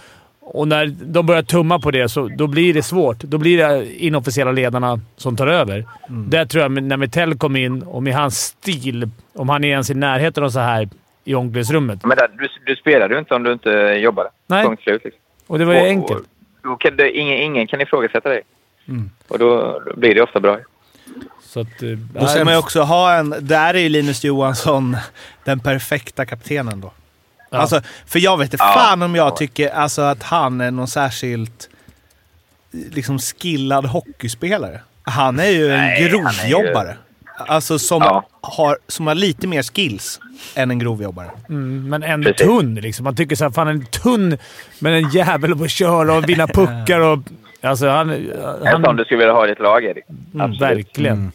och 0.54 0.68
när 0.68 0.88
de 0.88 1.26
börjar 1.26 1.44
tumma 1.44 1.80
på 1.80 1.92
det, 1.92 2.10
så 2.10 2.28
då 2.38 2.48
blir 2.48 2.74
det 2.74 2.84
svårt. 2.84 3.20
Då 3.20 3.38
blir 3.38 3.58
det 3.58 3.94
inofficiella 4.04 4.52
ledarna 4.52 5.00
som 5.18 5.36
tar 5.36 5.48
över. 5.48 5.86
Där 6.08 6.46
tror 6.46 6.62
jag, 6.64 6.84
när 6.84 6.98
Metell 6.98 7.38
kom 7.38 7.56
in 7.56 7.82
och 7.84 8.04
med 8.04 8.14
hans 8.16 8.38
stil, 8.40 9.10
om 9.34 9.50
han 9.50 9.64
är 9.64 9.68
ens 9.68 9.90
i 9.90 9.94
närheten 9.94 10.44
av 10.44 10.50
så 10.50 10.60
här 10.60 10.90
i 11.24 11.36
omklädningsrummet. 11.36 12.06
Men 12.06 12.18
där, 12.18 12.28
du, 12.38 12.48
du 12.66 12.76
spelade 12.76 13.14
ju 13.14 13.20
inte 13.20 13.34
om 13.36 13.44
du 13.44 13.54
inte 13.54 13.70
jobbade. 14.04 14.30
Nej. 14.48 14.66
Punkt 14.66 14.84
slut. 14.84 15.02
Liksom. 15.04 15.22
Och 15.48 15.60
det 15.60 15.66
var 15.66 15.74
ju 15.74 15.80
Och- 15.80 15.86
enkelt. 15.88 16.24
Och, 16.74 16.82
kan 16.82 16.96
det, 16.96 17.18
ingen, 17.18 17.38
ingen 17.38 17.68
kan 17.68 17.82
ifrågasätta 17.82 18.30
dig. 18.30 18.42
Mm. 18.88 19.10
Och 19.28 19.40
då, 19.40 19.82
då 19.86 19.96
blir 20.00 20.16
det 20.16 20.22
ofta 20.22 20.40
bra. 20.40 20.58
Så 21.42 21.60
att, 21.60 21.80
Då 22.14 22.28
ska 22.28 22.46
man 22.46 22.54
ju 22.54 22.60
också 22.60 22.82
ha 22.82 23.14
en... 23.14 23.36
Där 23.42 23.74
är 23.74 23.80
ju 23.80 23.90
Linus 23.90 24.24
Johansson 24.24 24.98
den 25.44 25.60
perfekta 25.60 26.26
kaptenen 26.26 26.82
då. 26.82 26.92
Ja. 27.52 27.58
Alltså, 27.58 27.82
för 28.06 28.20
jag 28.20 28.38
vet 28.38 28.54
inte 28.54 28.64
Ja. 28.66 28.74
fan 28.74 29.02
om 29.02 29.16
jag 29.16 29.36
tycker 29.36 29.70
alltså, 29.70 30.02
att 30.02 30.24
han 30.24 30.62
är 30.62 30.72
någon 30.72 30.88
särskilt 30.88 31.70
liksom 32.72 33.20
skillad 33.20 33.86
hockeyspelare. 33.86 34.80
Han 35.04 35.40
är 35.40 35.46
ju 35.50 35.64
en 35.72 35.78
Nej, 35.78 36.10
han 36.12 36.26
är 36.28 36.48
ju- 36.48 36.50
grovjobbare. 36.54 36.98
Alltså 37.48 37.80
som, 37.80 38.02
Ja. 38.02 38.26
har, 38.42 38.78
som 38.88 39.08
har 39.08 39.16
lite 39.16 39.48
mer 39.48 39.64
skills 39.64 40.20
än 40.56 40.72
en 40.72 40.80
grovjobbare. 40.80 41.32
Mm, 41.50 41.90
men 41.90 42.04
en 42.04 42.24
Precis. 42.24 42.48
tunn 42.48 42.76
liksom. 42.76 43.04
Man 43.04 43.16
tycker 43.16 43.36
såhär, 43.36 43.52
fan 43.52 43.68
en 43.68 43.86
tunn, 43.86 44.38
men 44.80 44.94
en 44.94 45.10
jävel 45.10 45.58
på 45.58 45.64
att 45.64 45.72
köra 45.72 46.14
och 46.14 46.30
vinna 46.30 46.48
puckar 46.48 47.00
och... 47.00 47.20
Alltså 47.62 47.88
han... 47.90 48.10
En 48.10 48.32
han 48.66 48.84
sån 48.84 48.96
du 48.96 49.04
skulle 49.06 49.18
vilja 49.18 49.34
ha 49.34 49.46
i 49.46 49.50
ditt 49.50 49.60
lag, 49.60 49.84
Erik. 49.86 50.04
mm, 50.34 50.58
verkligen. 50.60 51.32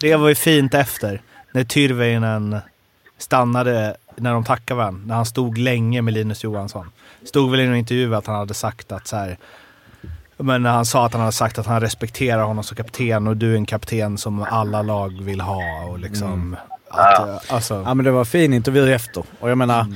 Det 0.00 0.16
var 0.16 0.28
ju 0.28 0.34
fint 0.34 0.74
efter. 0.74 1.20
När 1.52 1.64
Tyrväinen 1.64 2.56
stannade 3.18 3.96
när 4.16 4.32
de 4.32 4.44
tackade 4.44 4.78
varandra. 4.78 5.02
När 5.06 5.14
han 5.14 5.26
stod 5.26 5.58
länge 5.58 6.02
med 6.02 6.14
Linus 6.14 6.44
Johansson. 6.44 6.90
Stod 7.24 7.50
väl 7.50 7.60
i 7.60 7.64
en 7.64 7.76
intervju 7.76 8.14
att 8.14 8.26
han 8.26 8.36
hade 8.36 8.54
sagt 8.54 8.92
att 8.92 9.06
så 9.06 9.16
här, 9.16 9.38
Men 10.36 10.62
när 10.62 10.70
han 10.70 10.86
sa 10.86 11.06
att 11.06 11.12
han 11.12 11.20
hade 11.20 11.32
sagt 11.32 11.58
att 11.58 11.66
han 11.66 11.80
respekterar 11.80 12.42
honom 12.42 12.64
som 12.64 12.76
kapten 12.76 13.26
och 13.26 13.36
du 13.36 13.52
är 13.52 13.56
en 13.56 13.66
kapten 13.66 14.18
som 14.18 14.42
alla 14.42 14.82
lag 14.82 15.22
vill 15.22 15.40
ha. 15.40 15.84
Och 15.84 15.98
liksom, 15.98 16.32
mm 16.32 16.56
att, 16.88 17.28
eh, 17.28 17.54
alltså, 17.54 17.82
Ja 17.86 17.94
men 17.94 18.04
det 18.04 18.10
var 18.10 18.20
en 18.20 18.26
fin 18.26 18.52
intervju 18.52 18.94
efter. 18.94 19.24
Och 19.40 19.50
jag 19.50 19.58
menar, 19.58 19.86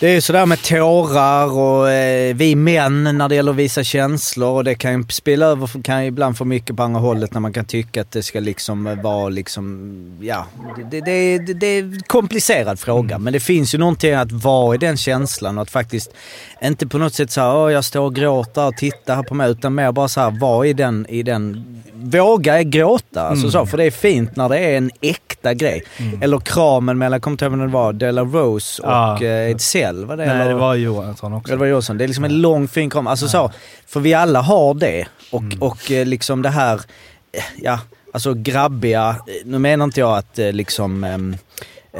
det 0.00 0.08
är 0.08 0.14
ju 0.14 0.20
sådär 0.20 0.46
med 0.46 0.62
tårar 0.62 1.58
och 1.58 1.90
eh, 1.90 2.34
vi 2.34 2.54
män 2.54 3.04
när 3.04 3.28
det 3.28 3.34
gäller 3.34 3.50
att 3.50 3.56
visa 3.56 3.84
känslor 3.84 4.50
och 4.50 4.64
det 4.64 4.74
kan 4.74 4.92
ju 4.92 5.04
spela 5.08 5.46
över, 5.46 5.82
kan 5.82 6.02
ju 6.02 6.08
ibland 6.08 6.38
få 6.38 6.44
mycket 6.44 6.76
på 6.76 6.82
andra 6.82 7.00
hållet 7.00 7.34
när 7.34 7.40
man 7.40 7.52
kan 7.52 7.64
tycka 7.64 8.00
att 8.00 8.10
det 8.10 8.22
ska 8.22 8.40
liksom 8.40 8.98
vara 9.02 9.28
liksom, 9.28 10.18
ja, 10.20 10.46
det, 10.90 11.00
det, 11.00 11.38
det, 11.38 11.54
det 11.54 11.66
är 11.66 11.82
en 11.82 12.02
komplicerad 12.06 12.78
fråga. 12.78 13.18
Men 13.18 13.32
det 13.32 13.40
finns 13.40 13.74
ju 13.74 13.78
någonting 13.78 14.14
att 14.14 14.32
vara 14.32 14.74
i 14.74 14.78
den 14.78 14.96
känslan 14.96 15.58
och 15.58 15.62
att 15.62 15.70
faktiskt 15.70 16.10
inte 16.62 16.86
på 16.86 16.98
något 16.98 17.14
sätt 17.14 17.30
såhär, 17.30 17.56
åh 17.56 17.72
jag 17.72 17.84
står 17.84 18.00
och 18.00 18.14
gråter 18.14 18.66
och 18.66 18.76
tittar 18.76 19.16
här 19.16 19.22
på 19.22 19.34
mig, 19.34 19.50
utan 19.50 19.74
mer 19.74 19.92
bara 19.92 20.08
såhär, 20.08 20.30
vara 20.40 20.66
i 20.66 20.72
den, 20.72 21.06
i 21.08 21.22
den, 21.22 21.64
våga 21.94 22.62
gråta. 22.62 23.22
Alltså 23.22 23.50
så, 23.50 23.66
för 23.66 23.76
det 23.76 23.84
är 23.84 23.90
fint 23.90 24.36
när 24.36 24.48
det 24.48 24.58
är 24.58 24.76
en 24.76 24.90
äkta 25.00 25.54
grej. 25.54 25.82
Eller 26.22 26.38
kramen 26.38 26.98
mellan, 26.98 27.20
kommer 27.20 27.32
inte 27.34 27.44
ihåg 27.44 27.58
det 27.58 27.66
var, 27.66 27.92
Dela 27.92 28.22
Rose 28.22 28.82
och 28.82 28.88
Ja. 28.90 29.22
eh, 29.22 29.50
Edzell. 29.50 30.04
Var 30.04 30.16
det, 30.16 30.26
nej, 30.26 30.34
eller? 30.36 30.48
det 30.48 30.54
var 30.54 30.74
Johansson 30.74 31.32
också. 31.32 31.52
Ja, 31.52 31.56
det 31.56 31.60
var 31.60 31.66
Johansson. 31.66 31.98
Det 31.98 32.04
är 32.04 32.08
liksom 32.08 32.24
en 32.24 32.40
lång 32.40 32.68
fin 32.68 32.90
kram. 32.90 33.06
Alltså 33.06 33.28
så, 33.28 33.50
för 33.86 34.00
vi 34.00 34.14
alla 34.14 34.40
har 34.40 34.74
det. 34.74 35.06
Och, 35.32 35.42
och 35.60 35.90
eh, 35.90 36.06
liksom 36.06 36.42
det 36.42 36.48
här, 36.50 36.74
eh, 37.32 37.42
ja, 37.62 37.78
alltså 38.12 38.34
grabbiga. 38.34 39.08
eh, 39.26 39.32
Nu 39.44 39.58
menar 39.58 39.84
inte 39.84 40.00
jag 40.00 40.16
att 40.18 40.38
liksom, 40.38 41.04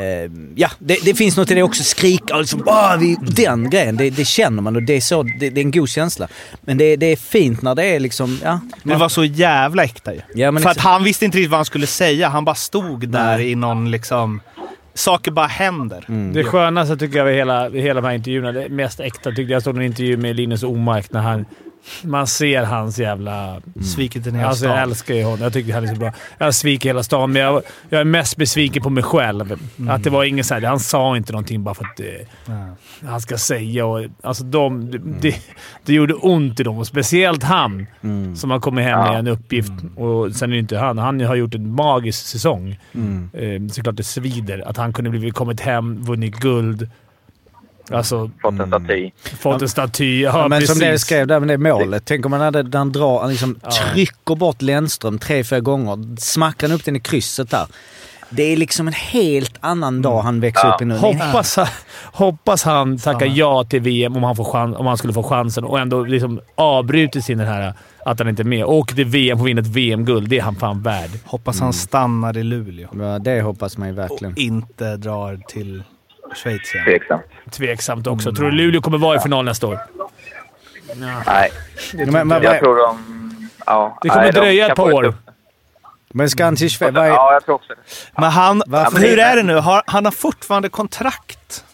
ehm, 0.01 0.53
ja, 0.57 0.71
det, 0.79 0.99
det 1.05 1.15
finns 1.15 1.37
något 1.37 1.51
i 1.51 1.55
det 1.55 1.63
också. 1.63 1.83
Skrika 1.85 2.35
och 2.35 2.41
liksom, 2.41 2.63
"Åh, 2.67 2.97
vi, 2.99 3.17
den 3.21 3.71
grejen. 3.71 3.97
Det, 3.97 4.11
det 4.11 4.25
känner 4.25 4.63
man 4.63 4.77
och 4.77 4.83
det 4.83 4.97
är, 4.97 5.01
så, 5.01 5.23
det, 5.23 5.51
det 5.51 5.61
är 5.61 5.65
en 5.65 5.71
god 5.71 5.89
känsla. 5.89 6.29
Men 6.61 6.79
det, 6.79 6.97
det 6.97 7.07
är 7.07 7.17
fint 7.17 7.63
när 7.63 7.75
det 7.75 7.85
är 7.85 8.01
liksom, 8.01 8.39
ja. 8.45 8.61
Men 8.83 8.93
det 8.93 9.01
var 9.01 9.09
så 9.09 9.25
jävla 9.25 9.85
äkta 9.85 10.15
ju. 10.15 10.21
Ja, 10.35 10.51
men 10.51 10.63
För 10.63 10.71
att 10.71 10.77
exakt. 10.77 10.91
han 10.93 11.05
visste 11.05 11.25
inte 11.25 11.39
riktigt 11.39 11.51
vad 11.51 11.59
han 11.59 11.65
skulle 11.65 11.87
säga. 11.87 12.29
Han 12.29 12.45
bara 12.45 12.55
stod 12.55 13.09
där 13.09 13.37
Nej. 13.39 13.51
i 13.51 13.55
någon 13.55 13.91
liksom... 13.91 14.41
Saker 14.95 15.31
bara 15.31 15.47
händer. 15.47 16.05
Det 16.33 16.45
skönaste 16.45 16.97
tycker 16.97 17.19
jag 17.19 17.25
vid 17.25 17.35
hela, 17.35 17.69
vid 17.69 17.83
hela 17.83 18.01
de 18.01 18.07
här 18.07 18.15
intervjuerna, 18.15 18.53
det 18.53 18.69
mest 18.69 19.01
äkta 19.01 19.31
tyckte 19.33 19.53
jag, 19.53 19.63
såg 19.63 19.77
en 19.77 19.83
intervju 19.83 20.17
med 20.17 20.37
Linus 20.37 20.63
Omark 20.63 21.13
när 21.13 21.21
han 21.21 21.45
man 22.03 22.27
ser 22.27 22.63
hans 22.63 22.99
jävla... 22.99 23.61
Svikit 23.95 24.27
en 24.27 24.35
hel 24.35 24.45
Alltså 24.47 24.65
jag 24.65 24.73
stad. 24.75 24.83
älskar 24.83 25.15
ju 25.15 25.23
honom. 25.25 25.41
Jag 25.41 25.53
tycker 25.53 25.75
han 25.75 25.85
är 25.85 25.89
så 25.89 26.01
bra. 26.01 26.13
Jag 26.39 26.55
sviker 26.55 26.89
hela 26.89 27.03
stan, 27.03 27.33
men 27.33 27.43
jag, 27.43 27.63
jag 27.89 28.01
är 28.01 28.05
mest 28.05 28.37
besviken 28.37 28.83
på 28.83 28.91
mig 28.91 29.03
själv. 29.03 29.59
Att 29.89 30.03
det 30.05 30.11
var 30.11 30.25
ingen 30.25 30.45
så 30.45 30.55
här, 30.55 30.63
Han 30.63 30.81
sa 30.81 31.17
inte 31.17 31.33
någonting 31.33 31.65
bara 31.65 31.75
för 31.75 31.85
att 31.85 32.01
eh, 32.01 32.57
han 33.09 33.21
ska 33.21 33.39
säga. 33.39 33.87
Och, 33.87 34.05
alltså 34.23 34.45
de, 34.45 34.91
det, 34.91 34.99
det, 35.21 35.37
det 35.85 35.93
gjorde 35.93 36.15
ont 36.15 36.61
i 36.61 36.63
dem. 36.63 36.79
Och 36.79 36.87
speciellt 36.87 37.43
han 37.43 37.87
som 38.37 38.51
har 38.51 38.61
kommit 38.61 38.85
hem 38.85 38.99
med 39.01 39.19
en 39.19 39.27
uppgift. 39.27 39.73
Och 39.97 40.33
sen 40.35 40.51
är 40.51 40.55
det 40.55 40.61
inte 40.61 40.79
han. 40.79 40.99
Han 40.99 41.21
har 41.21 41.35
gjort 41.35 41.55
en 41.55 41.75
magisk 41.75 42.27
säsong. 42.27 42.79
Eh, 43.33 43.67
såklart 43.73 43.97
det 43.97 44.05
svider 44.05 44.69
att 44.69 44.77
han 44.77 44.93
kunde 44.93 45.11
blivit 45.11 45.35
kommit 45.35 45.61
hem, 45.61 46.03
vunnit 46.05 46.37
guld. 46.37 46.89
Alltså, 47.91 48.31
Fått 48.43 48.61
en 48.61 48.67
staty. 48.69 49.11
fått 49.41 49.63
en 49.63 49.69
staty. 49.69 50.21
Ja, 50.23 50.31
Ja, 50.43 50.49
men 50.49 50.61
precis. 50.61 50.79
som 50.79 50.89
det 50.89 50.99
skrev 50.99 51.27
där 51.27 51.41
med 51.41 51.49
det 51.49 51.59
målet. 51.59 52.03
Tänk 52.07 52.25
om 52.25 52.31
man 52.31 52.41
hade, 52.41 52.79
han 52.79 52.93
drar, 52.93 53.21
han 53.21 53.31
liksom 53.31 53.55
trycker 53.95 54.35
bort 54.35 54.63
Lennström 54.63 55.19
tre, 55.19 55.45
fyra 55.45 55.61
gånger. 55.61 56.17
Smackar 56.21 56.69
han 56.69 56.77
upp 56.77 56.85
den 56.85 56.97
i 56.97 57.01
krysset 57.01 57.51
där. 57.51 57.67
Det 58.31 58.43
är 58.43 58.57
liksom 58.57 58.87
en 58.89 58.95
helt 58.95 59.55
annan 59.61 60.03
dag 60.03 60.23
han 60.23 60.41
växer 60.41 60.75
upp 60.75 60.83
i 60.83 60.85
nu. 60.85 60.97
Hoppas, 60.97 61.59
hoppas 62.05 62.65
han 62.65 62.99
tackar 62.99 63.27
ja 63.27 63.65
till 63.65 63.81
VM 63.81 64.17
om 64.17 64.23
han, 64.23 64.37
får 64.37 64.45
chans, 64.45 64.77
om 64.77 64.87
han 64.87 64.97
skulle 64.99 65.13
få 65.13 65.23
chansen 65.23 65.65
och 65.65 65.79
ändå 65.79 66.05
liksom 66.05 66.41
avbryter 66.55 67.21
sin 67.21 67.39
den 67.39 67.47
här 67.47 67.75
att 68.05 68.19
han 68.19 68.29
inte 68.29 68.43
är 68.43 68.45
med. 68.45 68.65
Och 68.65 68.89
till 68.89 69.05
VM 69.05 69.41
och 69.41 69.47
vinner 69.47 69.63
ett 69.63 69.69
VM-guld. 69.69 70.29
Det 70.29 70.39
är 70.39 70.43
han 70.43 70.55
fan 70.57 70.83
värd. 70.83 71.11
Hoppas 71.25 71.61
han 71.61 71.73
stannar 71.73 72.37
i 72.39 72.43
Luleå. 72.43 72.89
Ja, 72.99 73.19
det 73.19 73.41
hoppas 73.43 73.79
man 73.79 73.89
ju 73.89 73.95
verkligen. 73.95 74.33
Och 74.33 74.39
inte 74.39 74.97
drar 74.97 75.41
till 75.49 75.83
Schweiz 76.37 76.75
igen. 76.75 76.85
Tveksamt. 76.87 77.23
Tveksamt 77.51 78.07
också. 78.07 78.33
Tror 78.35 78.51
du 78.51 78.57
Luleå 78.57 78.81
kommer 78.81 78.99
vara 78.99 79.17
i 79.17 79.21
final 79.21 79.45
nästa 79.45 79.67
år? 79.67 79.79
Nej, 81.27 81.51
Men, 81.95 82.11
men, 82.13 82.29
men, 82.29 82.43
jag 82.43 82.59
tror 82.59 82.77
de... 82.77 82.99
Ja, 83.67 83.99
Det 84.03 84.09
kommer 84.09 84.23
nej, 84.23 84.33
de 84.33 84.41
dröja 84.41 84.67
ett 84.69 84.77
par 84.77 84.93
år. 84.93 85.15
men 86.09 86.31
ska 86.31 86.45
han 86.45 86.57
till 86.57 86.71
Schweiz? 86.71 86.95
Vad 86.95 87.05
är, 87.05 87.09
Ja, 87.09 87.33
jag 87.33 87.45
tror 87.45 87.55
också 87.55 87.69
det. 87.75 88.21
Men 88.21 88.31
han... 88.31 88.63
Varför- 88.67 88.99
hur 88.99 89.19
är 89.19 89.37
det 89.37 89.43
nu? 89.43 89.55
Har, 89.55 89.83
han 89.87 90.05
har 90.05 90.13
fortfarande 90.13 90.69
kontrakt? 90.69 91.65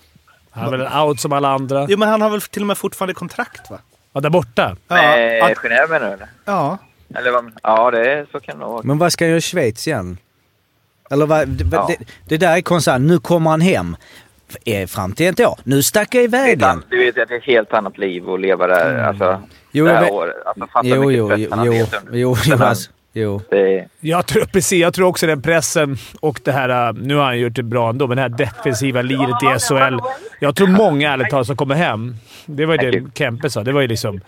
Han 0.51 0.67
är 0.67 0.71
väl 0.71 0.81
en 0.81 0.99
out 1.01 1.21
som 1.21 1.33
alla 1.33 1.49
andra. 1.49 1.87
Jo, 1.89 1.99
men 1.99 2.09
han 2.09 2.23
har 2.23 2.31
väl 2.31 2.41
till 2.41 2.63
och 2.63 2.67
med 2.67 2.79
fortfarande 2.79 3.15
kontrakt, 3.15 3.71
va? 3.71 3.79
Ja, 4.13 4.21
där 4.21 4.31
borta. 4.31 4.77
Ja, 4.89 4.95
Nej, 4.97 5.41
att, 5.41 5.59
Genève 5.59 5.89
menar 5.89 6.07
du 6.09 6.13
eller? 6.13 6.29
ja. 6.45 6.79
Eller 7.15 7.31
vad? 7.31 7.53
Ja, 7.63 7.91
det 7.91 8.13
är, 8.13 8.27
så 8.33 8.41
kan 8.41 8.59
det 8.59 8.65
vara. 8.65 8.81
men 8.85 8.99
vad 8.99 9.13
ska 9.13 9.25
han 9.25 9.29
göra 9.31 9.39
i 9.39 9.41
Schweiz 9.41 9.87
igen? 9.87 10.19
Eller 11.11 11.27
vad, 11.27 11.49
det, 11.49 11.77
Ja. 11.77 11.87
det, 11.99 12.05
det 12.29 12.37
där 12.37 12.57
är 12.57 12.61
konstigt. 12.61 13.01
Nu 13.01 13.19
kommer 13.19 13.51
han 13.51 13.61
hem. 13.61 13.97
Eh, 14.65 14.87
Fram 14.87 15.13
till 15.13 15.27
inte 15.27 15.43
jag. 15.43 15.59
Nu 15.65 15.83
stack 15.83 16.15
jag 16.15 16.31
Det 16.31 16.37
är 16.39 16.41
iväg 16.43 16.59
igen. 16.63 16.83
Du 16.89 16.99
vet 16.99 17.19
att 17.19 17.29
det 17.29 17.35
är 17.35 17.39
ett 17.39 17.45
helt 17.45 17.73
annat 17.75 17.99
liv 17.99 18.31
att 18.31 18.41
leva 18.41 18.67
där. 18.67 18.99
Alltså, 19.05 19.43
Jo, 19.73 19.85
det 19.85 19.91
jag 19.91 19.97
här 19.99 20.05
vet- 20.05 20.13
året. 20.13 20.35
Alltså, 20.47 20.67
fatta 20.73 20.89
Jo, 20.89 21.11
jo, 21.13 21.31
jo, 21.37 21.47
jo, 21.65 21.87
jo, 22.13 22.37
jo, 22.47 22.57
alltså, 22.63 22.91
jo. 23.13 23.41
det, 23.51 23.87
Jag 24.01 24.27
tror, 24.27 24.45
precis, 24.45 24.81
jag 24.81 24.95
tror 24.95 25.09
också 25.09 25.27
den 25.27 25.43
pressen 25.43 25.97
och 26.21 26.41
det 26.45 26.53
här... 26.53 26.89
äh, 26.89 26.93
Nu 26.95 27.15
har 27.17 27.25
han 27.25 27.39
gjort 27.39 27.55
det 27.57 27.63
bra 27.63 27.91
ändå, 27.91 28.07
men 28.07 28.17
det 28.17 28.23
här 28.23 28.29
defensiva 28.29 29.03
liret 29.03 29.43
i 29.43 29.59
SHL. 29.61 29.99
Jag 30.41 30.57
tror 30.57 30.67
många 30.69 31.13
ärligt 31.13 31.31
talat 31.31 31.47
som 31.47 31.57
kommer 31.57 31.75
hem. 31.75 32.17
Det 32.47 32.67
var 32.67 32.83
ju 32.83 32.91
det 32.91 33.05
Kempe 33.19 33.51
sa. 33.51 33.63
Det 33.65 33.73
var 33.73 33.81
ju 33.81 33.89
liksom... 33.89 34.21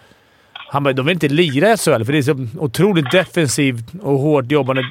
Han 0.52 0.82
bara, 0.84 0.92
de 0.94 1.06
vill 1.06 1.12
inte 1.12 1.28
lira 1.28 1.72
i 1.72 1.76
SHL 1.76 2.04
för 2.04 2.12
det 2.12 2.18
är 2.18 2.22
så 2.22 2.46
otroligt 2.58 3.10
defensivt 3.10 3.84
och 4.02 4.18
hårt 4.18 4.50
jobbande. 4.52 4.82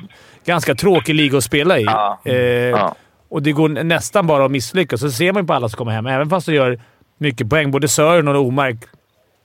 Ganska 0.46 0.76
tråkig 0.76 1.16
liga 1.16 1.38
att 1.38 1.44
spela 1.44 1.80
i. 1.80 1.84
Ja. 1.84 2.20
Eh, 2.26 2.36
ja. 2.36 2.96
Och 3.34 3.42
det 3.44 3.52
går 3.52 3.70
nästan 3.70 4.28
bara 4.28 4.46
att 4.46 4.52
misslyckas. 4.52 5.00
Så 5.00 5.12
ser 5.12 5.34
man 5.34 5.44
ju 5.44 5.48
på 5.48 5.54
alla 5.54 5.70
som 5.70 5.78
kommer 5.78 5.92
hem. 5.92 6.06
Även 6.08 6.30
fast 6.30 6.46
de 6.48 6.54
gör 6.54 6.80
mycket 7.18 7.50
poäng, 7.50 7.72
både 7.72 7.88
Sören 7.88 8.28
och 8.28 8.36
Omark, 8.46 8.78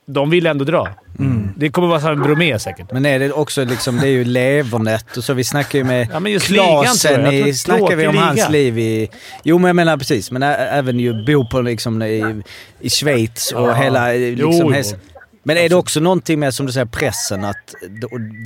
de 0.07 0.29
vill 0.29 0.45
ändå 0.45 0.65
dra. 0.65 0.87
Det 1.55 1.69
kommer 1.69 1.87
vara 1.87 1.99
som 1.99 2.19
Bromé 2.23 2.59
säkert. 2.59 2.91
Men 2.91 3.05
är 3.05 3.19
det 3.19 3.31
också 3.31 3.63
liksom, 3.65 3.97
det 3.97 4.07
är 4.07 4.11
ju 4.11 4.23
Levernet 4.23 5.17
och 5.17 5.23
så. 5.23 5.33
Vi 5.33 5.43
snackar 5.43 5.79
ju 5.79 5.83
med 5.85 6.07
Ja, 6.13 6.19
men 6.19 6.31
just 6.31 6.49
ligan. 6.49 6.83
Klasen, 6.83 7.13
tror 7.23 7.33
i, 7.33 7.53
snackar 7.53 7.95
vi 7.95 8.07
om 8.07 8.13
tråkig 8.13 8.27
hans 8.27 8.35
liga. 8.37 8.49
liv 8.49 8.79
i... 8.79 9.09
Jo 9.43 9.57
men 9.57 9.67
jag 9.69 9.75
menar 9.75 9.97
precis, 9.97 10.31
men 10.31 10.43
även 10.43 10.99
ju 10.99 11.25
bo 11.25 11.47
på 11.49 11.61
liksom 11.61 12.01
i, 12.01 12.41
i 12.79 12.89
Schweiz 12.89 13.51
och 13.51 13.69
Ja. 13.69 13.73
hela... 13.73 14.13
eh, 14.13 14.19
Jo, 14.29 14.69
Liksom, 14.69 14.97
jo. 15.03 15.08
Men 15.43 15.57
är 15.57 15.69
det 15.69 15.75
också 15.75 15.99
någonting 15.99 16.39
med, 16.39 16.53
som 16.53 16.65
du 16.65 16.71
säger, 16.71 16.85
pressen? 16.85 17.45
Att 17.45 17.75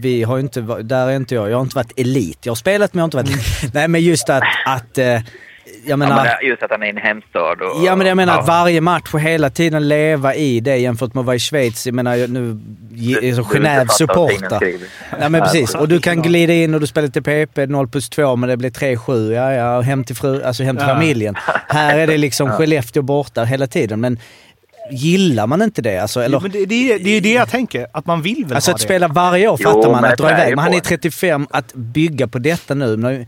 vi 0.01 0.23
har 0.23 0.39
inte, 0.39 0.62
där 0.62 1.08
är 1.08 1.15
inte 1.15 1.36
jag, 1.36 1.49
jag 1.49 1.58
har 1.58 1.62
inte 1.63 1.75
varit 1.75 1.99
elit. 1.99 2.39
Jag 2.43 2.51
har 2.51 2.56
spelat 2.56 2.93
men 2.93 2.99
jag 2.99 3.13
har 3.13 3.21
inte 3.21 3.34
varit... 3.34 3.73
Nej 3.73 3.88
men 3.88 4.01
just 4.01 4.29
att, 4.29 4.43
att 4.65 4.97
eh, 4.97 5.06
jag 5.06 5.23
Ja, 5.86 5.97
menar... 5.97 6.15
men 6.15 6.25
det- 6.25 6.45
just 6.47 6.63
att 6.63 6.71
han 6.71 6.84
är 6.84 6.88
i 6.88 6.89
en 6.89 6.97
hemstad. 6.97 7.62
Och, 7.62 7.86
Ja 7.86 7.95
men 7.95 8.08
jag 8.08 8.17
menar 8.17 8.34
ja. 8.34 8.39
att 8.39 8.47
varje 8.47 8.82
match 8.82 9.13
och 9.13 9.19
hela 9.19 9.49
tiden 9.49 9.88
leva 9.88 10.36
i 10.36 10.60
det 10.60 10.77
jämfört 10.77 11.13
med 11.13 11.21
att 11.21 11.25
vara 11.25 11.36
i 11.36 11.39
Schweiz. 11.39 11.86
Jag 11.86 11.95
menar 11.95 12.15
nu, 12.27 12.60
som 13.36 13.45
inte 13.56 13.60
Genève 13.60 14.60
krig. 14.60 14.79
Ja 15.19 15.29
men 15.29 15.41
precis. 15.41 15.75
Och 15.75 15.88
du 15.88 15.99
kan 15.99 16.21
glida 16.21 16.53
in 16.53 16.73
och 16.73 16.79
du 16.82 16.88
spelar 16.88 17.08
till 17.08 17.23
PP, 17.23 17.58
0 17.69 17.88
plus 17.88 18.10
2 18.10 18.36
men 18.36 18.49
det 18.49 18.58
blir 18.58 18.69
3-7. 18.69 19.32
Ja, 19.34 19.53
ja, 19.53 19.82
hem 19.82 20.03
till, 20.03 20.15
fru, 20.15 20.43
alltså 20.43 20.63
hem 20.63 20.77
till 20.77 20.86
familjen. 20.86 21.36
Här 21.67 21.97
är 21.97 22.08
det 22.08 22.17
liksom 22.17 22.51
Skellefteå 22.51 23.01
borta 23.03 23.43
hela 23.43 23.67
tiden. 23.67 24.01
Men 24.01 24.19
gillar 24.91 25.48
man 25.48 25.62
inte 25.62 25.82
det? 25.82 25.98
Alltså, 25.98 26.22
eller, 26.22 26.38
Jo, 26.38 26.41
men 26.41 26.52
det, 26.52 26.65
det, 26.65 26.93
är- 26.93 27.00
det 27.00 27.10
är 27.10 27.13
ju 27.13 27.19
det 27.19 27.34
jag 27.34 27.50
tänker. 27.50 27.88
Att 27.93 28.06
man 28.06 28.22
vill 28.22 28.46
väl 28.46 28.56
alltså 28.56 28.72
ha 28.72 28.76
att 28.76 28.80
det. 28.82 28.86
spela 28.86 29.08
varje 29.08 29.48
år 29.48 29.58
Jo, 29.62 29.69
fattar 29.69 29.91
man. 29.91 30.02
men 30.02 30.12
Att 30.12 30.17
dra 30.17 30.30
iväg. 30.32 30.50
Men 30.56 30.60
han 30.63 30.74
är 30.74 30.80
på. 30.80 30.86
35. 30.86 31.48
Att 31.52 31.74
bygga 31.74 32.28
på 32.28 32.39
detta 32.39 32.74
nu. 32.74 32.98
Men, 32.98 33.26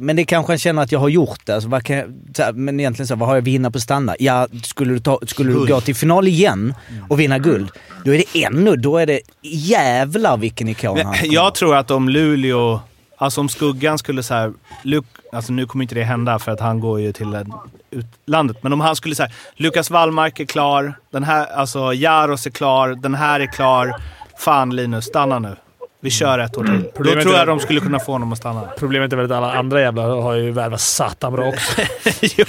men 0.00 0.16
det 0.16 0.24
kanske 0.24 0.52
han 0.52 0.58
känner 0.58 0.82
att 0.82 0.92
jag 0.92 0.98
har 0.98 1.08
gjort 1.08 1.40
det. 1.46 1.54
Alltså, 1.54 1.68
vad 1.68 1.84
kan 1.84 1.96
jag, 2.36 2.56
men 2.56 2.80
egentligen 2.80 3.06
så 3.06 3.14
vad 3.16 3.28
har 3.28 3.34
jag 3.36 3.42
att 3.42 3.46
vinna 3.46 3.70
på 3.70 3.76
att 3.78 3.82
stanna? 3.82 4.16
Ja, 4.18 4.48
skulle 4.62 4.92
du, 4.92 4.98
ta, 5.00 5.18
skulle 5.26 5.52
du 5.52 5.66
gå 5.66 5.80
till 5.80 5.94
final 5.94 6.28
igen 6.28 6.74
och 7.08 7.20
vinna 7.20 7.38
guld, 7.38 7.68
då 8.04 8.14
är 8.14 8.18
det 8.32 8.44
ännu, 8.44 8.76
då 8.76 8.98
är 8.98 9.06
det 9.06 9.20
jävlar 9.42 10.36
vilken 10.36 10.68
ikon 10.68 10.96
han 11.04 11.14
kommer 11.14 11.34
jag 11.34 11.54
tror 11.54 11.76
att 11.76 11.90
om 11.90 12.08
Luleå... 12.08 12.80
Alltså 13.16 13.40
om 13.40 13.48
Skuggan 13.48 13.98
skulle 13.98 14.22
så 14.22 14.34
här... 14.34 14.52
Luke, 14.82 15.08
alltså 15.32 15.52
nu 15.52 15.66
kommer 15.66 15.84
inte 15.84 15.94
det 15.94 16.04
hända 16.04 16.38
för 16.38 16.52
att 16.52 16.60
han 16.60 16.80
går 16.80 17.00
ju 17.00 17.12
till 17.12 17.44
utlandet. 17.90 18.62
Men 18.62 18.72
om 18.72 18.80
han 18.80 18.96
skulle 18.96 19.14
säga 19.14 19.30
Lukas 19.54 19.90
Wallmark 19.90 20.40
är 20.40 20.44
klar. 20.44 20.94
Den 21.10 21.24
här, 21.24 21.46
alltså 21.46 21.94
Jaros 21.94 22.46
är 22.46 22.50
klar. 22.50 22.88
Den 22.94 23.14
här 23.14 23.40
är 23.40 23.46
klar. 23.46 23.94
Fan 24.38 24.76
Linus, 24.76 25.04
stanna 25.04 25.38
nu. 25.38 25.56
Vi 26.06 26.10
kör 26.10 26.38
ett 26.38 26.58
år 26.58 26.64
till. 26.64 26.82
Då 26.82 26.90
Problemet 26.94 27.22
tror 27.22 27.36
jag 27.36 27.46
de 27.46 27.60
skulle 27.60 27.80
kunna 27.80 27.98
få 27.98 28.12
honom 28.12 28.32
att 28.32 28.38
stanna. 28.38 28.62
Problemet 28.78 29.12
är 29.12 29.16
väl 29.16 29.26
att 29.26 29.32
alla 29.32 29.52
andra 29.54 29.80
jävlar 29.80 30.20
har 30.20 30.34
ju 30.34 30.50
värvat 30.50 30.80
satan 30.80 31.32
bra 31.32 31.48
också. 31.48 31.82
jo. 32.36 32.44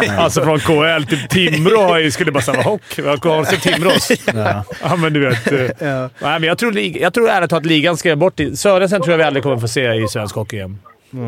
Alltså 0.18 0.42
från 0.42 0.58
KL 0.58 1.04
till 1.08 1.28
Timrå 1.28 1.82
har 1.82 1.98
ju, 1.98 2.10
skulle 2.10 2.32
bara 2.32 2.42
säga 2.42 2.62
hock. 2.62 2.98
Vad 2.98 3.20
konstigt 3.20 3.62
Timrås. 3.62 4.10
Ja. 4.34 4.64
ja, 4.82 4.96
men 4.96 5.12
du 5.12 5.20
vet. 5.28 5.52
eh, 5.52 5.58
Nej, 5.80 6.08
men 6.20 6.42
jag, 6.42 6.58
tror, 6.58 6.78
jag 6.78 7.14
tror 7.14 7.28
ärligt 7.28 7.50
talat 7.50 7.62
att 7.62 7.66
ligan 7.66 7.96
ska 7.96 8.16
bort 8.16 8.40
i... 8.40 8.56
Sörensen 8.56 9.02
tror 9.02 9.12
jag 9.12 9.18
vi 9.18 9.24
aldrig 9.24 9.42
kommer 9.42 9.56
få 9.58 9.68
se 9.68 9.94
i 9.94 10.08
svensk 10.08 10.34
hockey 10.34 10.56
igen. 10.56 10.78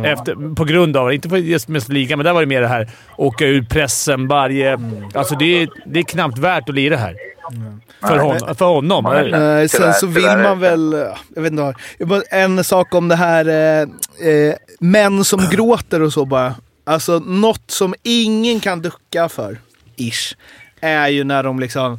Efter, 0.04 0.54
på 0.54 0.64
grund 0.64 0.96
av, 0.96 1.12
inte 1.12 1.28
för 1.28 1.36
just 1.36 1.68
mest 1.68 1.88
ligan, 1.88 2.18
men 2.18 2.24
där 2.24 2.32
var 2.32 2.40
det 2.40 2.46
mer 2.46 2.60
det 2.60 2.68
här 2.68 2.90
åka 3.16 3.46
ur 3.46 3.62
pressen 3.62 4.28
varje... 4.28 4.78
Alltså 5.14 5.34
det 5.34 5.62
är, 5.62 5.68
det 5.86 5.98
är 5.98 6.04
knappt 6.04 6.38
värt 6.38 6.68
att 6.68 6.74
lira 6.74 6.96
här. 6.96 7.16
För, 8.00 8.18
hon, 8.18 8.54
för 8.54 8.64
honom. 8.64 9.04
Nej. 9.04 9.30
Nej, 9.30 9.68
sen 9.68 9.94
så 9.94 10.06
vill 10.06 10.24
man 10.24 10.60
väl... 10.60 11.06
Jag 11.34 11.42
vet 11.42 11.52
inte. 11.52 11.74
En 12.30 12.64
sak 12.64 12.94
om 12.94 13.08
det 13.08 13.16
här 13.16 13.48
eh, 13.48 13.88
eh, 14.28 14.54
män 14.80 15.24
som 15.24 15.40
gråter 15.50 16.02
och 16.02 16.12
så 16.12 16.24
bara. 16.24 16.54
Alltså 16.84 17.18
något 17.18 17.70
som 17.70 17.94
ingen 18.02 18.60
kan 18.60 18.82
ducka 18.82 19.28
för, 19.28 19.58
ish, 19.96 20.36
är 20.80 21.08
ju 21.08 21.24
när 21.24 21.42
de 21.42 21.60
liksom... 21.60 21.98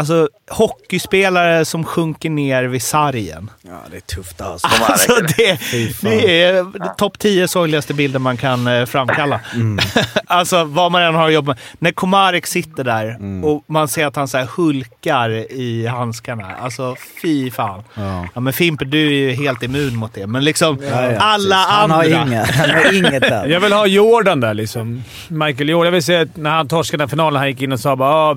Alltså 0.00 0.28
hockeyspelare 0.50 1.64
som 1.64 1.84
sjunker 1.84 2.30
ner 2.30 2.64
vid 2.64 2.82
sargen. 2.82 3.50
Ja, 3.62 3.80
det 3.90 3.96
är 3.96 4.00
tufft 4.00 4.40
alltså. 4.40 4.68
Alltså 4.82 5.12
det, 5.36 5.60
det 6.00 6.42
är 6.42 6.94
topp 6.96 7.18
10 7.18 7.48
sorgligaste 7.48 7.94
bilder 7.94 8.18
man 8.18 8.36
kan 8.36 8.66
eh, 8.66 8.86
framkalla. 8.86 9.40
alltså 10.26 10.64
vad 10.64 10.92
man 10.92 11.02
än 11.02 11.14
har 11.14 11.28
jobbat 11.28 11.56
med. 11.56 11.58
När 11.78 11.92
Komarek 11.92 12.46
sitter 12.46 12.84
där 12.84 13.18
och 13.44 13.64
man 13.66 13.88
ser 13.88 14.06
att 14.06 14.16
han 14.16 14.28
så 14.28 14.38
här 14.38 14.48
hulkar 14.56 15.30
i 15.52 15.86
handskarna. 15.86 16.54
Alltså 16.60 16.96
fy 17.22 17.50
fan. 17.50 17.82
Ja. 17.94 18.26
Ja 18.34 18.40
men 18.40 18.52
Fimper, 18.52 18.84
du 18.84 19.06
är 19.06 19.10
ju 19.10 19.32
helt 19.32 19.62
immun 19.62 19.96
mot 19.96 20.14
det. 20.14 20.26
Men 20.26 20.44
liksom 20.44 20.78
Ja, 20.82 21.10
ja, 21.12 21.18
alla 21.18 21.56
han 21.56 21.90
andra. 21.90 21.96
Har 21.96 22.26
inga, 22.26 22.44
han 22.44 22.70
har 22.70 22.94
inget 22.94 23.22
där. 23.22 23.46
Jag 23.46 23.60
vill 23.60 23.72
ha 23.72 23.86
Jordan 23.86 24.40
där 24.40 24.54
liksom. 24.54 25.02
Michael 25.28 25.68
Jordan. 25.68 25.84
Jag 25.84 25.92
vill 25.92 26.02
se 26.02 26.16
att 26.16 26.36
när 26.36 26.50
han 26.50 26.68
torskade 26.68 27.02
den 27.02 27.08
finalen, 27.08 27.38
han 27.38 27.48
gick 27.48 27.62
in 27.62 27.72
och 27.72 27.80
sa 27.80 27.96
bara 27.96 28.14
ah, 28.14 28.36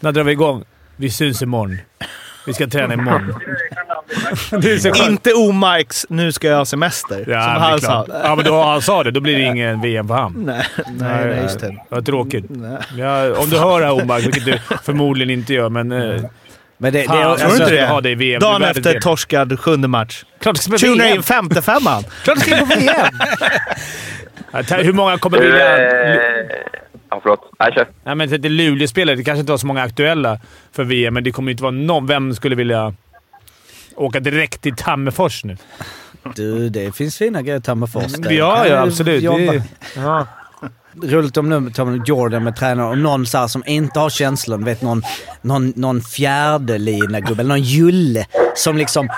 “När 0.00 0.12
drar 0.12 0.24
vi 0.24 0.32
igång?” 0.32 0.64
“Vi 0.98 1.10
syns 1.10 1.42
imorgon. 1.42 1.78
Vi 2.46 2.54
ska 2.54 2.66
träna 2.66 2.94
imorgon.” 2.94 3.34
det 4.62 4.72
är 4.72 4.78
så 4.78 4.92
skönt. 4.92 5.10
Inte 5.10 5.32
Omarks 5.32 6.06
“nu 6.08 6.32
ska 6.32 6.48
jag 6.48 6.56
ha 6.56 6.64
semester” 6.64 7.24
Ja, 7.28 7.42
som 7.42 7.62
han 7.62 7.72
det 7.72 7.80
sa. 7.80 8.04
klart. 8.04 8.20
Ja, 8.24 8.34
men 8.34 8.44
då 8.44 8.62
han 8.62 8.82
sa 8.82 9.04
det. 9.04 9.10
Då 9.10 9.20
blir 9.20 9.36
det 9.36 9.42
ingen 9.42 9.80
VM 9.80 10.08
för 10.08 10.14
han. 10.14 10.32
Nej, 10.46 10.66
nej, 10.76 11.26
nej, 11.26 11.42
just 11.42 11.60
det. 11.60 11.76
Vad 11.88 12.06
tråkigt. 12.06 12.44
Nej. 12.48 12.78
Ja, 12.96 13.38
om 13.38 13.50
du 13.50 13.58
hör 13.58 13.80
det 13.80 13.86
här 13.86 13.92
Omark, 14.02 14.24
vilket 14.26 14.44
du 14.44 14.58
förmodligen 14.84 15.30
inte 15.38 15.54
gör, 15.54 15.68
men... 15.68 15.92
Eh, 15.92 16.20
Men 16.80 16.92
det, 16.92 17.04
fan, 17.04 17.16
det, 17.16 17.22
jag 17.22 17.38
Tror 17.38 17.48
du 17.50 17.56
inte 17.56 17.70
det? 17.74 17.86
ha 17.86 18.00
det 18.00 18.10
i 18.10 18.14
VM. 18.14 18.40
Dagen 18.40 18.60
Det 18.60 18.68
efter 18.68 18.82
VM. 18.90 19.02
torskad 19.02 19.60
sjunde 19.60 19.88
match. 19.88 20.24
Klart 20.40 20.56
du 20.70 20.78
ska 20.78 20.94
VM! 20.94 21.16
in 21.16 21.22
femte 21.22 21.62
femman. 21.62 22.04
Klart 22.24 22.36
du 22.38 22.40
ska 22.40 22.58
in 22.60 22.68
på 22.68 22.74
VM! 22.74 24.84
Hur 24.84 24.92
många 24.92 25.18
kommer 25.18 25.38
vilja... 25.38 25.64
ja, 27.10 27.16
Ja, 27.16 27.20
förlåt. 27.22 27.40
Nej, 27.58 27.72
kör. 27.72 27.88
Nej, 28.04 28.14
men 28.14 28.28
det 28.28 28.44
är 28.44 28.50
Luleå-spelare. 28.50 29.16
Det 29.16 29.24
kanske 29.24 29.40
inte 29.40 29.52
var 29.52 29.58
så 29.58 29.66
många 29.66 29.82
aktuella 29.82 30.40
för 30.72 30.84
VM, 30.84 31.14
men 31.14 31.24
det 31.24 31.32
kommer 31.32 31.50
inte 31.50 31.62
vara 31.62 31.72
någon. 31.72 32.06
Vem 32.06 32.34
skulle 32.34 32.54
vilja 32.56 32.94
åka 33.94 34.20
direkt 34.20 34.62
till 34.62 34.76
Tammerfors 34.76 35.44
nu? 35.44 35.56
Du, 36.34 36.68
det 36.68 36.96
finns 36.96 37.18
fina 37.18 37.42
grejer 37.42 37.58
i 37.58 37.62
Tammerfors. 37.62 38.12
där. 38.12 38.30
Ja, 38.30 38.66
ja 38.66 38.82
absolut. 38.82 39.22
jobba? 39.22 39.38
Det 39.38 39.48
är, 39.48 39.62
ja. 39.96 40.26
Roligt 41.02 41.36
om 41.36 41.48
nu 41.48 41.70
tar 41.70 42.02
Jordan 42.06 42.44
med 42.44 42.56
tränare 42.56 42.88
och 42.88 42.98
någon 42.98 43.26
så 43.26 43.38
här 43.38 43.46
som 43.46 43.62
inte 43.66 44.00
har 44.00 44.10
känslan, 44.10 44.64
vet 44.64 44.82
någon, 44.82 45.02
någon, 45.42 45.72
någon 45.76 46.00
fjärdelina-gubbe 46.00 47.40
eller 47.40 47.48
någon 47.48 47.62
julle 47.62 48.26
som 48.54 48.76
liksom 48.76 49.08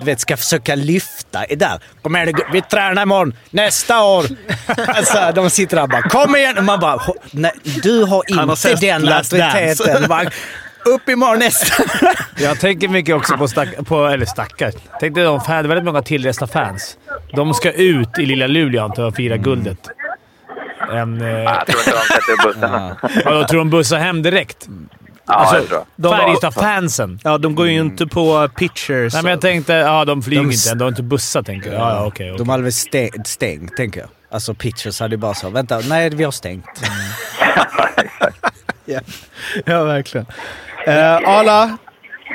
du 0.00 0.06
vet, 0.06 0.20
ska 0.20 0.36
försöka 0.36 0.74
lyfta. 0.74 1.44
Är 1.44 1.56
där. 1.56 1.80
Kom 2.02 2.16
igen, 2.16 2.34
vi 2.52 2.62
tränar 2.62 3.02
imorgon. 3.02 3.36
Nästa 3.50 4.02
år. 4.04 4.24
alltså, 4.86 5.32
de 5.34 5.50
sitter 5.50 5.76
där 5.76 5.82
och 5.82 5.88
bara 5.88 6.02
“Kom 6.02 6.36
igen!” 6.36 6.58
och 6.58 6.64
Man 6.64 6.80
bara 6.80 6.96
"Ho- 6.96 7.14
nej, 7.30 7.52
“Du 7.82 8.00
har 8.04 8.36
har 8.36 8.42
inte 8.42 8.56
sett 8.56 8.80
den 8.80 9.02
Last 9.02 9.30
Dance." 9.30 9.58
auktoriteten.” 9.58 10.30
Upp 10.84 11.08
imorgon 11.08 11.38
nästa. 11.38 11.82
Jag 12.38 12.60
tänker 12.60 12.88
mycket 12.88 13.14
också 13.14 13.36
på, 13.36 13.48
stack, 13.48 13.68
på 13.86 14.06
eller 14.06 14.26
stackars. 14.26 14.74
Tänk 15.00 15.14
dig 15.14 15.24
de 15.24 15.40
fan, 15.40 15.68
väldigt 15.68 15.84
många 15.84 16.02
tillresta 16.02 16.46
fans. 16.46 16.96
De 17.32 17.54
ska 17.54 17.72
ut 17.72 18.18
i 18.18 18.26
lilla 18.26 18.46
Luleå 18.46 18.84
antar 18.84 19.02
jag 19.02 19.08
och 19.10 19.16
fira 19.16 19.36
guldet. 19.36 19.78
En, 20.92 21.20
eh, 21.20 21.28
Jag 21.28 21.66
tror 21.66 21.78
inte 21.78 21.90
de 21.90 22.14
sätter 22.14 22.46
bussen. 22.46 22.70
ja, 23.24 23.30
då 23.30 23.44
tror 23.44 23.58
de 23.58 23.70
bussar 23.70 23.98
hem 23.98 24.22
direkt. 24.22 24.68
Ja, 25.26 25.62
var- 25.96 26.16
Färjestad-fansen. 26.16 27.20
Ja, 27.24 27.38
de 27.38 27.54
går 27.54 27.68
ju 27.68 27.78
inte 27.80 28.06
på 28.06 28.48
pitchers. 28.56 29.12
Nej, 29.14 29.22
men 29.22 29.30
jag 29.30 29.40
tänkte... 29.40 29.72
Ja, 29.72 30.04
de 30.04 30.22
flyger 30.22 30.42
De- 30.42 30.52
inte. 30.52 30.74
De 30.74 30.80
har 30.80 30.88
inte 30.88 31.02
bussar, 31.02 31.42
tänker 31.42 31.72
jag. 31.72 31.80
Ja, 31.80 31.90
ja, 31.94 32.06
okej. 32.06 32.30
okej. 32.30 32.38
De 32.38 32.48
hade 32.48 32.62
väl 32.62 32.72
stängt, 32.72 33.26
stängt, 33.26 33.76
tänker 33.76 34.00
jag. 34.00 34.08
Alltså 34.32 34.54
pitchers 34.54 35.00
hade 35.00 35.14
ju 35.14 35.18
bara 35.18 35.34
så 35.34 35.50
“Vänta, 35.50 35.80
nej 35.88 36.10
vi 36.10 36.24
har 36.24 36.30
stängt”. 36.32 36.64
Ja, 39.64 39.84
verkligen. 39.84 40.26
Uh, 40.88 40.94
Arla, 41.28 41.76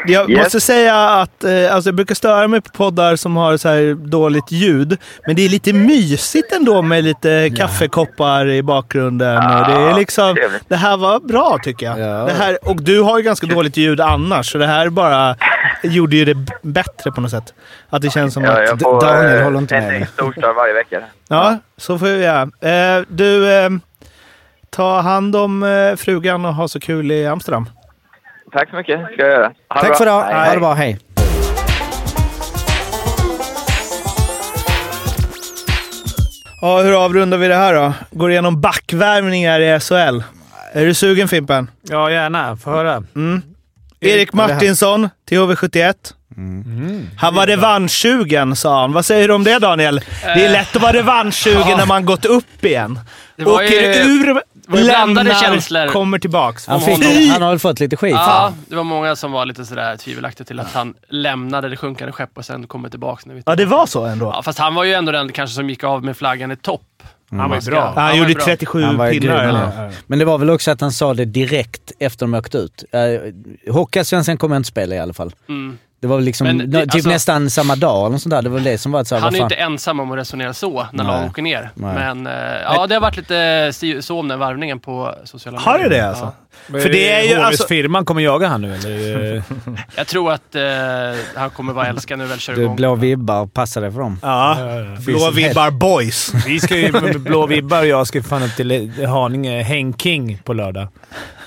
jag 0.09 0.29
Yes. 0.29 0.39
måste 0.43 0.59
säga 0.59 0.95
att 1.09 1.43
eh, 1.43 1.73
alltså 1.75 1.87
jag 1.87 1.95
brukar 1.95 2.15
störa 2.15 2.47
mig 2.47 2.61
på 2.61 2.69
poddar 2.69 3.15
som 3.15 3.35
har 3.35 3.57
så 3.57 3.69
här 3.69 3.93
dåligt 3.93 4.51
ljud. 4.51 4.97
Men 5.27 5.35
det 5.35 5.45
är 5.45 5.49
lite 5.49 5.73
mysigt 5.73 6.51
ändå 6.51 6.81
med 6.81 7.03
lite 7.03 7.49
kaffekoppar 7.57 8.47
i 8.49 8.63
bakgrunden. 8.63 9.37
och 9.37 9.67
det, 9.67 9.73
är 9.73 9.95
liksom, 9.95 10.35
trevligt. 10.35 10.63
det 10.69 10.75
här 10.75 10.97
var 10.97 11.19
bra 11.19 11.57
tycker 11.63 11.85
jag. 11.85 11.99
Ja. 11.99 12.25
Det 12.25 12.33
här, 12.33 12.57
och 12.69 12.81
du 12.81 13.01
har 13.01 13.17
ju 13.17 13.23
ganska 13.23 13.47
dåligt 13.47 13.77
ljud 13.77 14.01
annars, 14.01 14.51
så 14.51 14.57
det 14.57 14.67
här 14.67 14.89
bara 14.89 15.35
gjorde 15.83 16.15
ju 16.15 16.25
det 16.25 16.37
bättre 16.61 17.11
på 17.11 17.21
något 17.21 17.31
sätt. 17.31 17.53
Att 17.89 18.01
det 18.01 18.09
känns 18.09 18.33
som 18.33 18.43
Ja, 18.43 18.73
att... 18.73 18.81
får 18.81 19.01
Daniel 19.01 19.37
eh, 19.37 19.43
håller 19.43 19.59
inte 19.59 19.75
en 19.75 19.83
med 19.83 19.99
mig. 19.99 20.07
storstad 20.13 20.55
varje 20.55 20.73
vecka. 20.73 20.99
Ja, 21.27 21.57
så 21.77 21.99
får 21.99 22.05
vi 22.05 22.23
göra. 22.23 22.41
Eh, 22.41 23.03
du, 23.07 23.53
eh, 23.53 23.69
ta 24.69 24.99
hand 25.01 25.35
om 25.35 25.63
eh, 25.63 25.95
frugan 25.95 26.45
och 26.45 26.53
ha 26.55 26.67
så 26.67 26.79
kul 26.79 27.11
i 27.11 27.27
Amsterdam. 27.27 27.69
Tack 28.51 28.69
så 28.69 28.75
mycket. 28.75 28.99
ska 29.13 29.21
jag 29.21 29.31
göra. 29.31 29.53
Ha 29.69 29.81
Tack 29.81 29.87
bra. 29.89 29.95
för 29.95 30.05
idag. 30.05 30.23
Hej, 30.23 30.47
Ha 30.47 30.53
det 30.53 30.59
bra, 30.59 30.73
hej. 30.73 30.99
Ja, 36.61 36.81
hur 36.81 37.05
avrundar 37.05 37.37
vi 37.37 37.47
det 37.47 37.55
här 37.55 37.73
då? 37.73 37.93
Går 38.11 38.31
igenom 38.31 38.61
backvärvningar 38.61 39.59
i 39.59 39.79
SHL. 39.79 40.23
Är 40.73 40.85
du 40.85 40.93
sugen 40.93 41.27
Fimpen? 41.27 41.69
Ja, 41.81 42.11
gärna. 42.11 42.57
Få 42.57 42.69
höra. 42.71 43.03
Erik 43.99 44.33
Martinsson 44.33 45.09
till 45.27 45.37
HV71. 45.39 45.93
Han 47.17 47.35
var 47.35 47.47
revanschsugen, 47.47 48.55
sa 48.55 48.81
han. 48.81 48.93
Vad 48.93 49.05
säger 49.05 49.27
du 49.27 49.33
om 49.33 49.43
det 49.43 49.59
Daniel? 49.59 50.01
Det 50.23 50.45
är 50.45 50.51
lätt 50.51 50.75
att 50.75 50.81
vara 50.81 50.93
revanschsugen 50.93 51.77
när 51.77 51.85
man 51.85 52.05
gått 52.05 52.25
upp 52.25 52.65
igen. 52.65 52.99
Åker 53.45 53.63
ju- 53.63 54.11
ur, 54.11 54.41
lämnar, 54.67 55.41
känslor. 55.41 55.87
kommer 55.87 56.19
tillbaks. 56.19 56.67
Han, 56.67 56.81
fick, 56.81 57.31
han 57.31 57.41
har 57.41 57.49
väl 57.49 57.59
fått 57.59 57.79
lite 57.79 57.97
skit? 57.97 58.11
Ja, 58.13 58.53
det 58.67 58.75
var 58.75 58.83
många 58.83 59.15
som 59.15 59.31
var 59.31 59.45
lite 59.45 59.65
sådär 59.65 59.97
tvivelaktiga 59.97 60.45
till 60.45 60.59
att 60.59 60.73
han 60.73 60.93
lämnade 61.09 61.69
det 61.69 61.77
sjunkande 61.77 62.11
skepp 62.11 62.37
och 62.37 62.45
sen 62.45 62.67
kommer 62.67 62.89
tillbaka. 62.89 63.21
När 63.25 63.35
vi 63.35 63.41
Ja, 63.45 63.55
det 63.55 63.65
var 63.65 63.85
så 63.85 64.05
ändå. 64.05 64.25
Ja, 64.25 64.43
fast 64.43 64.59
han 64.59 64.75
var 64.75 64.83
ju 64.83 64.93
ändå 64.93 65.11
den 65.11 65.31
kanske 65.31 65.55
som 65.55 65.69
gick 65.69 65.83
av 65.83 66.03
med 66.03 66.17
flaggan 66.17 66.51
i 66.51 66.55
topp. 66.55 66.81
Han 67.29 67.49
var 67.49 67.55
ju 67.61 67.71
bra. 67.71 67.93
Han, 67.95 68.05
var 68.05 68.13
ju 68.13 68.19
gjorde 68.19 68.33
bra. 68.33 68.45
37 68.45 68.83
Han 68.83 68.97
var 68.97 69.05
ju 69.11 69.19
pinnar. 69.19 69.35
grym, 69.37 69.49
eller? 69.49 69.91
Men 70.07 70.19
det 70.19 70.25
var 70.25 70.37
väl 70.37 70.49
också 70.49 70.71
att 70.71 70.81
han 70.81 70.91
sa 70.91 71.13
det 71.13 71.25
direkt 71.25 71.91
efter 71.99 72.25
de 72.25 72.33
åkt 72.33 72.55
ut. 72.55 72.83
Uh, 72.95 73.73
Hockeyallsvenskan 73.73 74.37
kommer 74.37 74.55
jag 74.55 74.59
inte 74.59 74.67
spela 74.69 74.95
i 74.95 74.99
alla 74.99 75.13
fall. 75.13 75.31
Mm. 75.49 75.77
Det 76.01 76.07
var 76.07 76.21
liksom 76.21 76.47
Men 76.47 76.71
det- 76.71 76.81
typ 76.81 76.93
alltså- 76.93 77.09
nästan 77.09 77.49
samma 77.49 77.75
dag 77.75 78.07
eller 78.07 78.17
sånt 78.17 78.31
där. 78.31 78.41
Det 78.41 78.49
var 78.49 78.59
det 78.59 78.77
som 78.77 78.91
var 78.91 79.03
så 79.03 79.15
här, 79.15 79.21
Han 79.21 79.35
är 79.35 79.39
inte 79.43 79.55
ensam 79.55 79.99
om 79.99 80.11
att 80.11 80.17
resonera 80.17 80.53
så 80.53 80.87
när 80.93 81.03
Nej. 81.03 81.05
lag 81.21 81.29
åker 81.29 81.41
ner. 81.41 81.69
Nej. 81.75 81.93
Men 81.95 82.27
eh, 82.27 82.33
ja, 82.63 82.87
det 82.87 82.93
har 82.95 83.01
varit 83.01 83.17
lite 83.17 83.71
så 84.01 84.19
om 84.19 84.27
den 84.27 84.39
varvningen 84.39 84.79
på 84.79 85.15
sociala 85.23 85.59
Har 85.59 85.77
det 85.77 85.83
medier. 85.83 86.01
det 86.01 86.07
alltså? 86.09 86.23
Ja. 86.25 86.79
För 86.79 86.89
det 86.89 87.11
är 87.11 87.21
ju 87.23 87.35
HVs 87.35 87.45
alltså- 87.45 87.67
firman 87.67 88.05
kommer 88.05 88.21
jaga 88.21 88.47
han 88.47 88.61
nu, 88.61 88.75
eller? 88.75 89.43
Jag 89.95 90.07
tror 90.07 90.31
att 90.31 90.55
eh, 90.55 90.61
han 91.35 91.49
kommer 91.49 91.73
vara 91.73 91.87
älskad 91.87 92.17
när 92.17 92.25
vi 92.25 92.29
väl 92.31 92.39
kör 92.39 92.55
Du, 92.55 92.61
igång. 92.61 92.75
blå 92.75 92.95
vibbar, 92.95 93.47
passa 93.47 93.79
dig 93.79 93.91
för 93.91 93.99
dem. 93.99 94.19
Ja. 94.21 94.57
Blå 95.05 95.31
vibbar 95.31 95.71
boys. 95.71 96.33
Vi 96.47 96.59
ska 96.59 96.77
ju 96.77 96.91
blå 97.19 97.45
vibbar 97.47 97.79
och 97.79 97.87
jag 97.87 98.07
ska 98.07 98.23
fan 98.23 98.43
upp 98.43 98.55
till 98.55 98.91
Haninge 99.07 99.61
Häng 99.63 99.93
King 99.93 100.41
på 100.43 100.53
lördag. 100.53 100.87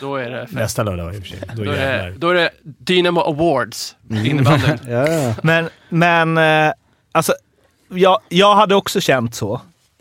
Då 0.00 0.16
är 0.16 0.30
det. 0.30 0.46
Nästa 0.50 0.82
lördag 0.82 1.14
i 1.14 1.18
och 1.18 1.22
för 1.22 1.28
sig. 1.28 1.40
Då 1.54 1.64
då 1.64 1.70
är 1.70 2.14
då 2.18 2.28
är 2.28 2.34
det 2.34 2.50
Dynamo 2.62 3.20
Awards 3.20 3.96
innebandyn. 4.10 4.78
Ja, 4.88 5.08
ja. 5.08 5.34
Men, 5.42 5.68
men 5.88 6.38
eh, 6.38 6.72
alltså, 7.12 7.34
jag, 7.88 8.18
jag 8.28 8.54
hade 8.54 8.74
också 8.74 9.00
känt 9.00 9.34
så. 9.34 9.60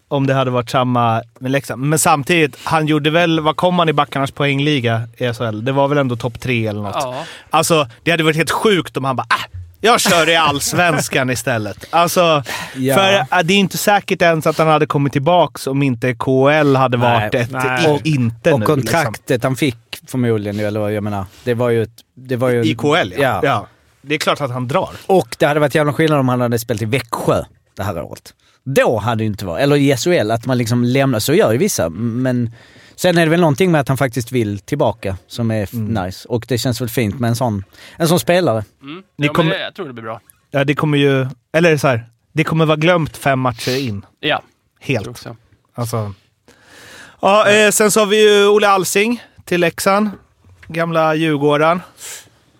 Om 0.09 0.27
det 0.27 0.33
hade 0.33 0.51
varit 0.51 0.69
samma 0.69 1.23
med 1.39 1.51
Leksand. 1.51 1.81
Men 1.81 1.99
samtidigt, 1.99 2.57
han 2.63 2.87
gjorde 2.87 3.09
väl... 3.09 3.39
Vad 3.39 3.55
kom 3.55 3.79
han 3.79 3.89
i 3.89 3.93
backarnas 3.93 4.31
poängliga 4.31 5.07
i 5.17 5.33
SHL? 5.33 5.65
Det 5.65 5.71
var 5.71 5.87
väl 5.87 5.97
ändå 5.97 6.15
topp 6.15 6.39
tre 6.39 6.67
eller 6.67 6.81
något. 6.81 6.95
Ja. 6.99 7.23
Alltså, 7.49 7.87
det 8.03 8.11
hade 8.11 8.23
varit 8.23 8.35
helt 8.35 8.51
sjukt 8.51 8.97
om 8.97 9.03
han 9.03 9.15
bara 9.15 9.27
äh, 9.29 9.56
jag 9.87 9.99
kör 10.01 10.29
i 10.29 10.35
allsvenskan 10.35 11.29
istället. 11.29 11.85
Alltså, 11.89 12.43
Ja. 12.75 12.95
för 12.95 13.13
äh, 13.37 13.43
det 13.43 13.53
är 13.53 13.57
inte 13.57 13.77
säkert 13.77 14.21
ens 14.21 14.47
att 14.47 14.57
han 14.57 14.67
hade 14.67 14.85
kommit 14.85 15.13
tillbaks 15.13 15.67
om 15.67 15.83
inte 15.83 16.13
KL 16.13 16.75
hade 16.75 16.97
varit 16.97 17.35
ett 17.35 17.51
nej. 17.51 17.87
och, 17.91 18.05
inte 18.05 18.53
Och 18.53 18.59
nu. 18.59 18.65
kontraktet 18.65 19.43
han 19.43 19.55
fick 19.55 19.77
förmodligen, 20.07 20.59
eller 20.59 20.79
vad 20.79 20.93
jag 20.93 21.03
menar. 21.03 21.25
Det 21.43 21.53
var 21.53 21.69
ju... 21.69 21.83
ett- 21.83 21.89
Det 22.15 22.35
var 22.35 22.49
ju 22.49 22.63
Liksom. 22.63 22.89
I 22.89 22.95
KL, 23.03 23.13
ja. 23.17 23.21
ja. 23.21 23.39
ja. 23.43 23.67
Det 24.01 24.13
är 24.15 24.19
klart 24.19 24.41
att 24.41 24.51
han 24.51 24.67
drar. 24.67 24.89
Och 25.05 25.35
det 25.39 25.45
hade 25.45 25.59
varit 25.59 25.75
jävla 25.75 25.93
skillnad 25.93 26.19
om 26.19 26.29
han 26.29 26.41
hade 26.41 26.59
spelat 26.59 26.81
i 26.81 26.85
Växjö 26.85 27.43
det 27.77 27.83
här 27.83 28.01
året. 28.01 28.33
Då 28.63 28.97
hade 28.97 29.23
det 29.23 29.25
inte 29.25 29.45
varit... 29.45 29.61
Eller 29.63 29.75
i 29.75 29.97
SHL, 29.97 30.31
att 30.31 30.45
man 30.45 30.57
liksom 30.57 30.83
lämnar. 30.83 31.19
Så 31.19 31.33
gör 31.33 31.51
ju 31.51 31.57
vissa, 31.57 31.89
men... 31.89 32.51
Sen 32.99 33.17
är 33.17 33.25
det 33.25 33.29
väl 33.31 33.39
någonting 33.39 33.71
med 33.71 33.81
att 33.81 33.87
han 33.87 33.97
faktiskt 33.97 34.31
vill 34.31 34.59
tillbaka 34.59 35.17
som 35.27 35.51
är 35.51 35.63
f- 35.63 35.73
nice. 35.73 36.27
Och 36.27 36.45
det 36.47 36.57
känns 36.57 36.81
väl 36.81 36.89
fint 36.89 37.19
med 37.19 37.27
en 37.27 37.35
sån, 37.35 37.63
en 37.97 38.07
sån 38.07 38.19
spelare. 38.19 38.63
Mm. 38.81 39.03
Ja, 39.15 39.33
kommer- 39.33 39.55
jag 39.55 39.73
tror 39.75 39.87
det 39.87 39.93
blir 39.93 40.03
bra. 40.03 40.21
Ja, 40.51 40.63
det 40.63 40.75
kommer 40.75 40.97
ju... 40.97 41.27
Eller 41.53 41.77
så 41.77 41.87
här, 41.87 42.05
det 42.33 42.43
kommer 42.43 42.65
vara 42.65 42.77
glömt 42.77 43.17
fem 43.17 43.39
matcher 43.39 43.77
in. 43.79 44.05
Ja, 44.19 44.27
jag 44.79 44.87
Helt. 44.87 45.07
också. 45.07 45.35
Alltså. 45.73 46.13
Ja, 47.21 47.49
eh, 47.49 47.69
sen 47.71 47.91
så 47.91 47.99
har 47.99 48.07
vi 48.07 48.29
ju 48.29 48.47
Olle 48.47 48.67
Alsing 48.67 49.23
till 49.45 49.61
Leksand. 49.61 50.09
Gamla 50.67 51.15
Djurgården. 51.15 51.81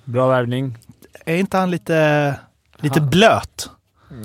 Bra 0.04 0.28
värvning. 0.28 0.78
Är 1.26 1.36
inte 1.36 1.58
han 1.58 1.72
lite, 1.72 2.36
lite 2.78 3.02
blöt? 3.02 3.70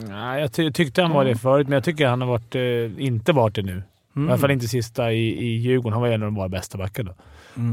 Nej, 0.09 0.41
jag 0.41 0.53
ty- 0.53 0.73
tyckte 0.73 1.03
han 1.03 1.11
var 1.11 1.25
det 1.25 1.37
förut, 1.37 1.69
men 1.69 1.75
jag 1.77 1.85
tycker 1.85 2.07
han 2.07 2.21
har 2.21 2.29
varit, 2.29 2.55
eh, 2.55 3.05
inte 3.05 3.33
varit 3.33 3.55
det 3.55 3.63
nu. 3.63 3.83
I 4.17 4.21
alla 4.21 4.39
fall 4.39 4.51
inte 4.51 4.69
sista 4.69 5.13
i, 5.13 5.29
i 5.47 5.57
Djurgården. 5.57 5.93
Han 5.93 6.03
var 6.03 6.09
en 6.09 6.23
av 6.23 6.27
de 6.27 6.35
våra 6.35 6.49
bästa 6.49 6.79
backar 6.79 7.03
då. 7.03 7.15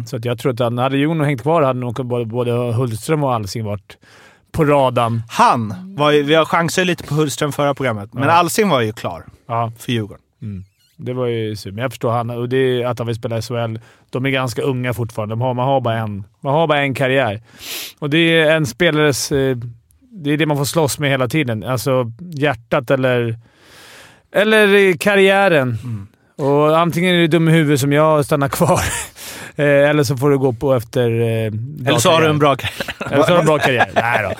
Så 0.08 0.16
att 0.16 0.26
jag 0.26 0.40
tror 0.40 0.54
att 0.54 0.60
han, 0.60 0.78
hade 0.78 0.98
Djurgården 0.98 1.24
hängt 1.26 1.42
kvar 1.42 1.62
hade 1.62 1.80
nog 1.80 2.06
både, 2.06 2.26
både 2.26 2.52
Hultström 2.52 3.24
och 3.24 3.34
Alsing 3.34 3.64
varit 3.64 3.98
på 4.52 4.66
radarn. 4.66 5.22
Han 5.30 5.96
var 5.98 6.12
ju, 6.12 6.24
Vi 6.24 6.34
har 6.36 6.46
chansat 6.46 6.86
lite 6.88 7.04
på 7.04 7.16
Hultström 7.16 7.52
förra 7.52 7.74
programmet, 7.74 8.14
men 8.14 8.24
Ja. 8.24 8.30
Alsing 8.32 8.70
var 8.70 8.82
ju 8.82 8.94
klar 8.94 9.24
Ja, 9.48 9.72
för 9.78 9.92
Djurgården. 9.92 10.22
det 10.98 11.14
var 11.14 11.26
ju 11.28 11.56
synd. 11.56 11.76
Men 11.76 11.82
jag 11.82 11.92
förstår 11.92 12.12
han, 12.12 12.30
och 12.30 12.50
det 12.50 12.84
att 12.84 12.98
han 13.00 13.08
vill 13.08 13.16
spela 13.16 13.38
i 13.38 13.42
SHL. 13.42 13.78
De 14.10 14.26
är 14.26 14.30
ganska 14.30 14.62
unga 14.62 14.94
fortfarande. 14.94 15.32
De 15.32 15.42
har, 15.42 15.54
man, 15.54 15.66
har 15.68 15.82
bara 15.82 15.98
en, 15.98 16.24
man 16.42 16.54
har 16.54 16.68
bara 16.68 16.82
en 16.82 16.94
karriär. 16.94 17.42
Och 18.00 18.10
det 18.10 18.18
är 18.42 18.56
en 18.56 18.66
spelares... 18.66 19.32
eh, 19.32 19.58
Det 20.12 20.32
är 20.32 20.38
det 20.38 20.46
man 20.46 20.58
får 20.58 20.66
slåss 20.66 21.00
med 21.00 21.10
hela 21.10 21.28
tiden. 21.28 21.64
Alltså 21.64 22.12
hjärtat 22.20 22.92
eller, 22.92 23.38
eller 24.32 24.98
karriären. 24.98 25.78
Och 26.40 26.80
antingen 26.80 27.16
är 27.16 27.20
du 27.20 27.28
dum 27.28 27.50
i 27.50 27.52
huvudet 27.52 27.80
som 27.80 27.94
jag 27.94 28.20
och 28.20 28.26
stannar 28.26 28.50
kvar. 28.50 28.82
Eh, 29.56 29.90
eller 29.90 30.04
så 30.04 30.18
får 30.18 30.30
du 30.30 30.38
gå 30.38 30.54
på 30.54 30.74
efter... 30.76 31.10
eh, 31.22 31.88
Eller 31.88 31.98
så 32.00 32.12
har 32.12 32.22
du 32.22 32.28
en 32.28 32.40
bra 32.40 32.56
karriär. 32.56 32.96
Eller 33.12 33.24
så 33.24 33.30
har 33.30 33.34
du 33.36 33.40
en 33.40 33.46
bra 33.46 33.60
karriär. 33.60 33.90
Nej 33.96 34.24
då. 34.24 34.32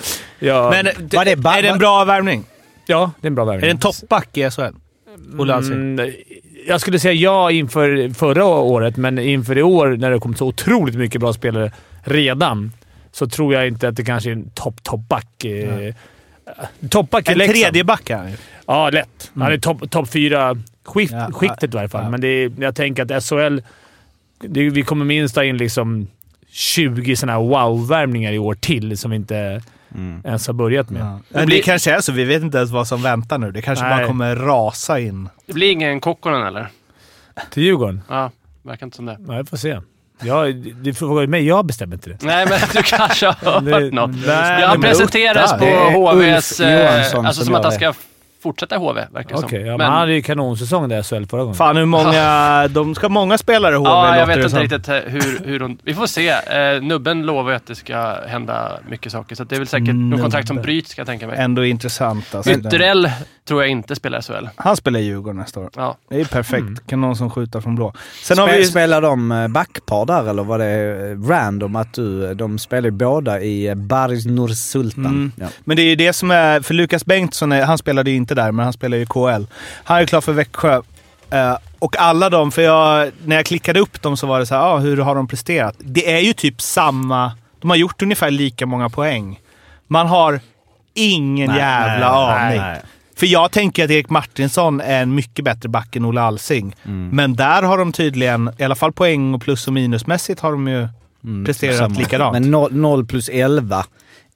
Ja, 0.46 0.70
Men 0.70 1.08
Var 1.12 1.24
det 1.24 1.36
ba- 1.36 1.52
är 1.52 1.62
det 1.62 1.68
en 1.68 1.78
bra 1.78 2.04
värvning? 2.04 2.44
ja, 2.86 3.10
det 3.20 3.26
är 3.26 3.30
en 3.30 3.34
bra 3.34 3.44
värvning. 3.44 3.62
Är 3.62 3.66
det 3.66 3.70
en 3.70 3.78
toppback 3.78 4.36
i 4.36 4.50
SHL? 4.50 4.62
Olle 5.38 5.54
Alsing? 5.54 5.72
Mm, 5.74 6.12
jag 6.68 6.80
skulle 6.80 6.98
säga 6.98 7.12
ja 7.12 7.50
inför 7.50 8.14
förra 8.14 8.44
året, 8.44 8.96
men 8.96 9.18
inför 9.18 9.58
i 9.58 9.62
år 9.62 9.88
när 9.88 10.10
det 10.10 10.18
kom 10.18 10.34
så 10.34 10.46
otroligt 10.46 10.94
mycket 10.94 11.20
bra 11.20 11.32
spelare 11.32 11.72
redan, 12.02 12.72
så 13.12 13.26
tror 13.28 13.54
jag 13.54 13.66
inte 13.66 13.88
att 13.88 13.96
det 13.96 14.04
kanske 14.04 14.30
är 14.30 14.32
en 14.32 14.50
topp, 14.50 14.82
toppback. 14.82 15.44
Eh, 15.44 15.94
toppback 16.90 17.28
i 17.28 17.32
En 17.32 17.38
Leksand. 17.38 17.58
tredje 17.62 17.84
back 17.84 18.10
är 18.10 18.16
han 18.16 18.30
ju. 18.30 18.36
Ja, 18.66 18.90
lätt. 18.90 19.30
Han 19.34 19.52
är 19.52 19.58
topp 19.58 19.90
top 19.90 20.08
fyra 20.10 20.56
skikt, 20.90 21.12
Ja, 21.12 21.30
skiktet 21.32 21.74
i 21.74 21.76
varje 21.76 21.88
fall. 21.88 22.04
ja. 22.04 22.10
Men 22.10 22.20
det 22.20 22.28
är, 22.28 22.52
jag 22.58 22.74
tänker 22.74 23.14
att 23.16 23.24
SHL 23.24 23.58
det, 24.40 24.70
vi 24.70 24.82
kommer 24.82 25.04
minst 25.04 25.36
ha 25.36 25.44
in 25.44 25.56
liksom 25.56 26.06
20 26.52 27.16
sådana 27.16 27.32
här 27.38 27.44
wow-värmningar 27.48 28.32
i 28.32 28.38
år 28.38 28.54
till 28.54 28.98
som 28.98 29.10
vi 29.10 29.16
inte 29.16 29.62
ens 30.24 30.46
har 30.46 30.54
börjat 30.54 30.90
med. 30.90 31.02
Ja. 31.02 31.18
Men 31.28 31.48
det 31.48 31.58
kanske 31.62 31.94
är 31.94 32.00
så. 32.00 32.12
Vi 32.12 32.24
vet 32.24 32.42
inte 32.42 32.58
ens 32.58 32.70
vad 32.70 32.86
som 32.88 33.02
väntar 33.02 33.38
nu. 33.38 33.50
Det 33.52 33.62
kanske 33.62 33.84
Nej. 33.84 33.96
bara 33.98 34.06
kommer 34.06 34.36
rasa 34.36 34.98
in. 34.98 35.28
Det 35.46 35.52
blir 35.52 35.70
ingen 35.72 36.00
Kokkonen 36.00 36.46
eller? 36.46 36.68
Till 37.50 37.62
Djurgården? 37.62 38.02
Ja, 38.08 38.30
verkar 38.62 38.86
inte 38.86 38.96
som 38.96 39.06
det. 39.06 39.18
Ja, 39.28 39.34
jag 39.36 39.48
får 39.48 39.56
se. 39.56 39.80
Jag, 40.22 40.54
det 40.76 40.94
frågar 40.94 41.20
ju 41.22 41.26
mig. 41.28 41.46
Jag 41.46 41.66
bestämmer 41.66 41.94
inte 41.96 42.10
det. 42.10 42.18
Nej, 42.22 42.46
men 42.50 42.58
du 42.72 42.82
kanske 42.82 43.26
har 43.26 43.60
Det- 43.60 43.70
hört 43.72 43.92
något. 43.92 44.10
nej, 44.10 44.60
Ja, 44.60 44.66
han 44.66 44.80
men 44.80 44.90
presenteras 44.90 45.52
på 45.52 45.64
det 45.64 45.92
HVs... 45.92 46.60
Ulf 46.60 46.68
eh, 46.68 46.80
Johansson 46.80 47.26
Alltså 47.26 47.38
som 47.44 47.46
som 47.46 47.54
att 47.54 47.64
han 47.64 47.72
ska 47.72 47.92
fortsätta 48.42 48.74
i 48.74 48.78
HV, 48.78 49.00
verkar 49.12 49.28
det 49.36 49.36
Okej, 49.44 49.48
som. 49.48 49.58
ja, 49.58 49.64
men 49.66 49.78
Men- 49.78 49.86
han 49.86 49.98
hade 49.98 50.12
ju 50.14 50.22
kanonsång 50.22 50.88
där 50.88 51.02
SHL 51.02 51.24
förra 51.26 51.40
gången. 51.40 51.54
Fan 51.54 51.76
hur 51.76 51.84
många... 51.84 52.68
De 52.70 52.94
ska 52.94 53.04
ha 53.06 53.08
många 53.08 53.38
spelare 53.38 53.74
i 53.74 53.78
HV 53.78 53.88
Ja, 53.90 54.16
jag 54.18 54.26
vet 54.26 54.44
inte 54.44 54.60
riktigt 54.60 54.88
eh, 54.88 54.94
hur, 54.94 55.44
hur 55.44 55.58
de... 55.58 55.78
Vi 55.82 55.94
får 55.94 56.06
se. 56.06 56.28
Eh, 56.28 56.82
nubben 56.82 57.22
lovar 57.26 57.50
ju 57.50 57.56
att 57.56 57.66
det 57.66 57.74
ska 57.74 58.16
hända 58.26 58.72
mycket 58.88 59.12
saker, 59.12 59.36
så 59.36 59.44
det 59.44 59.54
är 59.54 59.58
väl 59.58 59.66
säkert 59.68 59.94
något 59.94 60.20
kontrakt 60.20 60.46
som 60.48 60.56
Nubbe. 60.56 60.66
bryts, 60.66 60.94
kan 60.94 61.02
jag 61.02 61.06
tänka 61.06 61.26
mig. 61.26 61.36
Ändå 61.38 61.64
intressant 61.64 62.34
alltså. 62.34 62.50
Ytterell 62.52 63.10
tror 63.48 63.62
jag 63.62 63.70
inte 63.70 63.96
spelar 63.96 64.18
i 64.18 64.22
SHL. 64.22 64.48
Han 64.56 64.76
spelar 64.76 65.00
i 65.00 65.02
Djurgården 65.02 65.36
nästa 65.36 65.60
år. 65.60 65.70
Ja. 65.76 65.96
Det 66.08 66.20
är 66.20 66.24
perfekt. 66.24 66.60
Mm. 66.60 66.76
Kan 66.86 67.00
någon 67.00 67.16
som 67.16 67.30
skjuter 67.30 67.60
från 67.60 67.74
blå. 67.76 67.92
Sen 68.22 68.38
har 68.38 68.48
Spe, 68.48 68.56
vi... 68.58 68.64
Spelar 68.64 69.02
de 69.02 69.32
eh, 69.32 69.48
backpar 69.48 70.06
där 70.06 70.30
eller 70.30 70.44
var 70.44 70.58
det 70.58 71.10
eh, 71.10 71.28
random 71.28 71.76
att 71.76 71.92
du... 71.94 72.34
De 72.34 72.58
spelar 72.58 72.84
ju 72.86 72.90
båda 72.90 73.40
i 73.40 73.74
Baris 73.74 74.26
Nursultan. 74.26 75.06
Mm. 75.06 75.32
Ja. 75.36 75.46
Men 75.64 75.76
det 75.76 75.82
är 75.82 75.86
ju 75.86 75.96
det 75.96 76.12
som 76.12 76.30
är... 76.30 76.60
För 76.60 76.74
Lukas 76.74 77.04
Bengtsson, 77.06 77.52
han 77.52 77.78
spelade 77.78 78.10
ju 78.10 78.16
inte 78.16 78.29
där, 78.34 78.52
men 78.52 78.64
han 78.64 78.72
spelar 78.72 78.96
ju 78.96 79.06
KL. 79.06 79.44
Han 79.84 79.98
är 79.98 80.06
klar 80.06 80.20
för 80.20 80.32
Växjö. 80.32 80.82
Eh, 81.30 81.56
och 81.78 81.96
alla 81.98 82.30
de, 82.30 82.52
för 82.52 82.62
jag, 82.62 83.10
när 83.24 83.36
jag 83.36 83.46
klickade 83.46 83.80
upp 83.80 84.02
dem 84.02 84.16
så 84.16 84.26
var 84.26 84.38
det 84.38 84.46
så 84.46 84.54
här, 84.54 84.62
ah, 84.62 84.78
hur 84.78 84.96
har 84.96 85.14
de 85.14 85.28
presterat? 85.28 85.74
Det 85.78 86.12
är 86.14 86.20
ju 86.20 86.32
typ 86.32 86.60
samma... 86.60 87.32
De 87.60 87.70
har 87.70 87.76
gjort 87.76 88.02
ungefär 88.02 88.30
lika 88.30 88.66
många 88.66 88.88
poäng. 88.88 89.40
Man 89.86 90.06
har 90.06 90.40
ingen 90.94 91.54
jävla 91.54 92.06
aning. 92.06 92.62
För 93.16 93.26
jag 93.26 93.50
tänker 93.50 93.84
att 93.84 93.90
Erik 93.90 94.10
Martinsson 94.10 94.80
är 94.80 95.02
en 95.02 95.14
mycket 95.14 95.44
bättre 95.44 95.68
back 95.68 95.96
än 95.96 96.04
Olle 96.04 96.20
Alsing. 96.20 96.76
Mm. 96.84 97.08
Men 97.12 97.36
där 97.36 97.62
har 97.62 97.78
de 97.78 97.92
tydligen, 97.92 98.50
i 98.58 98.64
alla 98.64 98.74
fall 98.74 98.92
poäng 98.92 99.34
och 99.34 99.42
plus 99.42 99.66
och 99.66 99.72
minusmässigt, 99.72 100.40
har 100.40 100.52
de 100.52 100.68
ju 100.68 100.88
presterat 101.46 101.76
Samma. 101.76 101.98
likadant. 101.98 102.32
Men 102.32 102.50
0, 102.50 102.72
0 102.72 103.06
plus 103.06 103.28
11 103.28 103.84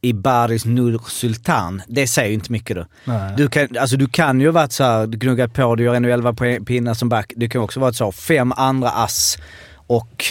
i 0.05 0.13
Baris 0.13 0.65
Nursultan, 0.65 1.83
det 1.89 2.07
säger 2.07 2.29
ju 2.29 2.35
inte 2.35 2.53
mycket 2.53 2.77
då. 2.77 2.87
Nej. 3.05 3.35
Du 3.37 3.49
kan, 3.49 3.69
alltså 3.81 3.97
du 3.97 4.07
kan 4.07 4.41
ju 4.41 4.47
ha 4.47 4.53
varit 4.53 4.73
såhär, 4.73 5.07
du 5.07 5.19
gnuggat 5.19 5.53
på, 5.55 5.75
du 5.75 5.85
gör 5.85 5.95
ännu 5.95 6.13
11 6.13 6.33
poäng- 6.33 6.65
pinnar 6.65 6.95
som 6.95 7.09
back. 7.09 7.33
Du 7.37 7.49
kan 7.49 7.61
också 7.63 7.81
varit 7.81 7.97
så 7.97 8.13
fem 8.13 8.53
andra 8.53 8.91
ass 8.91 9.39
och... 9.87 10.25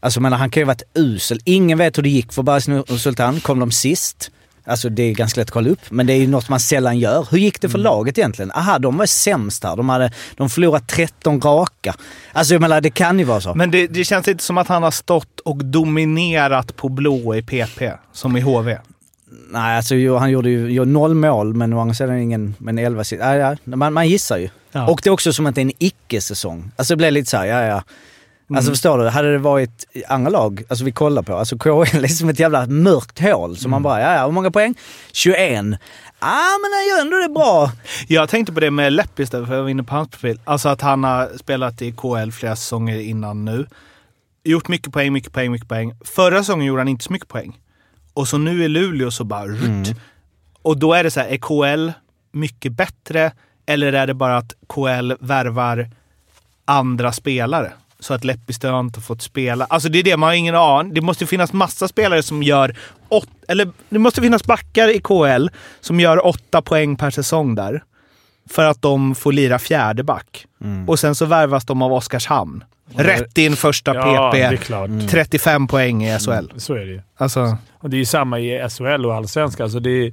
Alltså 0.00 0.20
menar, 0.20 0.36
han 0.36 0.50
kan 0.50 0.60
ju 0.60 0.64
ha 0.64 0.70
varit 0.70 0.82
usel. 0.94 1.38
Ingen 1.44 1.78
vet 1.78 1.98
hur 1.98 2.02
det 2.02 2.08
gick 2.08 2.32
för 2.32 2.42
Baris 2.42 2.68
Nursultan. 2.68 3.40
Kom 3.40 3.58
de 3.60 3.70
sist? 3.70 4.30
Alltså 4.66 4.88
det 4.88 5.02
är 5.02 5.14
ganska 5.14 5.40
lätt 5.40 5.48
att 5.48 5.52
kolla 5.52 5.70
upp, 5.70 5.90
men 5.90 6.06
det 6.06 6.12
är 6.12 6.16
ju 6.16 6.26
något 6.26 6.48
man 6.48 6.60
sällan 6.60 6.98
gör. 6.98 7.26
Hur 7.30 7.38
gick 7.38 7.60
det 7.60 7.68
för 7.68 7.78
laget 7.78 8.18
egentligen? 8.18 8.50
Aha, 8.50 8.78
de 8.78 8.96
var 8.96 9.06
sämst 9.06 9.64
här. 9.64 9.76
De 9.76 9.88
hade 9.88 10.12
de 10.36 10.50
förlorat 10.50 10.88
13 10.88 11.40
raka. 11.40 11.94
Alltså 12.32 12.54
jag 12.54 12.60
menar, 12.60 12.80
det 12.80 12.90
kan 12.90 13.18
ju 13.18 13.24
vara 13.24 13.40
så. 13.40 13.54
Men 13.54 13.70
det, 13.70 13.86
det 13.86 14.04
känns 14.04 14.28
inte 14.28 14.44
som 14.44 14.58
att 14.58 14.68
han 14.68 14.82
har 14.82 14.90
stått 14.90 15.40
och 15.40 15.64
dominerat 15.64 16.76
på 16.76 16.88
blå 16.88 17.34
i 17.34 17.42
PP, 17.42 17.82
som 18.12 18.36
i 18.36 18.40
HV. 18.40 18.78
Nej, 19.50 19.76
alltså 19.76 20.16
han 20.16 20.30
gjorde 20.30 20.50
ju 20.50 20.84
noll 20.84 21.14
mål, 21.14 21.54
men 21.54 21.72
å 21.72 21.80
andra 21.80 21.94
sidan 21.94 22.18
ingen... 22.18 22.54
Men 22.58 22.78
11 22.78 23.02
sit- 23.04 23.18
ja, 23.20 23.34
ja, 23.36 23.56
man, 23.76 23.92
man 23.92 24.08
gissar 24.08 24.36
ju. 24.38 24.48
Ja. 24.72 24.88
Och 24.88 25.00
det 25.02 25.08
är 25.08 25.12
också 25.12 25.32
som 25.32 25.46
att 25.46 25.54
det 25.54 25.60
är 25.60 25.62
en 25.64 25.72
icke-säsong. 25.78 26.70
Alltså 26.76 26.92
det 26.94 26.96
blir 26.96 27.10
lite 27.10 27.30
så 27.30 27.36
här, 27.36 27.46
ja 27.46 27.62
ja. 27.62 27.74
Alltså 27.74 28.68
Mm. 28.68 28.72
förstår 28.74 28.98
du, 28.98 29.08
hade 29.08 29.32
det 29.32 29.38
varit 29.38 29.84
andra 30.08 30.30
lag, 30.30 30.62
alltså 30.68 30.84
vi 30.84 30.92
kollar 30.92 31.22
på, 31.22 31.36
alltså 31.36 31.58
KHL 31.58 32.04
är 32.04 32.08
som 32.08 32.28
ett 32.28 32.38
jävla 32.40 32.66
mörkt 32.66 33.20
hål. 33.20 33.56
Så 33.56 33.68
man 33.68 33.76
Mm. 33.76 33.82
bara, 33.82 34.00
ja 34.00 34.14
ja, 34.14 34.24
hur 34.24 34.32
många 34.32 34.50
poäng? 34.50 34.74
21. 35.12 35.38
Ja 35.40 35.76
ah, 36.18 36.58
men 36.62 36.70
han 36.72 36.88
gör 36.88 37.00
ändå 37.00 37.16
det 37.28 37.34
bra. 37.34 37.70
Jag 38.08 38.28
tänkte 38.28 38.52
på 38.52 38.60
det 38.60 38.70
med 38.70 38.92
Leppis 38.92 39.30
där, 39.30 39.44
för 39.44 39.54
jag 39.54 39.62
var 39.62 39.68
inne 39.68 39.82
på 39.82 39.94
hans 39.94 40.08
profil. 40.08 40.40
Alltså 40.44 40.68
att 40.68 40.80
han 40.80 41.04
har 41.04 41.30
spelat 41.38 41.82
i 41.82 41.92
KL 41.92 42.30
flera 42.30 42.56
säsonger 42.56 42.98
innan 43.00 43.44
nu. 43.44 43.66
Gjort 44.44 44.68
mycket 44.68 44.92
poäng, 44.92 45.12
mycket 45.12 45.32
poäng, 45.32 45.50
mycket 45.52 45.68
poäng. 45.68 45.94
Förra 46.04 46.38
säsongen 46.38 46.66
gjorde 46.66 46.80
han 46.80 46.88
inte 46.88 47.04
så 47.04 47.12
mycket 47.12 47.28
poäng. 47.28 47.58
Och 48.14 48.28
så 48.28 48.38
nu 48.38 48.64
i 48.64 48.68
Luleå 48.68 49.10
så 49.10 49.24
bara... 49.24 49.46
rutt. 49.46 49.96
Och 50.62 50.78
då 50.78 50.92
är 50.92 51.04
det 51.04 51.10
så 51.10 51.20
här, 51.20 51.28
är 51.28 51.36
KL 51.36 51.92
mycket 52.32 52.72
bättre? 52.72 53.32
Eller 53.66 53.92
är 53.92 54.06
det 54.06 54.14
bara 54.14 54.36
att 54.36 54.54
KL 54.66 55.12
värvar 55.20 55.90
andra 56.64 57.12
spelare? 57.12 57.72
Så 58.00 58.14
att 58.14 58.24
Leppis 58.24 58.62
har 58.62 58.80
inte 58.80 59.00
fått 59.00 59.22
spela. 59.22 59.64
Alltså 59.64 59.88
det 59.88 59.98
är 59.98 60.02
det, 60.02 60.16
man 60.16 60.26
har 60.26 60.34
ingen 60.34 60.54
aning. 60.54 60.94
Det 60.94 61.00
måste 61.00 61.26
finnas 61.26 61.52
massa 61.52 61.88
spelare 61.88 62.22
som 62.22 62.42
gör 62.42 62.76
åt, 63.08 63.28
eller 63.48 63.68
det 63.88 63.98
måste 63.98 64.22
finnas 64.22 64.44
backar 64.44 64.88
i 64.88 65.00
KL 65.00 65.48
som 65.80 66.00
gör 66.00 66.26
åtta 66.26 66.62
poäng 66.62 66.96
per 66.96 67.10
säsong 67.10 67.54
där. 67.54 67.82
För 68.50 68.64
att 68.64 68.82
de 68.82 69.14
får 69.14 69.32
lira 69.32 69.58
fjärde 69.58 70.02
back. 70.02 70.46
Och 70.86 70.98
sen 70.98 71.14
så 71.14 71.26
värvas 71.26 71.64
de 71.64 71.82
av 71.82 71.92
Oskarshamn. 71.92 72.64
Rätt 72.96 73.38
in 73.38 73.56
första 73.56 73.94
Ja, 73.94 74.32
PP. 74.34 74.56
klart. 74.56 74.90
35 75.10 75.66
poäng 75.68 76.04
i 76.04 76.18
SHL. 76.18 76.46
Så 76.56 76.74
är 76.74 76.78
det 76.80 76.92
ju. 76.92 77.00
Alltså, 77.16 77.56
Och 77.78 77.90
det 77.90 77.96
är 77.96 77.98
ju 77.98 78.04
samma 78.04 78.40
i 78.40 78.68
SHL 78.70 79.06
och 79.06 79.14
Allsvenskan. 79.14 79.64
Alltså 79.64 79.80
det 79.80 79.90
är, 79.90 80.12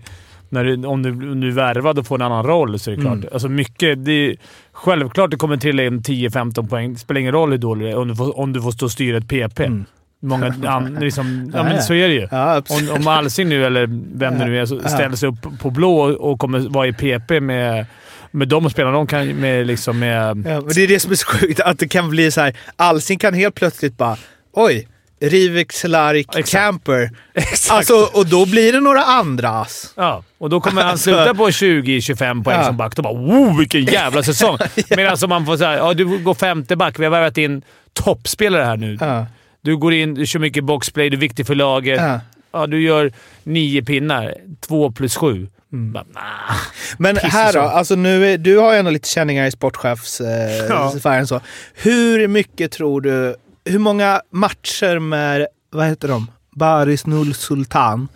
när 0.49 0.63
du, 0.63 0.85
om, 0.85 1.03
du, 1.03 1.09
om 1.09 1.41
du 1.41 1.47
är 1.47 1.51
värvad 1.51 1.99
och 1.99 2.07
får 2.07 2.15
en 2.15 2.21
annan 2.21 2.45
roll 2.45 2.79
så 2.79 2.91
är 2.91 2.95
det 2.95 3.01
klart. 3.01 3.13
Mm. 3.13 3.29
Alltså 3.33 3.49
mycket, 3.49 4.05
det 4.05 4.11
är, 4.11 4.35
självklart 4.71 5.31
det 5.31 5.37
kommer 5.37 5.57
trilla 5.57 5.83
in 5.83 6.01
10-15 6.01 6.67
poäng. 6.69 6.93
Det 6.93 6.99
spelar 6.99 7.21
ingen 7.21 7.31
roll 7.33 7.51
hur 7.51 7.57
dålig 7.57 7.87
det 7.87 7.91
är 7.91 7.97
om 7.97 8.07
du 8.07 8.15
får, 8.15 8.39
om 8.39 8.53
du 8.53 8.61
får 8.61 8.71
stå 8.71 8.85
och 8.85 8.91
styra 8.91 9.17
ett 9.17 9.27
PP. 9.27 9.59
Mm. 9.59 9.85
Många, 10.21 10.53
an, 10.67 10.97
liksom, 11.01 11.51
ja, 11.55 11.63
men 11.63 11.81
så 11.83 11.93
är 11.93 12.07
det 12.07 12.13
ju. 12.13 12.27
ja. 12.31 12.61
Om, 12.69 12.89
om 13.01 13.07
Alsing 13.07 13.49
nu, 13.49 13.65
eller 13.65 13.87
vem 14.17 14.39
det 14.39 14.45
nu 14.45 14.59
är, 14.59 14.65
så 14.65 15.15
sig 15.17 15.29
upp 15.29 15.59
på 15.59 15.69
blå 15.69 15.99
och 16.01 16.39
kommer 16.39 16.59
vara 16.59 16.87
i 16.87 16.93
PP 16.93 17.39
med, 17.39 17.85
med 18.31 18.47
de 18.47 18.69
spelarna. 18.69 18.97
De 18.97 19.07
kan 19.07 19.27
med 19.27 19.67
liksom 19.67 19.99
med... 19.99 20.27
Ja, 20.27 20.33
men 20.33 20.67
det 20.75 20.81
är 20.83 20.87
det 20.87 20.99
som 20.99 21.11
är 21.11 21.15
så 21.15 21.27
sjukt, 21.27 21.59
att 21.59 21.79
det 21.79 21.87
kan 21.87 22.09
bli 22.09 22.31
så 22.31 22.41
här. 22.41 22.57
Alsing 22.75 23.19
kan 23.19 23.33
helt 23.33 23.55
plötsligt 23.55 23.97
bara, 23.97 24.17
oj, 24.53 24.87
Rivik, 25.23 25.71
Cehlarik, 25.71 26.27
Exakt. 26.35 26.51
Camper. 26.51 27.09
Exakt. 27.33 27.71
Alltså, 27.77 28.09
och 28.19 28.25
då 28.27 28.45
blir 28.45 28.73
det 28.73 28.79
några 28.79 29.03
andra 29.03 29.49
ass. 29.49 29.93
Ja, 29.97 30.23
och 30.37 30.49
då 30.49 30.61
kommer 30.61 30.81
han 30.81 30.91
Alltså- 30.91 31.03
sluta 31.03 31.33
på 31.33 31.49
20-25 31.49 32.43
poäng 32.43 32.57
Ja. 32.57 32.63
som 32.65 32.77
back. 32.77 32.95
Då 32.95 33.01
bara 33.01 33.13
wow, 33.13 33.57
vilken 33.57 33.85
jävla 33.85 34.23
säsong! 34.23 34.57
Medan 34.89 35.17
om 35.23 35.29
man 35.29 35.45
får 35.45 35.57
säga 35.57 35.77
ja 35.77 35.93
du 35.93 36.17
går 36.17 36.33
femte 36.33 36.75
back. 36.75 36.99
Vi 36.99 37.03
har 37.03 37.11
värvat 37.11 37.37
in 37.37 37.61
toppspelare 37.93 38.63
här 38.63 38.77
nu. 38.77 38.97
Ja. 39.01 39.25
Du 39.61 39.77
går 39.77 39.93
in, 39.93 40.13
du 40.13 40.25
kör 40.25 40.39
mycket 40.39 40.63
boxplay, 40.63 41.09
du 41.09 41.17
är 41.17 41.21
viktig 41.21 41.47
för 41.47 41.55
laget. 41.55 42.01
Ja. 42.01 42.19
Ja, 42.53 42.67
du 42.67 42.81
gör 42.81 43.11
nio 43.43 43.83
pinnar. 43.83 44.33
Två 44.67 44.91
plus 44.91 45.15
sju. 45.15 45.47
Mm. 45.73 45.91
Bara, 45.91 46.05
nah. 46.13 46.57
Men 46.97 47.17
här 47.17 47.53
då, 47.53 47.59
så. 47.59 47.59
alltså 47.59 47.95
nu 47.95 48.25
är, 48.33 48.37
du 48.37 48.57
har 48.57 48.73
ju 48.73 48.79
ändå 48.79 48.91
lite 48.91 49.09
känningar 49.09 49.45
i 49.45 49.51
sportchefssfären. 49.51 50.95
Ja. 51.03 51.17
Eh, 51.17 51.25
så. 51.25 51.41
Hur 51.73 52.27
mycket 52.27 52.71
tror 52.71 53.01
du, 53.01 53.35
hur 53.65 53.79
många 53.79 54.21
matcher 54.29 54.99
med, 54.99 55.47
vad 55.69 55.87
heter 55.87 56.07
de, 56.07 56.31
Baris 56.51 57.05
Null 57.05 57.33
Sultan, 57.33 58.07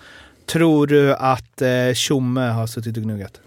tror 0.45 0.87
du 0.87 1.13
att 1.13 1.61
eh, 1.61 1.93
Tjomme 1.93 2.41
har 2.41 2.67
suttit 2.67 2.97
och 2.97 3.03
gnuggat? 3.03 3.39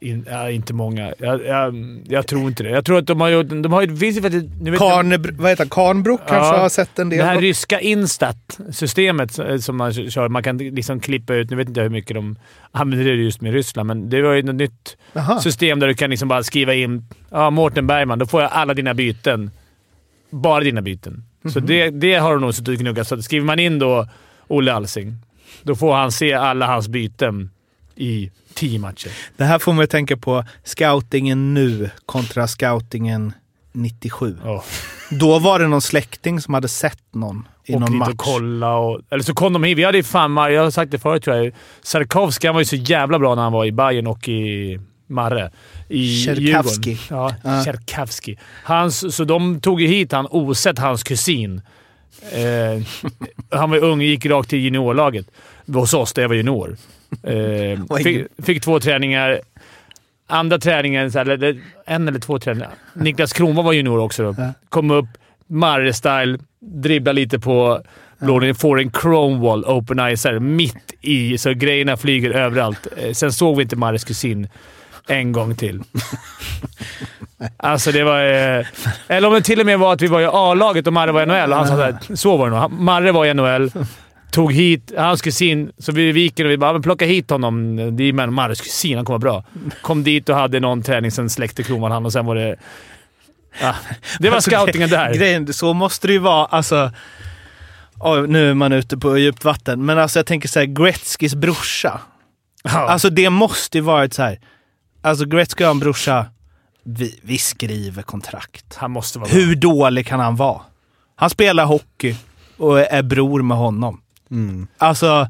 In, 0.00 0.26
ja, 0.30 0.50
inte 0.50 0.74
många. 0.74 1.12
Jag, 1.18 1.44
jag, 1.46 1.74
jag 2.08 2.26
tror 2.26 2.48
inte 2.48 2.62
det. 2.62 2.70
Jag 2.70 2.84
tror 2.84 2.98
att 2.98 3.06
de 3.06 3.20
har 3.20 3.28
gjort... 3.28 3.48
De 3.48 3.72
har. 3.72 3.86
Det 3.86 3.96
finns 3.96 4.16
ju 4.16 4.22
faktiskt... 4.22 4.46
vad 5.38 5.50
heter 5.50 5.56
han? 5.58 5.68
Karnbrook 5.68 6.20
kanske 6.28 6.56
har 6.60 6.68
sett 6.68 6.98
en 6.98 7.08
del? 7.08 7.18
Det 7.18 7.24
här 7.24 7.40
ryska 7.40 7.80
Instat-systemet 7.80 9.38
eh, 9.38 9.56
som 9.58 9.76
man 9.76 9.92
kör. 9.92 10.28
Man 10.28 10.42
kan 10.42 10.58
liksom 10.58 11.00
klippa 11.00 11.34
ut... 11.34 11.50
Nu 11.50 11.56
vet 11.56 11.68
inte 11.68 11.80
jag 11.80 11.84
hur 11.84 11.90
mycket 11.90 12.14
de 12.14 12.36
använder 12.70 13.04
det 13.04 13.22
just 13.22 13.40
med 13.40 13.52
Ryssland, 13.52 13.86
men 13.86 14.10
det 14.10 14.22
var 14.22 14.32
ju 14.32 14.42
något 14.42 14.54
nytt 14.54 14.96
Jaha. 15.12 15.40
system 15.40 15.80
där 15.80 15.86
du 15.88 15.94
kan 15.94 16.10
liksom 16.10 16.28
bara 16.28 16.42
skriva 16.42 16.74
in 16.74 17.04
ja, 17.30 17.50
Mårten 17.50 17.86
Bergman. 17.86 18.18
Då 18.18 18.26
får 18.26 18.42
jag 18.42 18.50
alla 18.52 18.74
dina 18.74 18.94
byten. 18.94 19.50
Bara 20.30 20.60
dina 20.64 20.82
byten. 20.82 21.24
Så 21.52 21.58
Mhm. 21.58 21.66
det, 21.66 21.90
det 21.90 22.14
har 22.14 22.32
de 22.32 22.40
nog 22.40 22.54
suttit 22.54 22.68
och 22.68 22.74
gnuggat. 22.84 23.08
Så 23.08 23.22
skriver 23.22 23.46
man 23.46 23.58
in 23.58 23.78
då 23.78 24.06
Olle 24.48 24.72
Alsing, 24.72 25.14
då 25.62 25.74
får 25.74 25.94
han 25.94 26.12
se 26.12 26.32
alla 26.32 26.66
hans 26.66 26.88
byten 26.88 27.50
i 27.96 28.30
tio 28.62 28.78
matcher. 28.78 29.10
Det 29.36 29.44
här 29.44 29.58
får 29.58 29.72
mig 29.72 29.84
att 29.84 29.90
tänka 29.90 30.16
på 30.16 30.44
scoutingen 30.64 31.54
nu 31.54 31.90
kontra 32.06 32.46
scoutingen 32.46 33.32
97. 33.72 34.36
Ja. 34.44 34.64
Då 35.10 35.38
var 35.38 35.58
det 35.58 35.68
någon 35.68 35.82
släkting 35.82 36.40
som 36.40 36.54
hade 36.54 36.68
sett 36.68 37.02
någon 37.14 37.48
i 37.64 37.74
och 37.74 37.80
någon 37.80 37.96
match. 37.96 38.08
och 38.08 38.18
kolla. 38.18 38.76
Och, 38.76 39.00
eller 39.10 39.22
så 39.22 39.34
kom 39.34 39.52
de 39.52 39.64
hit. 39.64 39.78
Vi 39.78 39.84
hade 39.84 39.98
ju 39.98 40.02
fan, 40.04 40.36
jag 40.52 40.62
har 40.62 40.70
sagt 40.70 40.90
det 40.92 40.98
förut 40.98 41.24
tror 41.24 41.36
jag. 41.36 41.52
Sarkovski 41.82 42.46
han 42.46 42.54
var 42.54 42.60
ju 42.60 42.64
så 42.64 42.76
jävla 42.76 43.18
bra 43.18 43.34
när 43.34 43.42
han 43.42 43.52
var 43.52 43.64
i 43.64 43.72
Bayern 43.72 44.06
och 44.06 44.28
i 44.28 44.80
Marre. 45.06 45.50
I 45.88 46.24
Tjerkavski. 46.24 46.90
Djurgården. 46.90 47.34
Ja, 47.44 47.50
Ja. 47.50 47.64
Tjerkavski. 47.64 48.38
Hans, 48.64 49.16
så 49.16 49.24
de 49.24 49.60
tog 49.60 49.80
ju 49.80 49.86
hit 49.86 50.12
han 50.12 50.26
osett 50.30 50.78
hans 50.78 51.02
kusin. 51.02 51.62
Eh, 52.32 52.82
han 53.58 53.70
var 53.70 53.78
ung 53.78 53.98
och 53.98 54.04
gick 54.04 54.26
rakt 54.26 54.50
till 54.50 54.58
juniorlaget. 54.58 55.26
Hos 55.66 55.94
oss, 55.94 56.12
där 56.12 56.22
jag 56.22 56.28
var 56.28 56.36
junior. 56.36 56.76
Eh, 57.22 57.96
fick, 58.02 58.26
fick 58.42 58.62
två 58.62 58.80
träningar. 58.80 59.40
Andra 60.26 60.58
träningen, 60.58 61.12
så 61.12 61.18
här, 61.18 61.26
eller, 61.26 61.60
en 61.86 62.08
eller 62.08 62.18
två 62.18 62.38
träningar. 62.38 62.70
Niklas 62.94 63.32
Kronwall 63.32 63.64
var 63.64 63.72
junior 63.72 63.98
också. 63.98 64.22
Då. 64.32 64.52
Kom 64.68 64.90
upp. 64.90 65.06
Marre-style, 65.46 66.38
dribblar 66.60 67.12
lite 67.12 67.38
på 67.38 67.82
blålinjen, 68.18 68.54
får 68.54 68.80
en 68.80 68.90
chromewall, 68.92 69.64
open 69.64 70.08
icer, 70.08 70.38
mitt 70.38 70.92
i, 71.00 71.38
så 71.38 71.52
grejerna 71.52 71.96
flyger 71.96 72.30
överallt. 72.30 72.86
Eh, 72.96 73.12
Sen 73.12 73.32
såg 73.32 73.56
vi 73.56 73.62
inte 73.62 73.76
Marres 73.76 74.04
kusin 74.04 74.48
en 75.06 75.32
gång 75.32 75.56
till. 75.56 75.80
Alltså 77.56 77.92
det 77.92 78.04
var... 78.04 78.20
Eh, 78.24 78.66
eller 79.08 79.28
om 79.28 79.34
det 79.34 79.42
till 79.42 79.60
och 79.60 79.66
med 79.66 79.78
var 79.78 79.92
att 79.92 80.02
vi 80.02 80.06
var 80.06 80.20
i 80.20 80.26
A-laget 80.32 80.86
och 80.86 80.92
Marre 80.92 81.12
var 81.12 81.22
i 81.22 81.26
NHL 81.26 81.52
och 81.52 81.58
han 81.58 81.68
sa 81.68 81.76
såhär, 81.76 82.16
så 82.16 82.36
var 82.36 82.50
det 82.50 82.56
nog. 82.56 82.72
Marre 82.72 83.12
var 83.12 83.26
i 83.26 83.34
NHL, 83.34 83.70
tog 84.32 84.52
hit 84.52 84.92
hans 84.96 85.22
kusin, 85.22 85.72
så 85.78 85.92
vi 85.92 86.12
viker 86.12 86.44
och 86.44 86.50
vi 86.50 86.56
bara 86.58 86.72
"Men 86.72 86.82
“plocka 86.82 87.06
hit 87.06 87.30
honom”. 87.30 87.76
Det 87.96 88.04
är 88.04 88.12
men 88.12 88.32
Marres 88.34 88.60
kusin, 88.60 88.96
han 88.96 89.04
kommer 89.04 89.18
vara 89.18 89.42
bra. 89.42 89.44
Kom 89.82 90.04
dit 90.04 90.28
och 90.28 90.36
hade 90.36 90.60
någon 90.60 90.82
träning, 90.82 91.10
sen 91.10 91.30
släckte 91.30 91.62
Kronwall 91.62 91.92
han 91.92 92.04
och 92.06 92.12
sen 92.12 92.26
var 92.26 92.34
det... 92.34 92.56
Ja, 93.60 93.74
det 94.18 94.28
var 94.28 94.36
Alltså, 94.36 94.50
scoutingen 94.50 94.88
där. 94.90 95.14
Grejen, 95.14 95.52
så 95.52 95.72
måste 95.74 96.06
det 96.06 96.12
ju 96.12 96.18
vara. 96.18 96.46
Alltså, 96.46 96.90
oj, 97.98 98.28
nu 98.28 98.50
är 98.50 98.54
man 98.54 98.72
ute 98.72 98.98
på 98.98 99.18
djupt 99.18 99.44
vatten, 99.44 99.84
men 99.86 99.98
alltså 99.98 100.18
jag 100.18 100.26
tänker 100.26 100.48
så 100.48 100.58
här, 100.58 100.66
Gretzkys 100.66 101.34
brorsa. 101.34 102.00
Ja. 102.64 102.70
Alltså 102.70 103.10
det 103.10 103.30
måste 103.30 103.78
ju 103.78 103.82
varit 103.82 104.14
så 104.14 104.22
här. 104.22 104.38
Alltså 105.02 105.24
Gretzky 105.24 105.64
har 105.64 105.70
en 105.70 105.78
brorsa. 105.78 106.26
Vi, 106.84 107.18
vi 107.22 107.38
skriver 107.38 108.02
kontrakt. 108.02 108.74
han 108.76 108.90
måste 108.90 109.18
vara 109.18 109.28
bra. 109.28 109.38
Hur 109.38 109.54
dålig 109.56 110.06
kan 110.06 110.20
han 110.20 110.36
vara? 110.36 110.60
Han 111.16 111.30
spelar 111.30 111.64
hockey 111.64 112.16
och 112.56 112.80
är 112.80 113.02
bror 113.02 113.42
med 113.42 113.56
honom. 113.56 114.00
Mm. 114.32 114.66
Alltså, 114.78 115.28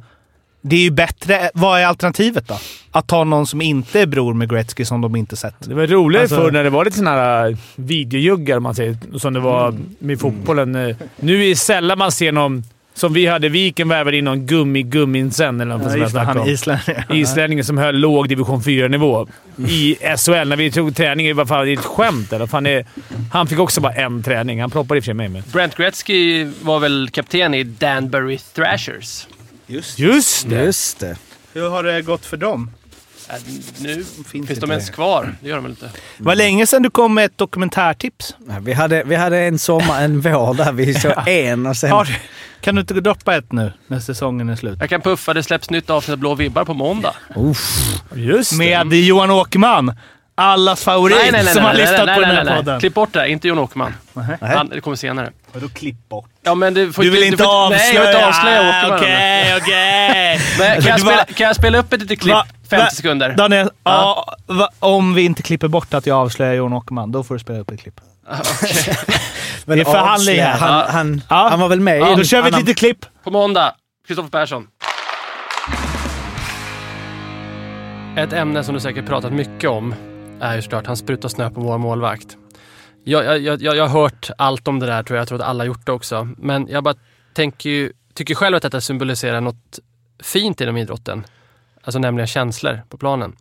det 0.62 0.76
är 0.76 0.80
ju 0.80 0.90
bättre. 0.90 1.50
Vad 1.54 1.80
är 1.80 1.86
alternativet 1.86 2.48
då? 2.48 2.58
Att 2.90 3.06
ta 3.06 3.24
någon 3.24 3.46
som 3.46 3.62
inte 3.62 4.00
är 4.00 4.06
bror 4.06 4.34
med 4.34 4.50
Gretzky 4.50 4.84
som 4.84 5.00
de 5.00 5.16
inte 5.16 5.36
sett. 5.36 5.54
Det 5.60 5.74
var 5.74 5.86
roligare 5.86 6.22
Alltså- 6.24 6.36
förr 6.36 6.50
när 6.50 6.64
det 6.64 6.70
var 6.70 6.84
lite 6.84 6.96
såna 6.96 7.10
här 7.10 7.56
videojuggar, 7.76 8.56
om 8.56 8.62
man 8.62 8.74
säger, 8.74 8.96
som 9.18 9.32
det 9.32 9.40
var 9.40 9.74
med 9.98 10.20
fotbollen. 10.20 10.74
Eh, 10.74 10.96
Nu 11.20 11.44
är 11.44 11.48
det 11.48 11.56
sällan 11.56 11.98
man 11.98 12.12
ser 12.12 12.32
någon, 12.32 12.64
som 12.94 13.12
vi 13.12 13.26
hade, 13.26 13.48
Viken 13.48 13.88
värvade 13.88 14.16
in 14.16 14.24
någon 14.24 14.46
gummi-gumminsen 14.46 15.60
eller 15.60 15.78
något 15.78 15.92
Ja, 15.92 15.98
det, 15.98 16.10
snackade 16.10 16.26
han 16.26 16.38
om. 16.38 16.48
är 16.48 16.52
islänning. 16.52 16.96
Islänningen 17.10 17.64
som 17.64 17.78
höll 17.78 17.94
låg 17.98 18.28
division 18.28 18.60
4-nivå 18.62 19.28
i 19.68 19.96
SHL. 20.16 20.48
När 20.48 20.56
vi 20.56 20.70
tog 20.70 20.96
träning, 20.96 21.26
det 21.26 21.32
var 21.32 21.46
fan 21.46 21.64
det 21.66 21.72
är 21.72 21.78
ett 21.78 21.84
skämt 21.84 22.32
eller? 22.32 22.46
Fan, 22.46 22.64
det, 22.64 22.86
han 23.32 23.46
fick 23.46 23.58
också 23.58 23.80
bara 23.80 23.92
en 23.92 24.22
träning. 24.22 24.60
Han 24.60 24.70
proppade 24.70 24.98
i 24.98 25.00
och 25.00 25.04
för 25.04 25.06
sig 25.06 25.14
mig 25.14 25.28
med. 25.28 25.42
Brent 25.52 25.76
Gretzky 25.76 26.44
var 26.62 26.78
väl 26.78 27.08
kapten 27.12 27.54
i 27.54 27.62
Danbury 27.64 28.38
Thrashers. 28.38 29.26
Just 29.66 29.98
Just 29.98 30.48
det! 30.50 30.64
Just 30.64 31.00
det. 31.00 31.16
Hur 31.52 31.68
har 31.70 31.82
det 31.82 32.02
gått 32.02 32.26
för 32.26 32.36
dem? 32.36 32.70
Äh, 33.30 33.34
nu 33.80 34.04
finns 34.26 34.50
inte 34.50 34.60
de 34.60 34.70
ens 34.70 34.86
det. 34.86 34.92
kvar. 34.92 35.34
Det 35.40 35.48
gör 35.48 35.56
de 35.56 35.62
väl 35.64 35.70
inte? 35.72 35.90
Det 36.18 36.24
var 36.24 36.34
länge 36.34 36.66
sedan 36.66 36.82
du 36.82 36.90
kom 36.90 37.14
med 37.14 37.24
ett 37.24 37.38
dokumentärtips. 37.38 38.34
Vi 38.60 38.72
hade, 38.72 39.02
vi 39.04 39.14
hade 39.14 39.38
en 39.38 39.58
sommar, 39.58 40.02
en 40.04 40.20
vår 40.20 40.54
där 40.54 40.72
vi 40.72 40.94
såg 40.94 41.12
en 41.26 41.66
och 41.66 41.76
sen... 41.76 41.90
Kan 42.62 42.74
du 42.74 42.80
inte 42.80 42.94
droppa 42.94 43.36
ett 43.36 43.52
nu 43.52 43.72
när 43.86 44.00
säsongen 44.00 44.48
är 44.48 44.56
slut? 44.56 44.76
Jag 44.80 44.88
kan 44.90 45.00
puffa. 45.00 45.34
Det 45.34 45.42
släpps 45.42 45.70
nytt 45.70 45.90
avsnitt 45.90 46.12
av 46.12 46.18
Blå 46.18 46.34
vibbar 46.34 46.64
på 46.64 46.74
måndag. 46.74 47.14
Just 48.14 48.50
det. 48.58 48.84
Med 48.84 48.92
Johan 49.00 49.30
Åkerman. 49.30 49.96
Allas 50.34 50.84
favorit 50.84 51.16
Nej, 51.22 51.32
nej, 51.32 51.44
nej. 51.44 51.54
som 51.54 51.62
har 51.64 51.72
nej, 51.74 51.86
på 51.86 52.06
den 52.06 52.08
här 52.08 52.34
nej, 52.34 52.44
nej. 52.44 52.56
podden. 52.56 52.80
Klipp 52.80 52.94
bort 52.94 53.12
det. 53.12 53.28
Inte 53.28 53.48
Jon 53.48 53.58
Åkerman. 53.58 53.94
Nej. 54.12 54.36
Han, 54.40 54.68
det 54.68 54.80
kommer 54.80 54.96
senare. 54.96 55.30
Vadå 55.52 55.68
klipp 55.68 56.08
bort? 56.08 56.28
Ja, 56.42 56.54
men 56.54 56.74
du, 56.74 56.92
får 56.92 57.02
Du 57.02 57.10
vill 57.10 57.22
inte 57.22 57.44
får, 57.44 57.50
avslöja? 57.66 57.82
Nej, 57.84 57.94
jag 57.94 58.06
vill 58.06 58.14
inte 58.14 58.26
avslöja 58.26 58.60
Åkerman. 58.78 58.98
Okej, 58.98 59.56
okej. 59.56 60.40
Kan, 60.56 60.66
jag 60.66 60.76
Du 60.96 61.00
spela, 61.02 61.24
kan 61.24 61.46
jag 61.46 61.56
spela 61.56 61.78
upp 61.78 61.92
ett 61.92 62.00
litet 62.00 62.20
klipp? 62.20 62.34
Va- 62.34 62.46
50 62.70 62.84
va- 62.84 62.90
sekunder. 62.90 63.34
Daniel, 63.36 63.70
Ja. 63.84 64.34
om 64.78 65.14
vi 65.14 65.22
inte 65.22 65.42
klipper 65.42 65.68
bort 65.68 65.94
att 65.94 66.06
jag 66.06 66.18
avslöjar 66.18 66.54
Johan 66.54 66.72
Åkerman, 66.72 67.12
då 67.12 67.22
får 67.22 67.34
du 67.34 67.38
spela 67.40 67.58
upp 67.58 67.70
ett 67.70 67.80
klipp. 67.80 68.00
Men 69.64 69.78
det 69.78 69.82
är 69.82 69.84
förhandling 69.84 70.40
här. 70.40 70.58
Han, 70.58 70.90
han, 70.90 71.22
Ja. 71.30 71.48
han 71.50 71.60
var 71.60 71.68
väl 71.68 71.80
med 71.80 71.98
Ja, 72.00 72.12
i 72.12 72.16
Då 72.16 72.24
kör 72.24 72.42
vi 72.42 72.48
ett 72.48 72.58
litet 72.58 72.76
klipp. 72.76 73.06
På 73.24 73.30
måndag, 73.30 73.74
Kristoffer 74.06 74.30
Persson. 74.30 74.66
Ett 78.16 78.32
ämne 78.32 78.64
som 78.64 78.74
du 78.74 78.80
säkert 78.80 79.06
pratat 79.06 79.32
mycket 79.32 79.70
om 79.70 79.94
är 80.40 80.56
ju 80.56 80.62
såklart 80.62 80.86
han 80.86 80.96
sprutar 80.96 81.28
snö 81.28 81.50
på 81.50 81.60
vår 81.60 81.78
målvakt. 81.78 82.36
Jag, 83.04 83.24
jag, 83.24 83.62
jag, 83.62 83.76
jag 83.76 83.88
har 83.88 84.00
hört 84.02 84.30
allt 84.38 84.68
om 84.68 84.78
det 84.78 84.86
där 84.86 85.02
tror 85.02 85.16
jag. 85.16 85.20
Jag 85.20 85.28
tror 85.28 85.40
att 85.40 85.46
alla 85.48 85.64
har 85.64 85.66
gjort 85.66 85.86
det 85.86 85.92
också. 85.92 86.28
Men 86.38 86.68
jag 86.70 86.84
bara 86.84 86.94
tänker 87.34 87.70
ju, 87.70 87.92
tycker 88.14 88.34
själv 88.34 88.56
att 88.56 88.62
detta 88.62 88.80
symboliserar 88.80 89.40
något 89.40 89.78
fint 90.22 90.60
inom 90.60 90.76
idrotten. 90.76 91.24
Alltså 91.84 91.98
nämligen 91.98 92.26
känslor 92.26 92.82
på 92.88 92.98
planen. 92.98 93.36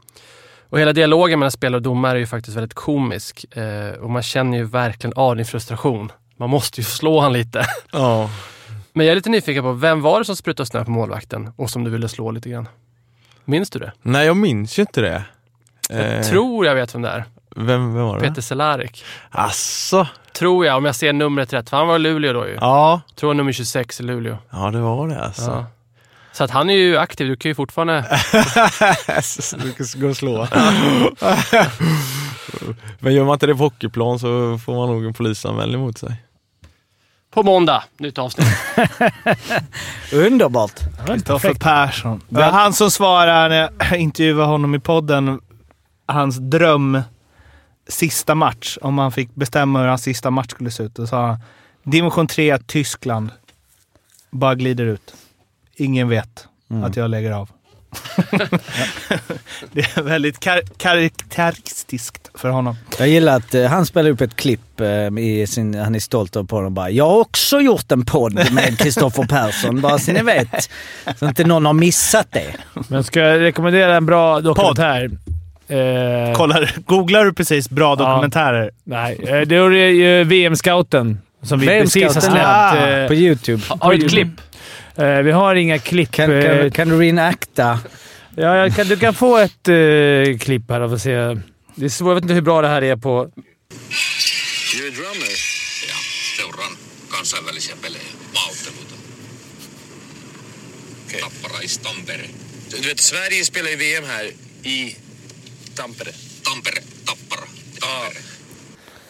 Och 0.72 0.80
hela 0.80 0.94
dialogen 0.94 1.40
mellan 1.40 1.52
spelare 1.52 1.78
och 1.78 1.82
domare 1.82 2.18
är 2.18 2.20
ju 2.20 2.26
faktiskt 2.28 2.58
väldigt 2.58 2.74
komisk. 2.74 3.58
Eh, 3.58 3.92
och 4.00 4.10
man 4.10 4.24
känner 4.24 4.58
ju 4.58 4.64
verkligen 4.64 5.14
av 5.16 5.36
din 5.36 5.46
frustration. 5.46 6.12
Man 6.38 6.50
måste 6.50 6.80
ju 6.82 6.86
slå 6.86 7.20
han 7.20 7.34
lite. 7.34 7.66
Ja. 7.92 8.30
Men 8.94 9.06
jag 9.06 9.12
är 9.12 9.16
lite 9.16 9.30
nyfiken 9.30 9.64
på, 9.64 9.72
vem 9.74 10.02
var 10.02 10.20
det 10.20 10.26
som 10.26 10.36
sprutade 10.36 10.68
snö 10.68 10.86
på 10.86 10.92
målvakten 10.92 11.52
och 11.56 11.70
som 11.70 11.84
du 11.84 11.92
ville 11.92 12.10
slå 12.10 12.32
lite 12.32 12.50
grann? 12.50 12.68
Minns 13.46 13.70
du 13.70 13.80
det? 13.80 13.92
Nej, 14.02 14.26
jag 14.26 14.38
minns 14.38 14.80
ju 14.80 14.82
inte 14.82 15.02
det. 15.02 15.24
Jag 15.90 16.00
Eh, 16.18 16.22
tror 16.22 16.66
jag 16.66 16.76
vet 16.76 16.96
vem 16.96 17.02
det 17.02 17.10
är. 17.10 17.26
Vem, 17.56 17.94
vem 17.94 18.04
var 18.04 18.20
det? 18.20 18.28
Peter 18.28 18.42
Cehlarik. 18.42 19.04
Asså? 19.30 20.08
Tror 20.34 20.66
jag, 20.66 20.78
om 20.78 20.86
jag 20.86 20.96
ser 20.96 21.14
numret 21.14 21.54
rätt. 21.54 21.70
För 21.70 21.78
han 21.78 21.88
var 21.88 21.96
i 21.96 22.00
Luleå 22.00 22.34
då 22.34 22.48
ju. 22.48 22.58
Ja. 22.62 23.02
Tror 23.16 23.30
jag 23.30 23.38
nummer 23.38 23.52
26 23.52 24.00
i 24.00 24.04
Luleå. 24.04 24.38
Ja, 24.50 24.72
det 24.72 24.80
var 24.80 25.08
det 25.08 25.24
alltså. 25.24 25.52
Ja. 25.52 25.66
Så 26.34 26.44
att 26.44 26.52
han 26.52 26.70
är 26.70 26.74
ju 26.74 26.98
aktiv. 26.98 27.28
Du 27.28 27.36
kan 27.36 27.50
ju 27.50 27.56
fortfarande... 27.56 28.20
du 29.78 29.86
ska 29.86 30.00
gå 30.00 30.08
och 30.08 30.18
slå. 30.18 30.48
Men 33.00 33.14
gör 33.14 33.24
man 33.24 33.34
inte 33.34 33.48
det 33.48 33.56
på 33.56 33.64
hockeyplan 33.64 34.20
så 34.20 34.58
får 34.66 34.76
man 34.76 34.90
nog 34.90 35.06
en 35.06 35.14
polisanmälan 35.14 35.82
mot 35.82 35.98
sig. 35.98 36.16
På 37.34 37.44
måndag, 37.44 37.84
nytt 37.98 38.18
avsnitt. 38.18 38.48
Underbart. 40.14 40.80
Kristoffer 41.06 41.54
Persson. 41.54 42.22
Det 42.30 42.40
var 42.40 42.52
han 42.52 42.74
som 42.74 42.92
svarar 42.92 43.50
när 43.50 43.70
jag 43.80 44.00
intervjuade 44.00 44.52
honom 44.52 44.76
i 44.76 44.80
podden. 44.80 45.40
Hans 46.06 46.38
dröm 46.38 47.02
sista 47.88 48.36
match. 48.36 48.78
Om 48.82 48.98
han 48.98 49.12
fick 49.12 49.36
bestämma 49.36 49.80
hur 49.80 49.88
hans 49.88 50.04
sista 50.04 50.32
match 50.32 50.50
skulle 50.50 50.72
se 50.72 50.84
ut. 50.84 50.96
Då 50.96 51.08
sa 51.08 51.28
han 51.28 51.40
division 51.84 52.28
3, 52.28 52.58
Tyskland. 52.58 53.30
Bara 54.32 54.56
glider 54.56 54.86
ut. 54.86 55.14
Ingen 55.84 56.10
vet 56.10 56.48
att 56.84 56.96
jag 56.96 57.10
lägger 57.10 57.32
av. 57.32 57.50
det 59.72 59.98
är 59.98 60.02
väldigt 60.02 60.40
kar- 60.40 60.62
karaktäristiskt 60.78 62.30
för 62.34 62.50
honom. 62.50 62.76
Jag 63.00 63.08
gillar 63.08 63.36
att 63.38 63.56
eh, 63.56 63.66
han 63.66 63.86
spelar 63.86 64.10
upp 64.10 64.22
ett 64.22 64.36
klipp 64.36 64.82
eh, 64.82 64.88
i 65.20 65.46
sin, 65.48 65.76
han 65.76 65.96
är 65.96 66.00
stolt 66.00 66.36
över 66.36 66.48
podden 66.48 66.66
och 66.66 66.72
bara 66.72 66.90
“Jag 66.90 67.06
har 67.10 67.18
också 67.20 67.60
gjort 67.60 67.92
en 67.92 68.06
podd 68.06 68.34
med 68.54 68.78
Kristoffer 68.80 69.24
Persson, 69.24 69.82
bara 69.82 70.00
så 70.00 70.12
ni 70.12 70.22
vet”. 70.24 70.70
Så 71.20 71.28
inte 71.28 71.44
någon 71.44 71.66
har 71.66 71.74
missat 71.74 72.28
det. 72.32 72.54
Men 72.88 73.04
ska 73.04 73.20
jag 73.20 73.40
rekommendera 73.42 73.96
en 73.96 74.06
bra 74.06 74.42
dokumentär? 74.42 75.10
Eh, 75.68 76.34
Kollar, 76.34 76.76
googlar 76.86 77.26
du 77.26 77.34
precis 77.34 77.70
bra 77.70 77.96
dokumentärer? 77.96 78.72
nej, 78.84 79.20
eh, 79.24 79.40
det 79.42 79.56
är 79.56 79.70
ju 79.72 80.24
VM-scouten 80.24 81.18
som 81.44 81.60
vi 81.60 81.68
precis 81.68 82.04
har 82.14 82.22
släppt. 82.22 82.46
ah, 82.46 82.78
eh, 82.78 83.08
på 83.08 83.14
YouTube. 83.14 83.64
Har 83.68 83.94
du 83.94 84.06
ett 84.06 84.12
klipp? 84.12 84.28
Eh, 84.96 85.22
vi 85.22 85.32
har 85.32 85.56
inga 85.56 85.80
klipp. 85.80 86.12
Kan, 86.12 86.32
eh, 86.32 86.60
kan, 86.60 86.72
kan 86.72 86.90
du 86.90 87.00
reenacta? 87.00 87.80
Ja, 88.36 88.58
jag 88.58 88.76
kan, 88.76 88.88
du 88.88 88.98
kan 88.98 89.14
få 89.14 89.38
ett 89.38 89.68
eh, 89.68 90.38
klipp 90.38 90.70
här 90.70 90.82
och 90.82 91.02
se. 91.02 91.16
Det 91.76 91.86
är 91.86 91.90
svårt, 91.90 92.10
jag 92.10 92.16
vet 92.16 92.24
inte 92.24 92.34
hur 92.34 92.42
bra 92.42 92.62
det 92.62 92.68
här 92.68 92.82
är 92.82 92.96
på... 92.96 93.32
Du 94.74 94.88
är 94.88 94.92
drummer? 94.92 95.34
Ja, 95.88 95.96
seuraan 96.38 96.78
kansainvälisiä 97.12 97.76
pelejä, 97.82 98.04
maaotteluita. 98.34 98.96
Okay. 101.06 101.22
Tappara 101.22 101.62
is 101.62 101.78
Tampere. 101.78 102.28
Du 102.70 102.88
vet, 102.88 103.00
Sverige 103.00 103.46
spelar 103.46 103.70
ju 103.70 103.76
VM 103.76 104.04
här 104.04 104.32
i 104.64 104.96
Tampere. 105.76 106.12
Tampere, 106.44 106.82
Tappara, 107.06 107.48
Tampere. 107.80 108.31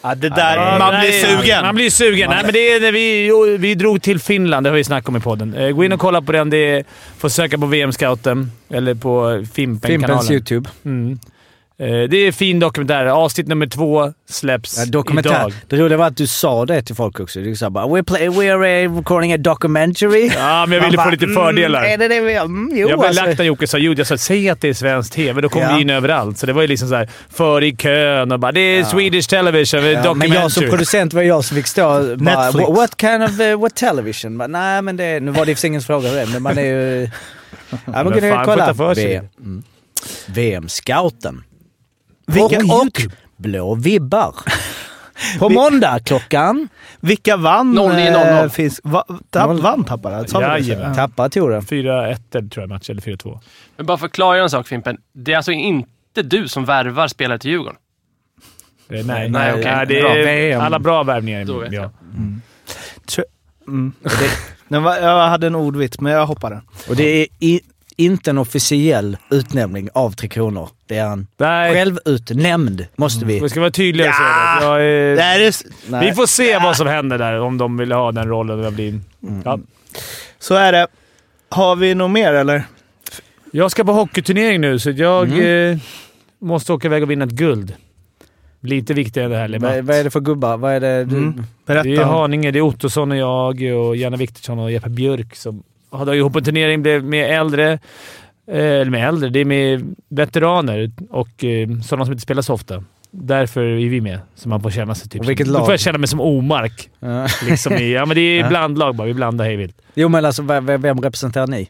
Ja, 0.02 0.16
det 0.16 0.30
där, 0.30 0.56
Ja, 0.58 0.78
man 0.80 0.99
blir 0.99 1.12
sugen. 1.12 1.62
Man 1.62 1.76
blir 1.76 1.89
sugen. 1.89 2.30
Nej, 2.30 2.43
men 2.43 2.54
det 2.54 2.72
är 2.74 2.80
när 2.82 2.91
vi, 2.91 3.58
vi 3.58 3.76
drog 3.76 4.02
till 4.02 4.20
Finland, 4.20 4.66
det 4.66 4.70
har 4.70 4.78
vi 4.78 4.84
snackat 4.84 5.10
om 5.10 5.16
i 5.16 5.20
podden. 5.20 5.54
Eh, 5.54 5.70
gå 5.72 5.84
in 5.84 5.91
och 5.91 5.99
kolla 5.99 6.22
på 6.22 6.32
den. 6.32 6.49
Det 6.49 6.58
är, 6.58 6.84
får 7.18 7.30
söka 7.30 7.58
på 7.58 7.66
VM-scouten 7.66 8.52
eller 8.70 8.93
på 8.95 9.45
Fimpen-kanalen. 9.54 10.20
Fimpens 10.20 10.32
YouTube. 10.32 10.70
Mm. 10.86 11.20
Eh, 11.82 11.88
det 12.09 12.17
är 12.17 12.32
fin 12.32 12.59
dokumentär. 12.59 13.05
Avsnitt 13.05 13.47
nummer 13.47 13.67
två 13.67 14.13
släpps 14.29 14.77
Ja, 14.77 14.86
dokumentär. 14.86 15.29
idag. 15.29 15.53
Det 15.67 15.77
roliga 15.77 15.97
var 15.97 16.07
att 16.07 16.17
du 16.17 16.27
sa 16.27 16.65
det 16.65 16.82
till 16.82 16.95
folk 16.95 17.19
också. 17.19 17.39
Du 17.39 17.55
sa 17.55 17.69
bara 17.69 17.86
“We're, 17.86 18.03
play, 18.03 18.27
we're 18.29 18.86
uh, 18.88 18.95
recording 18.97 19.34
a 19.34 19.38
documentary”. 19.38 20.32
Ja, 20.36 20.65
men 20.65 20.77
jag 20.77 20.86
ville 20.86 21.03
få 21.03 21.09
lite 21.09 21.27
fördelar. 21.27 21.79
Mm, 21.79 21.93
är 21.93 21.97
det 21.97 22.07
det 22.15 22.21
vi... 22.21 22.34
Mm, 22.36 22.69
jo, 22.73 22.89
jag 22.89 22.99
blev 22.99 23.07
alltså. 23.07 23.25
lagt 23.25 23.38
när 23.38 23.45
Jocke 23.45 23.67
sa 23.67 23.77
ljud. 23.77 23.99
Jag 23.99 24.07
sa 24.07 24.17
säg 24.17 24.49
att 24.49 24.61
det 24.61 24.69
är 24.69 24.73
svensk 24.73 25.13
TV. 25.13 25.41
Då 25.41 25.49
kommer 25.49 25.69
Ja. 25.69 25.75
vi 25.75 25.82
in 25.82 25.89
överallt. 25.89 26.38
Så 26.38 26.45
det 26.45 26.53
var 26.53 26.61
ju 26.61 26.67
liksom 26.67 26.89
så 26.89 26.95
här, 26.95 27.09
före 27.29 27.65
i 27.67 27.75
kön 27.75 28.32
och 28.32 28.39
bara 28.39 28.51
“Det 28.51 28.59
är 28.61 28.84
Swedish 28.84 29.29
television, 29.29 29.79
Ja, 29.84 30.01
documentary”. 30.03 30.29
men 30.29 30.41
jag 30.41 30.51
som 30.51 30.69
producent 30.69 31.13
var 31.13 31.21
jag 31.21 31.45
som 31.45 31.57
fick 31.57 31.67
stå 31.67 32.15
bara. 32.17 32.51
"What- 32.51 33.01
kind 33.01 33.23
of 33.23 33.39
uh, 33.39 33.59
what 33.61 33.75
television? 33.75 34.38
Nej, 34.51 34.82
men 34.82 34.97
det, 34.97 35.19
nu 35.19 35.32
var 35.32 35.45
det 35.45 35.55
för 35.55 35.67
ingen 35.67 35.82
fråga 35.82 36.11
det, 36.11 36.25
men 36.34 36.41
man 36.41 36.57
är 36.57 36.61
ju... 36.65 37.09
Ja, 37.69 37.77
men 38.03 38.05
Men 38.05 38.32
fan, 38.34 38.45
kolla. 38.45 38.73
för. 38.73 38.95
VM. 38.95 39.25
Mm. 39.39 39.63
VM-scouten. 40.25 41.43
Vilka- 42.34 42.73
och, 42.73 42.82
och 42.82 42.88
blå 43.38 43.75
vibbar. 43.75 44.36
På 45.39 45.49
måndag 45.49 45.99
klockan 46.05 46.67
Vilka 46.99 47.38
vann? 47.38 47.79
09-00. 47.79 48.43
eh, 48.43 48.49
Finns, 48.49 48.82
va, 48.84 49.03
tapp, 49.29 49.47
Noll. 49.47 49.61
vann 49.61 49.84
Tappara? 49.84 50.23
Det? 50.23 50.41
Jajamän. 50.41 50.95
Tappade 50.95 51.29
tog 51.29 51.49
den. 51.49 51.61
4-1 51.61 52.49
tror 52.49 52.63
jag 52.63 52.69
match, 52.69 52.89
eller 52.89 53.01
4-2. 53.01 53.39
Men 53.77 53.86
bara 53.86 53.97
för 53.97 54.05
att 54.05 54.11
klargöra 54.11 54.43
en 54.43 54.49
sak 54.49 54.67
Fimpen. 54.67 54.97
Det 55.13 55.34
är 55.34 55.38
alltså 55.38 55.51
inte 55.51 56.21
du 56.23 56.47
som 56.47 56.65
värvar 56.65 57.07
spelare 57.07 57.39
till 57.39 57.51
Djurgården? 57.51 57.75
Eh, 58.89 59.05
Nej, 59.05 59.29
Nej, 59.29 59.51
okej. 59.53 59.63
Nej, 59.65 59.86
det 59.88 60.51
är 60.51 60.57
alla 60.57 60.79
bra 60.79 61.03
värvningar. 61.03 61.45
Då 61.45 61.57
vet 61.59 61.71
ja. 61.73 61.82
jag. 61.82 61.91
Tr- 63.07 63.23
Mm. 63.67 63.93
Det, 64.03 64.09
den 64.67 64.84
jag 64.84 65.27
hade 65.29 65.47
en 65.47 65.55
ordvits, 65.55 65.99
men 65.99 66.11
jag 66.13 66.25
hoppade. 66.25 66.61
Och 66.89 66.95
det 66.95 67.03
är 67.21 67.27
i, 67.39 67.61
inte 67.98 68.30
en 68.30 68.38
officiell 68.38 69.18
utnämning 69.30 69.89
av 69.94 70.12
Tre 70.12 70.28
Kronor. 70.30 70.70
Det 70.86 70.98
är 70.98 71.06
en 71.08 71.28
Nej, 71.38 71.74
självutnämnd, 71.74 72.86
måste 72.96 73.26
vi. 73.26 73.39
vi 73.39 73.50
ska 73.50 73.60
vara 73.60 73.72
tydliga 73.72 74.10
och 74.10 74.16
säga 74.16 74.28
Ja. 74.72 74.78
det. 74.78 74.84
Är, 74.84 75.16
Det 75.16 75.22
är, 75.24 75.42
s- 75.50 75.64
vi 76.02 76.14
får 76.14 76.26
se 76.26 76.58
vad 76.60 76.78
som 76.78 76.88
händer 76.88 77.18
där, 77.18 77.39
om 77.39 77.58
de 77.58 77.78
vill 77.78 77.92
ha 77.92 78.12
den 78.12 78.28
rollen. 78.28 78.62
Det 78.62 78.72
blir, 78.72 79.00
ja. 79.46 79.60
så 80.39 80.56
är 80.56 80.72
det. 80.72 80.88
Har 81.50 81.76
vi 81.76 81.96
något 81.96 82.12
mer 82.12 82.34
eller? 82.34 82.64
Jag 83.52 83.72
ska 83.72 83.84
på 83.84 83.92
hockeyturnering 83.94 84.62
nu, 84.62 84.80
så 84.80 84.89
jag 84.92 85.39
eh, 85.72 85.78
måste 86.39 86.74
åka 86.74 86.88
iväg 86.88 87.04
och 87.04 87.12
vinna 87.12 87.26
ett 87.26 87.32
guld. 87.32 87.76
Lite 88.64 88.94
viktigare 88.94 89.26
än 89.26 89.32
det 89.32 89.38
här. 89.38 89.50
Vad, 89.50 89.72
Lebat. 89.72 89.86
vad 89.86 89.96
är 89.98 90.04
det 90.04 90.10
för 90.10 90.20
gubbar? 90.20 90.58
Vad 90.58 90.74
är 90.74 90.80
det 90.80 91.06
du... 91.06 91.18
Mm. 91.18 91.44
Berätta. 91.66 91.84
Det 91.89 91.96
är 91.96 92.04
Haninge, 92.04 92.52
det 92.52 92.60
är 92.60 92.64
Ottosson 92.64 93.12
och 93.12 93.18
jag 93.18 93.62
och 93.80 93.96
Janne 93.96 94.18
Viktorsson 94.18 94.60
och 94.60 94.72
Jeppe 94.72 94.89
Björk 94.89 95.36
som 95.36 95.64
har 95.92 96.06
dragit 96.06 96.20
ihop 96.20 96.36
en 96.36 96.44
turnering 96.44 96.82
blev 96.82 97.04
med 97.04 97.39
äldre. 97.39 97.72
eh, 98.52 98.58
Eller 98.58 98.92
med 98.92 99.08
äldre. 99.08 99.30
Det 99.30 99.39
är 99.39 99.46
med 99.46 99.96
veteraner 100.10 100.92
och 101.10 101.44
eh, 101.44 101.70
sådana 101.84 102.06
som 102.06 102.12
inte 102.12 102.22
spelar 102.24 102.42
så 102.42 102.54
ofta. 102.54 102.84
Därför 103.14 103.62
är 103.62 103.89
vi 103.89 104.02
med, 104.02 104.20
så 104.36 104.50
man 104.50 104.62
får 104.62 104.70
känna 104.70 104.96
sig 104.96 105.10
typ 105.10 105.22
Och 105.22 105.30
vilket 105.30 105.48
som, 105.48 105.54
Då 105.54 105.60
lag? 105.60 105.66
får 105.68 105.74
jag 105.74 105.80
känna 105.80 105.98
mig 105.98 106.08
som 106.08 106.22
Omark. 106.22 106.89
Ja. 107.00 107.28
Liksom 107.50 107.74
i, 107.74 107.94
ja, 107.94 108.06
men 108.06 108.16
det 108.16 108.22
är 108.39 108.48
blandlag 108.50 108.96
bara. 108.96 109.08
Vi 109.08 109.14
blandar 109.14 109.46
hej 109.46 109.56
vilt. 109.56 109.82
Jo, 109.96 110.10
men 110.10 110.26
alltså 110.26 110.42
vem, 110.42 111.02
representerar 111.02 111.48
ni? 111.48 111.70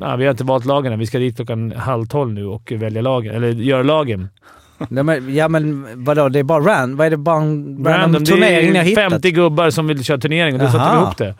Ja, 0.00 0.16
vi 0.16 0.24
har 0.24 0.30
inte 0.30 0.44
valt 0.44 0.64
lagen 0.64 0.92
än. 0.92 0.98
Vi 0.98 1.06
ska 1.06 1.18
dit 1.18 1.36
klockan 1.36 1.72
halv 1.76 2.06
tolv 2.06 2.32
nu 2.32 2.46
och 2.46 2.72
välja 2.76 3.02
lagen. 3.02 3.34
Eller 3.34 3.48
göra 3.48 3.82
lagen. 3.82 4.28
Nej, 4.88 5.04
men, 5.04 5.34
ja, 5.34 5.48
men 5.48 5.86
vadå? 6.04 6.28
Det 6.28 6.38
är 6.38 6.42
bara 6.44 6.60
ran, 6.64 6.96
vad 6.96 7.06
är 7.06 7.10
det? 7.10 7.16
Bara 7.16 7.36
en 7.36 7.44
random, 7.66 7.84
Random. 7.86 8.24
turnering 8.24 8.72
ni 8.72 8.78
har 8.78 8.84
hittat? 8.84 9.10
50 9.12 9.30
gubbar 9.30 9.70
som 9.70 9.86
vill 9.86 10.04
köra 10.04 10.18
turnering 10.18 10.54
och 10.54 10.60
då 10.60 10.66
sätter 10.66 10.90
vi 10.96 10.96
ihop 11.02 11.16
det. 11.18 11.34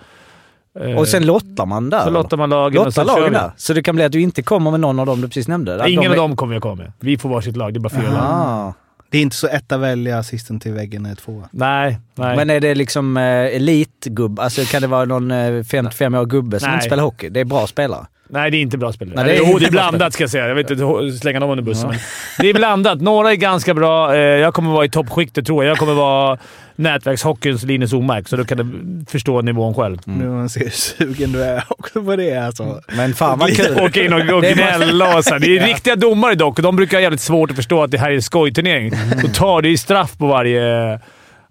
Eh, 0.81 0.97
Och 0.97 1.09
sen 1.09 1.27
lottar 1.27 1.66
man 1.66 1.91
där? 1.91 2.05
så 2.05 2.11
lottar 2.11 2.37
man 2.37 2.51
lagen 2.51 2.79
och 2.79 2.85
Lottar 2.87 3.05
så 3.05 3.09
kör 3.11 3.16
lagen 3.21 3.33
där? 3.33 3.51
Så 3.57 3.73
det 3.73 3.83
kan 3.83 3.95
bli 3.95 4.05
att 4.05 4.12
du 4.12 4.21
inte 4.21 4.43
kommer 4.43 4.71
med 4.71 4.81
någon 4.81 4.99
av 4.99 5.07
dem 5.07 5.21
du 5.21 5.29
precis 5.29 5.49
nämnde? 5.49 5.83
Att 5.83 5.89
Ingen 5.89 6.01
de 6.03 6.07
av 6.09 6.12
är- 6.12 6.16
dem 6.16 6.37
kommer 6.37 6.55
jag 6.55 6.62
komma 6.62 6.75
med. 6.75 6.93
Vi 7.01 7.18
får 7.18 7.29
varsitt 7.29 7.57
lag. 7.57 7.75
Det 7.75 7.79
är 7.79 7.81
bara 7.81 7.89
fyra 8.03 8.11
lag. 8.12 8.73
Det 9.11 9.18
är 9.18 9.23
inte 9.23 9.37
så 9.37 9.47
etta 9.49 9.79
välja 9.79 10.23
sisten 10.23 10.61
till 10.61 10.73
väggen 10.73 11.07
är 11.07 11.14
tvåa. 11.14 11.49
Nej, 11.51 11.99
nej. 12.14 12.37
Men 12.37 12.51
är 12.51 12.61
det 12.61 12.75
liksom 12.75 13.16
eh, 13.16 13.23
elitgubb? 13.25 14.41
Alltså 14.41 14.64
kan 14.64 14.83
det 14.83 14.89
vara 14.89 15.05
någon 15.05 15.31
eh, 15.31 15.37
55-årig 15.37 16.29
gubbe 16.29 16.61
som 16.61 16.66
Nej. 16.68 16.75
inte 16.77 16.87
spelar 16.87 17.03
hockey? 17.03 17.29
Det 17.29 17.41
är 17.41 17.45
bra 17.45 17.66
spelare. 17.66 18.07
Nej, 18.31 18.51
det 18.51 18.57
är 18.57 18.61
inte 18.61 18.78
bra 18.78 18.93
spelare. 18.93 19.14
Nej, 19.16 19.24
det 19.24 19.45
är 19.45 19.53
jo, 19.53 19.59
det 19.59 19.66
är 19.66 19.70
blandat 19.70 20.12
ska 20.12 20.22
jag 20.22 20.31
säga. 20.31 20.49
Jag 20.49 20.55
vill 20.55 20.66
inte 20.72 21.18
slänga 21.18 21.41
dem 21.41 21.51
under 21.51 21.64
bussen. 21.64 21.89
Men 21.89 21.99
det 22.39 22.49
är 22.51 22.55
blandat. 22.55 23.01
Några 23.01 23.31
är 23.33 23.37
ganska 23.37 23.74
bra. 23.74 24.14
Eh, 24.14 24.20
Jag 24.20 24.55
kommer 24.55 24.70
vara 24.70 24.85
i 24.85 24.89
toppskiktet 24.89 25.47
tror 25.47 25.64
jag. 25.64 25.70
Jag 25.70 25.78
kommer 25.78 25.95
vara 25.95 26.39
nätverkshockeyns 26.76 27.62
Linus 27.62 27.93
Omark, 27.93 28.28
så 28.28 28.37
då 28.37 28.45
kan 28.45 28.59
du 28.59 29.05
förstå 29.11 29.41
nivån 29.43 29.74
själv. 29.74 29.99
Nu 30.05 30.28
man 30.28 30.49
ser 30.49 30.61
hur 30.61 30.70
sugen 30.70 31.33
du 31.33 31.43
är 31.43 31.64
också 31.68 32.03
på 32.05 32.16
det 32.16 32.37
alltså. 32.47 32.81
Men 32.97 33.14
fan 33.14 33.39
vad 33.39 33.57
kul! 33.57 33.78
Åka 33.81 34.05
in 34.05 34.12
och, 34.12 34.43
gnälla 34.43 35.16
och 35.16 35.24
så. 35.24 35.39
Det 35.39 35.59
är 35.59 35.66
riktiga 35.66 35.97
domare 35.97 36.35
dock 36.35 36.59
och 36.59 36.62
de 36.62 36.76
brukar 36.76 36.97
ha 36.97 37.03
jävligt 37.03 37.20
svårt 37.20 37.51
att 37.51 37.57
förstå 37.57 37.83
att 37.83 37.91
det 37.91 37.99
här 37.99 38.11
är 38.11 38.14
en 38.14 38.22
skojturnering. 38.22 38.93
Då 39.22 39.28
tar 39.28 39.62
det 39.62 39.68
ju 39.68 39.76
straff 39.76 40.18
på 40.18 40.26
varje, 40.26 40.99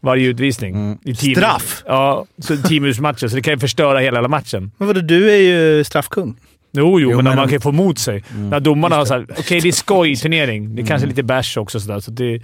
varje 0.02 0.28
utvisning. 0.28 1.00
I 1.06 1.16
tio 1.16 1.36
Straff? 1.36 1.84
Ja, 1.88 2.26
så 2.42 2.58
tio 2.58 2.80
minuters 2.80 3.00
matcher, 3.00 3.28
så 3.28 3.36
det 3.36 3.42
kan 3.42 3.54
ju 3.54 3.60
förstöra 3.60 4.00
hela 4.00 4.28
matchen. 4.28 4.72
Men 4.78 4.88
vadå, 4.88 5.02
du 5.02 5.32
är 5.32 5.38
ju 5.38 5.84
straffkung. 5.84 6.36
Jo, 6.72 7.00
jo, 7.00 7.10
men, 7.16 7.24
men- 7.26 7.36
man 7.36 7.46
kan 7.46 7.54
ju 7.54 7.60
få 7.60 7.70
emot 7.70 8.00
sig. 8.00 8.24
När 8.36 8.60
domarna 8.60 8.96
har 8.96 9.06
såhär, 9.06 9.26
okej 9.40 9.60
det 9.62 9.68
är 9.68 9.72
skojturnering. 9.72 10.76
Det 10.76 10.82
är 10.82 10.86
kanske 10.86 11.06
är 11.06 11.10
lite 11.10 11.24
bärs 11.24 11.58
också 11.58 11.80
sådär, 11.80 12.00
så 12.00 12.12
det... 12.12 12.42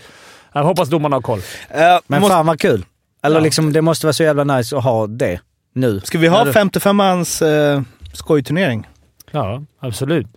Jag 0.53 0.63
hoppas 0.63 0.89
domarna 0.89 1.15
har 1.15 1.21
koll. 1.21 1.39
Uh, 1.39 1.43
Men 2.07 2.21
måste, 2.21 2.33
fan 2.35 2.45
vad 2.45 2.59
kul! 2.59 2.85
Eller 3.23 3.35
Ja. 3.35 3.43
liksom, 3.43 3.73
det 3.73 3.81
måste 3.81 4.05
vara 4.05 4.13
så 4.13 4.23
jävla 4.23 4.43
nice 4.43 4.77
att 4.77 4.83
ha 4.83 5.07
det 5.07 5.39
nu. 5.73 5.99
ska 6.03 6.17
vi 6.17 6.27
ha 6.27 6.37
När 6.43 6.45
du- 6.45 6.51
55-mans 6.51 7.41
uh, 7.41 7.81
skojturnering? 8.13 8.87
Ja, 9.31 9.63
absolut. 9.79 10.27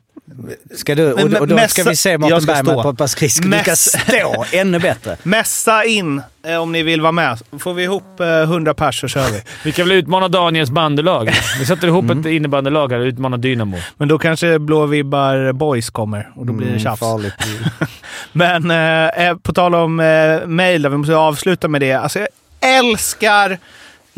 Ska 0.74 0.95
du, 0.95 1.12
och, 1.12 1.20
och 1.20 1.49
då 1.49 1.55
men 1.55 1.68
ska 1.68 1.83
mässa- 1.83 1.89
vi 1.91 1.97
se 1.97 2.18
Mårten 2.18 2.47
Bergman 2.47 2.83
på 2.83 2.91
ett 2.91 2.99
par 2.99 3.07
skridskor. 3.07 3.49
Du 3.51 3.59
ska 3.59 3.76
stå! 3.76 4.45
Ännu 4.53 4.79
bättre. 4.79 5.16
Mässa 5.22 5.85
in 5.85 6.22
eh, 6.47 6.57
om 6.57 6.72
ni 6.72 6.83
vill 6.83 7.01
vara 7.01 7.12
med. 7.12 7.39
Får 7.59 7.74
vi 7.74 7.83
ihop 7.83 8.20
eh, 8.20 8.26
100 8.43 8.74
pers 8.74 9.01
så 9.01 9.09
kör 9.09 9.31
vi. 9.31 9.43
Vi 9.64 9.72
kan 9.72 9.89
väl 9.89 9.97
utmana 9.97 10.29
Daniels 10.29 10.70
bandelag. 10.70 11.31
Vi 11.59 11.66
sätter 11.66 11.87
ihop 11.89 12.05
Mm. 12.05 12.20
ett 12.20 12.26
innebandylag 12.26 12.93
här 12.93 12.99
och 13.01 13.05
utmanar 13.07 13.39
Dynamo. 13.39 13.76
Men 13.97 14.09
då 14.09 14.18
kanske 14.18 14.59
Blå 14.59 14.87
Vibbar 14.87 15.53
Boys 15.53 15.91
kommer 15.91 16.31
och 16.37 16.47
då 16.47 16.53
blir 16.53 16.66
det 16.66 16.72
Mm, 16.72 16.83
tjafs. 16.83 17.03
Men 18.33 18.70
eh, 18.70 19.26
eh, 19.29 19.37
på 19.37 19.53
tal 19.53 19.74
om 19.74 20.01
eh, 20.01 20.47
då, 20.47 20.89
vi 20.89 20.97
måste 20.97 21.16
avsluta 21.16 21.68
med 21.68 21.81
det. 21.81 21.93
Alltså, 21.93 22.18
jag 22.18 22.29
älskar 22.61 23.59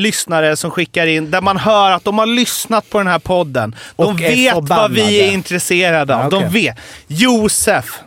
lyssnare 0.00 0.56
som 0.56 0.70
skickar 0.70 1.06
in, 1.06 1.30
där 1.30 1.40
man 1.40 1.56
hör 1.56 1.90
att 1.90 2.04
de 2.04 2.18
har 2.18 2.26
lyssnat 2.26 2.90
på 2.90 2.98
den 2.98 3.06
här 3.06 3.18
podden. 3.18 3.74
De 3.96 4.06
Och 4.06 4.20
vet 4.20 4.54
vad 4.68 4.92
vi 4.92 5.20
är 5.20 5.32
intresserade 5.32 6.14
av. 6.16 6.22
Ja, 6.22 6.30
De 6.30 6.36
okej. 6.36 6.48
vet. 6.50 6.76
Josef. 7.06 7.98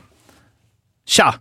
Tja! 1.08 1.36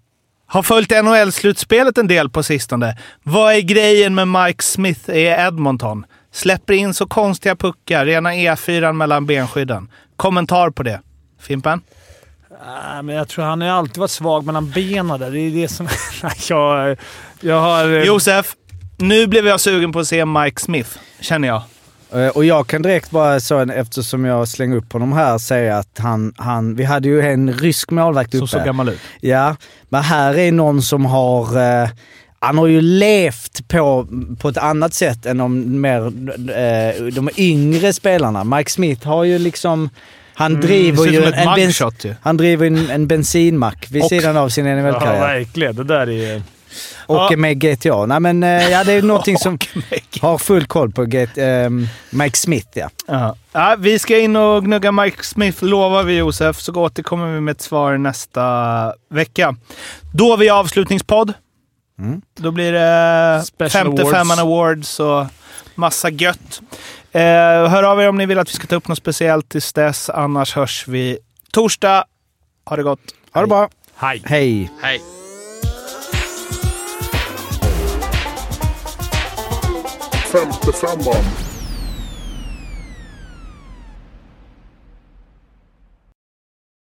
Har 0.47 0.63
följt 0.63 0.91
NHL-slutspelet 0.91 1.99
en 1.99 2.07
del 2.09 2.31
på 2.31 2.43
sistone. 2.43 2.99
Vad 3.23 3.55
är 3.55 3.61
grejen 3.61 4.15
med 4.15 4.29
Mike 4.29 4.63
Smith 4.63 5.11
i 5.11 5.23
Edmonton? 5.27 6.05
Släpper 6.33 6.73
in 6.75 6.95
så 6.95 7.07
konstiga 7.07 7.57
puckar, 7.57 8.07
rena 8.07 8.33
E4 8.33 8.93
mellan 8.93 9.27
benskydden. 9.27 9.91
Kommentar 10.17 10.71
på 10.71 10.83
det. 10.83 11.01
Fimpen? 11.41 11.81
Ah, 12.67 13.03
men 13.03 13.15
jag 13.15 13.29
tror 13.29 13.45
han 13.45 13.61
har 13.61 13.69
alltid 13.69 13.97
varit 13.99 14.11
svag 14.11 14.47
mellan 14.47 14.71
benen 14.71 15.21
där. 15.21 15.31
Det 15.31 15.41
är 15.41 15.51
det 15.51 15.69
som... 15.69 15.89
Nej, 16.23 16.33
jag, 16.49 16.97
jag 17.41 17.61
har... 17.61 17.85
eh, 17.93 18.03
Josef, 18.03 18.55
nu 18.97 19.27
blev 19.27 19.47
jag 19.47 19.61
sugen 19.61 19.93
på 19.93 19.99
att 20.01 20.07
se 20.07 20.25
Mike 20.25 20.61
Smith, 20.61 20.91
känner 21.21 21.49
jag. 21.49 21.63
Eh, 22.15 22.29
Och 22.29 22.45
jag 22.45 22.67
kan 22.67 22.83
direkt 22.83 23.11
bara 23.11 23.41
så, 23.41 23.59
eftersom 23.59 24.25
jag 24.25 24.49
slänger 24.49 24.77
upp 24.77 24.93
honom 24.93 25.13
här, 25.13 25.39
säga 25.39 25.79
att 25.79 25.99
han, 25.99 26.35
han 26.37 26.75
vi 26.75 26.85
hade 26.85 27.09
ju 27.09 27.21
en 27.21 27.53
rysk 27.53 27.91
målvakt 27.91 28.31
Som 28.31 28.41
uppe. 28.41 28.47
såg 28.51 28.65
gammal 28.65 28.89
ut. 28.89 29.01
Ja, 29.21 29.57
men 29.89 30.03
här 30.03 30.39
är 30.39 30.53
någon 30.53 30.83
som 30.83 31.05
har... 31.07 31.59
Eh, 31.83 31.89
han 32.39 32.59
har 32.59 32.67
ju 32.67 32.81
levt 32.81 33.69
på, 33.69 34.07
på 34.41 34.49
ett 34.49 34.57
annat 34.59 34.95
sätt 34.95 35.27
än 35.27 35.39
de 35.39 35.81
mer 35.81 36.01
eh, 36.57 37.03
de 37.13 37.31
yngre 37.37 37.93
spelarna. 37.93 38.45
Mike 38.45 38.71
Smith 38.71 39.07
har 39.09 39.25
ju 39.25 39.39
liksom... 39.39 39.91
Han 40.35 40.61
driver 40.61 41.03
Mm, 41.03 41.05
ser 41.05 41.11
ju 41.13 41.17
som 41.25 41.33
en, 41.33 41.49
en, 41.49 41.55
bens, 41.55 41.67
mugshot 41.81 42.05
ju. 42.05 42.15
han 42.23 42.37
driver 42.37 42.67
en, 42.67 42.91
en 42.91 43.07
bensinmack 43.07 43.87
vid 43.91 44.03
Och- 44.03 44.09
sidan 44.09 44.37
av 44.37 44.49
sin 44.49 44.67
Ja, 44.67 44.77
NHL-karriär. 44.77 45.21
verkligen. 45.21 45.77
Det 45.77 45.85
där 45.85 46.09
är... 46.11 46.43
och 47.07 47.17
Ja. 47.17 47.37
med 47.37 47.61
GTA. 47.61 48.07
Nej 48.07 48.21
men 48.21 48.43
eh, 48.43 48.69
ja, 48.71 48.85
det 48.85 48.93
är 48.93 49.03
någonting 49.03 49.39
som 49.39 49.59
har 50.21 50.39
full 50.39 50.67
koll 50.67 50.93
på 50.93 51.05
get, 51.05 51.31
ehm, 51.39 51.87
Mike 52.11 52.39
Smith 52.39 52.69
ja. 52.73 52.91
Ja. 53.07 53.37
Ja, 53.53 53.77
vi 53.79 53.99
ska 53.99 54.19
in 54.19 54.37
och 54.37 54.65
gnugga 54.65 54.93
Mike 54.93 55.25
Smith, 55.25 55.65
lovar 55.65 56.03
vi 56.03 56.17
Josef, 56.17 56.61
så 56.61 56.75
återkommer 56.75 57.35
vi 57.35 57.41
med 57.41 57.53
ett 57.53 57.61
svar 57.61 57.99
nästa 57.99 58.95
vecka. 59.11 59.57
Då 60.15 60.31
har 60.31 60.37
vi 60.37 60.51
avslutningspodd. 60.51 61.33
Mm. 61.99 62.23
Då 62.39 62.51
blir 62.51 62.73
det 62.73 63.43
Special 63.47 63.71
55 63.97 64.31
awards. 64.31 64.41
awards 64.41 65.01
och 65.01 65.27
massa 65.75 66.11
gött. 66.11 66.61
Eh, 67.13 67.21
hör 67.69 67.83
av 67.83 68.01
er 68.01 68.09
om 68.09 68.17
ni 68.19 68.27
vill 68.27 68.39
att 68.39 68.49
vi 68.49 68.53
ska 68.53 68.67
ta 68.67 68.77
upp 68.77 68.89
något 68.89 68.99
speciellt 68.99 69.49
tills 69.49 69.73
dess. 69.73 70.11
Annars 70.11 70.55
hörs 70.55 70.89
vi 70.89 71.19
torsdag. 71.53 72.05
Ha 72.65 72.77
det 72.77 72.83
gott. 72.83 73.01
Ha 73.35 73.41
det 73.41 73.47
bra. 73.47 73.69
Hej! 73.97 74.23
Hej. 74.25 74.71
Hej. 74.83 75.01
55an 80.33 81.52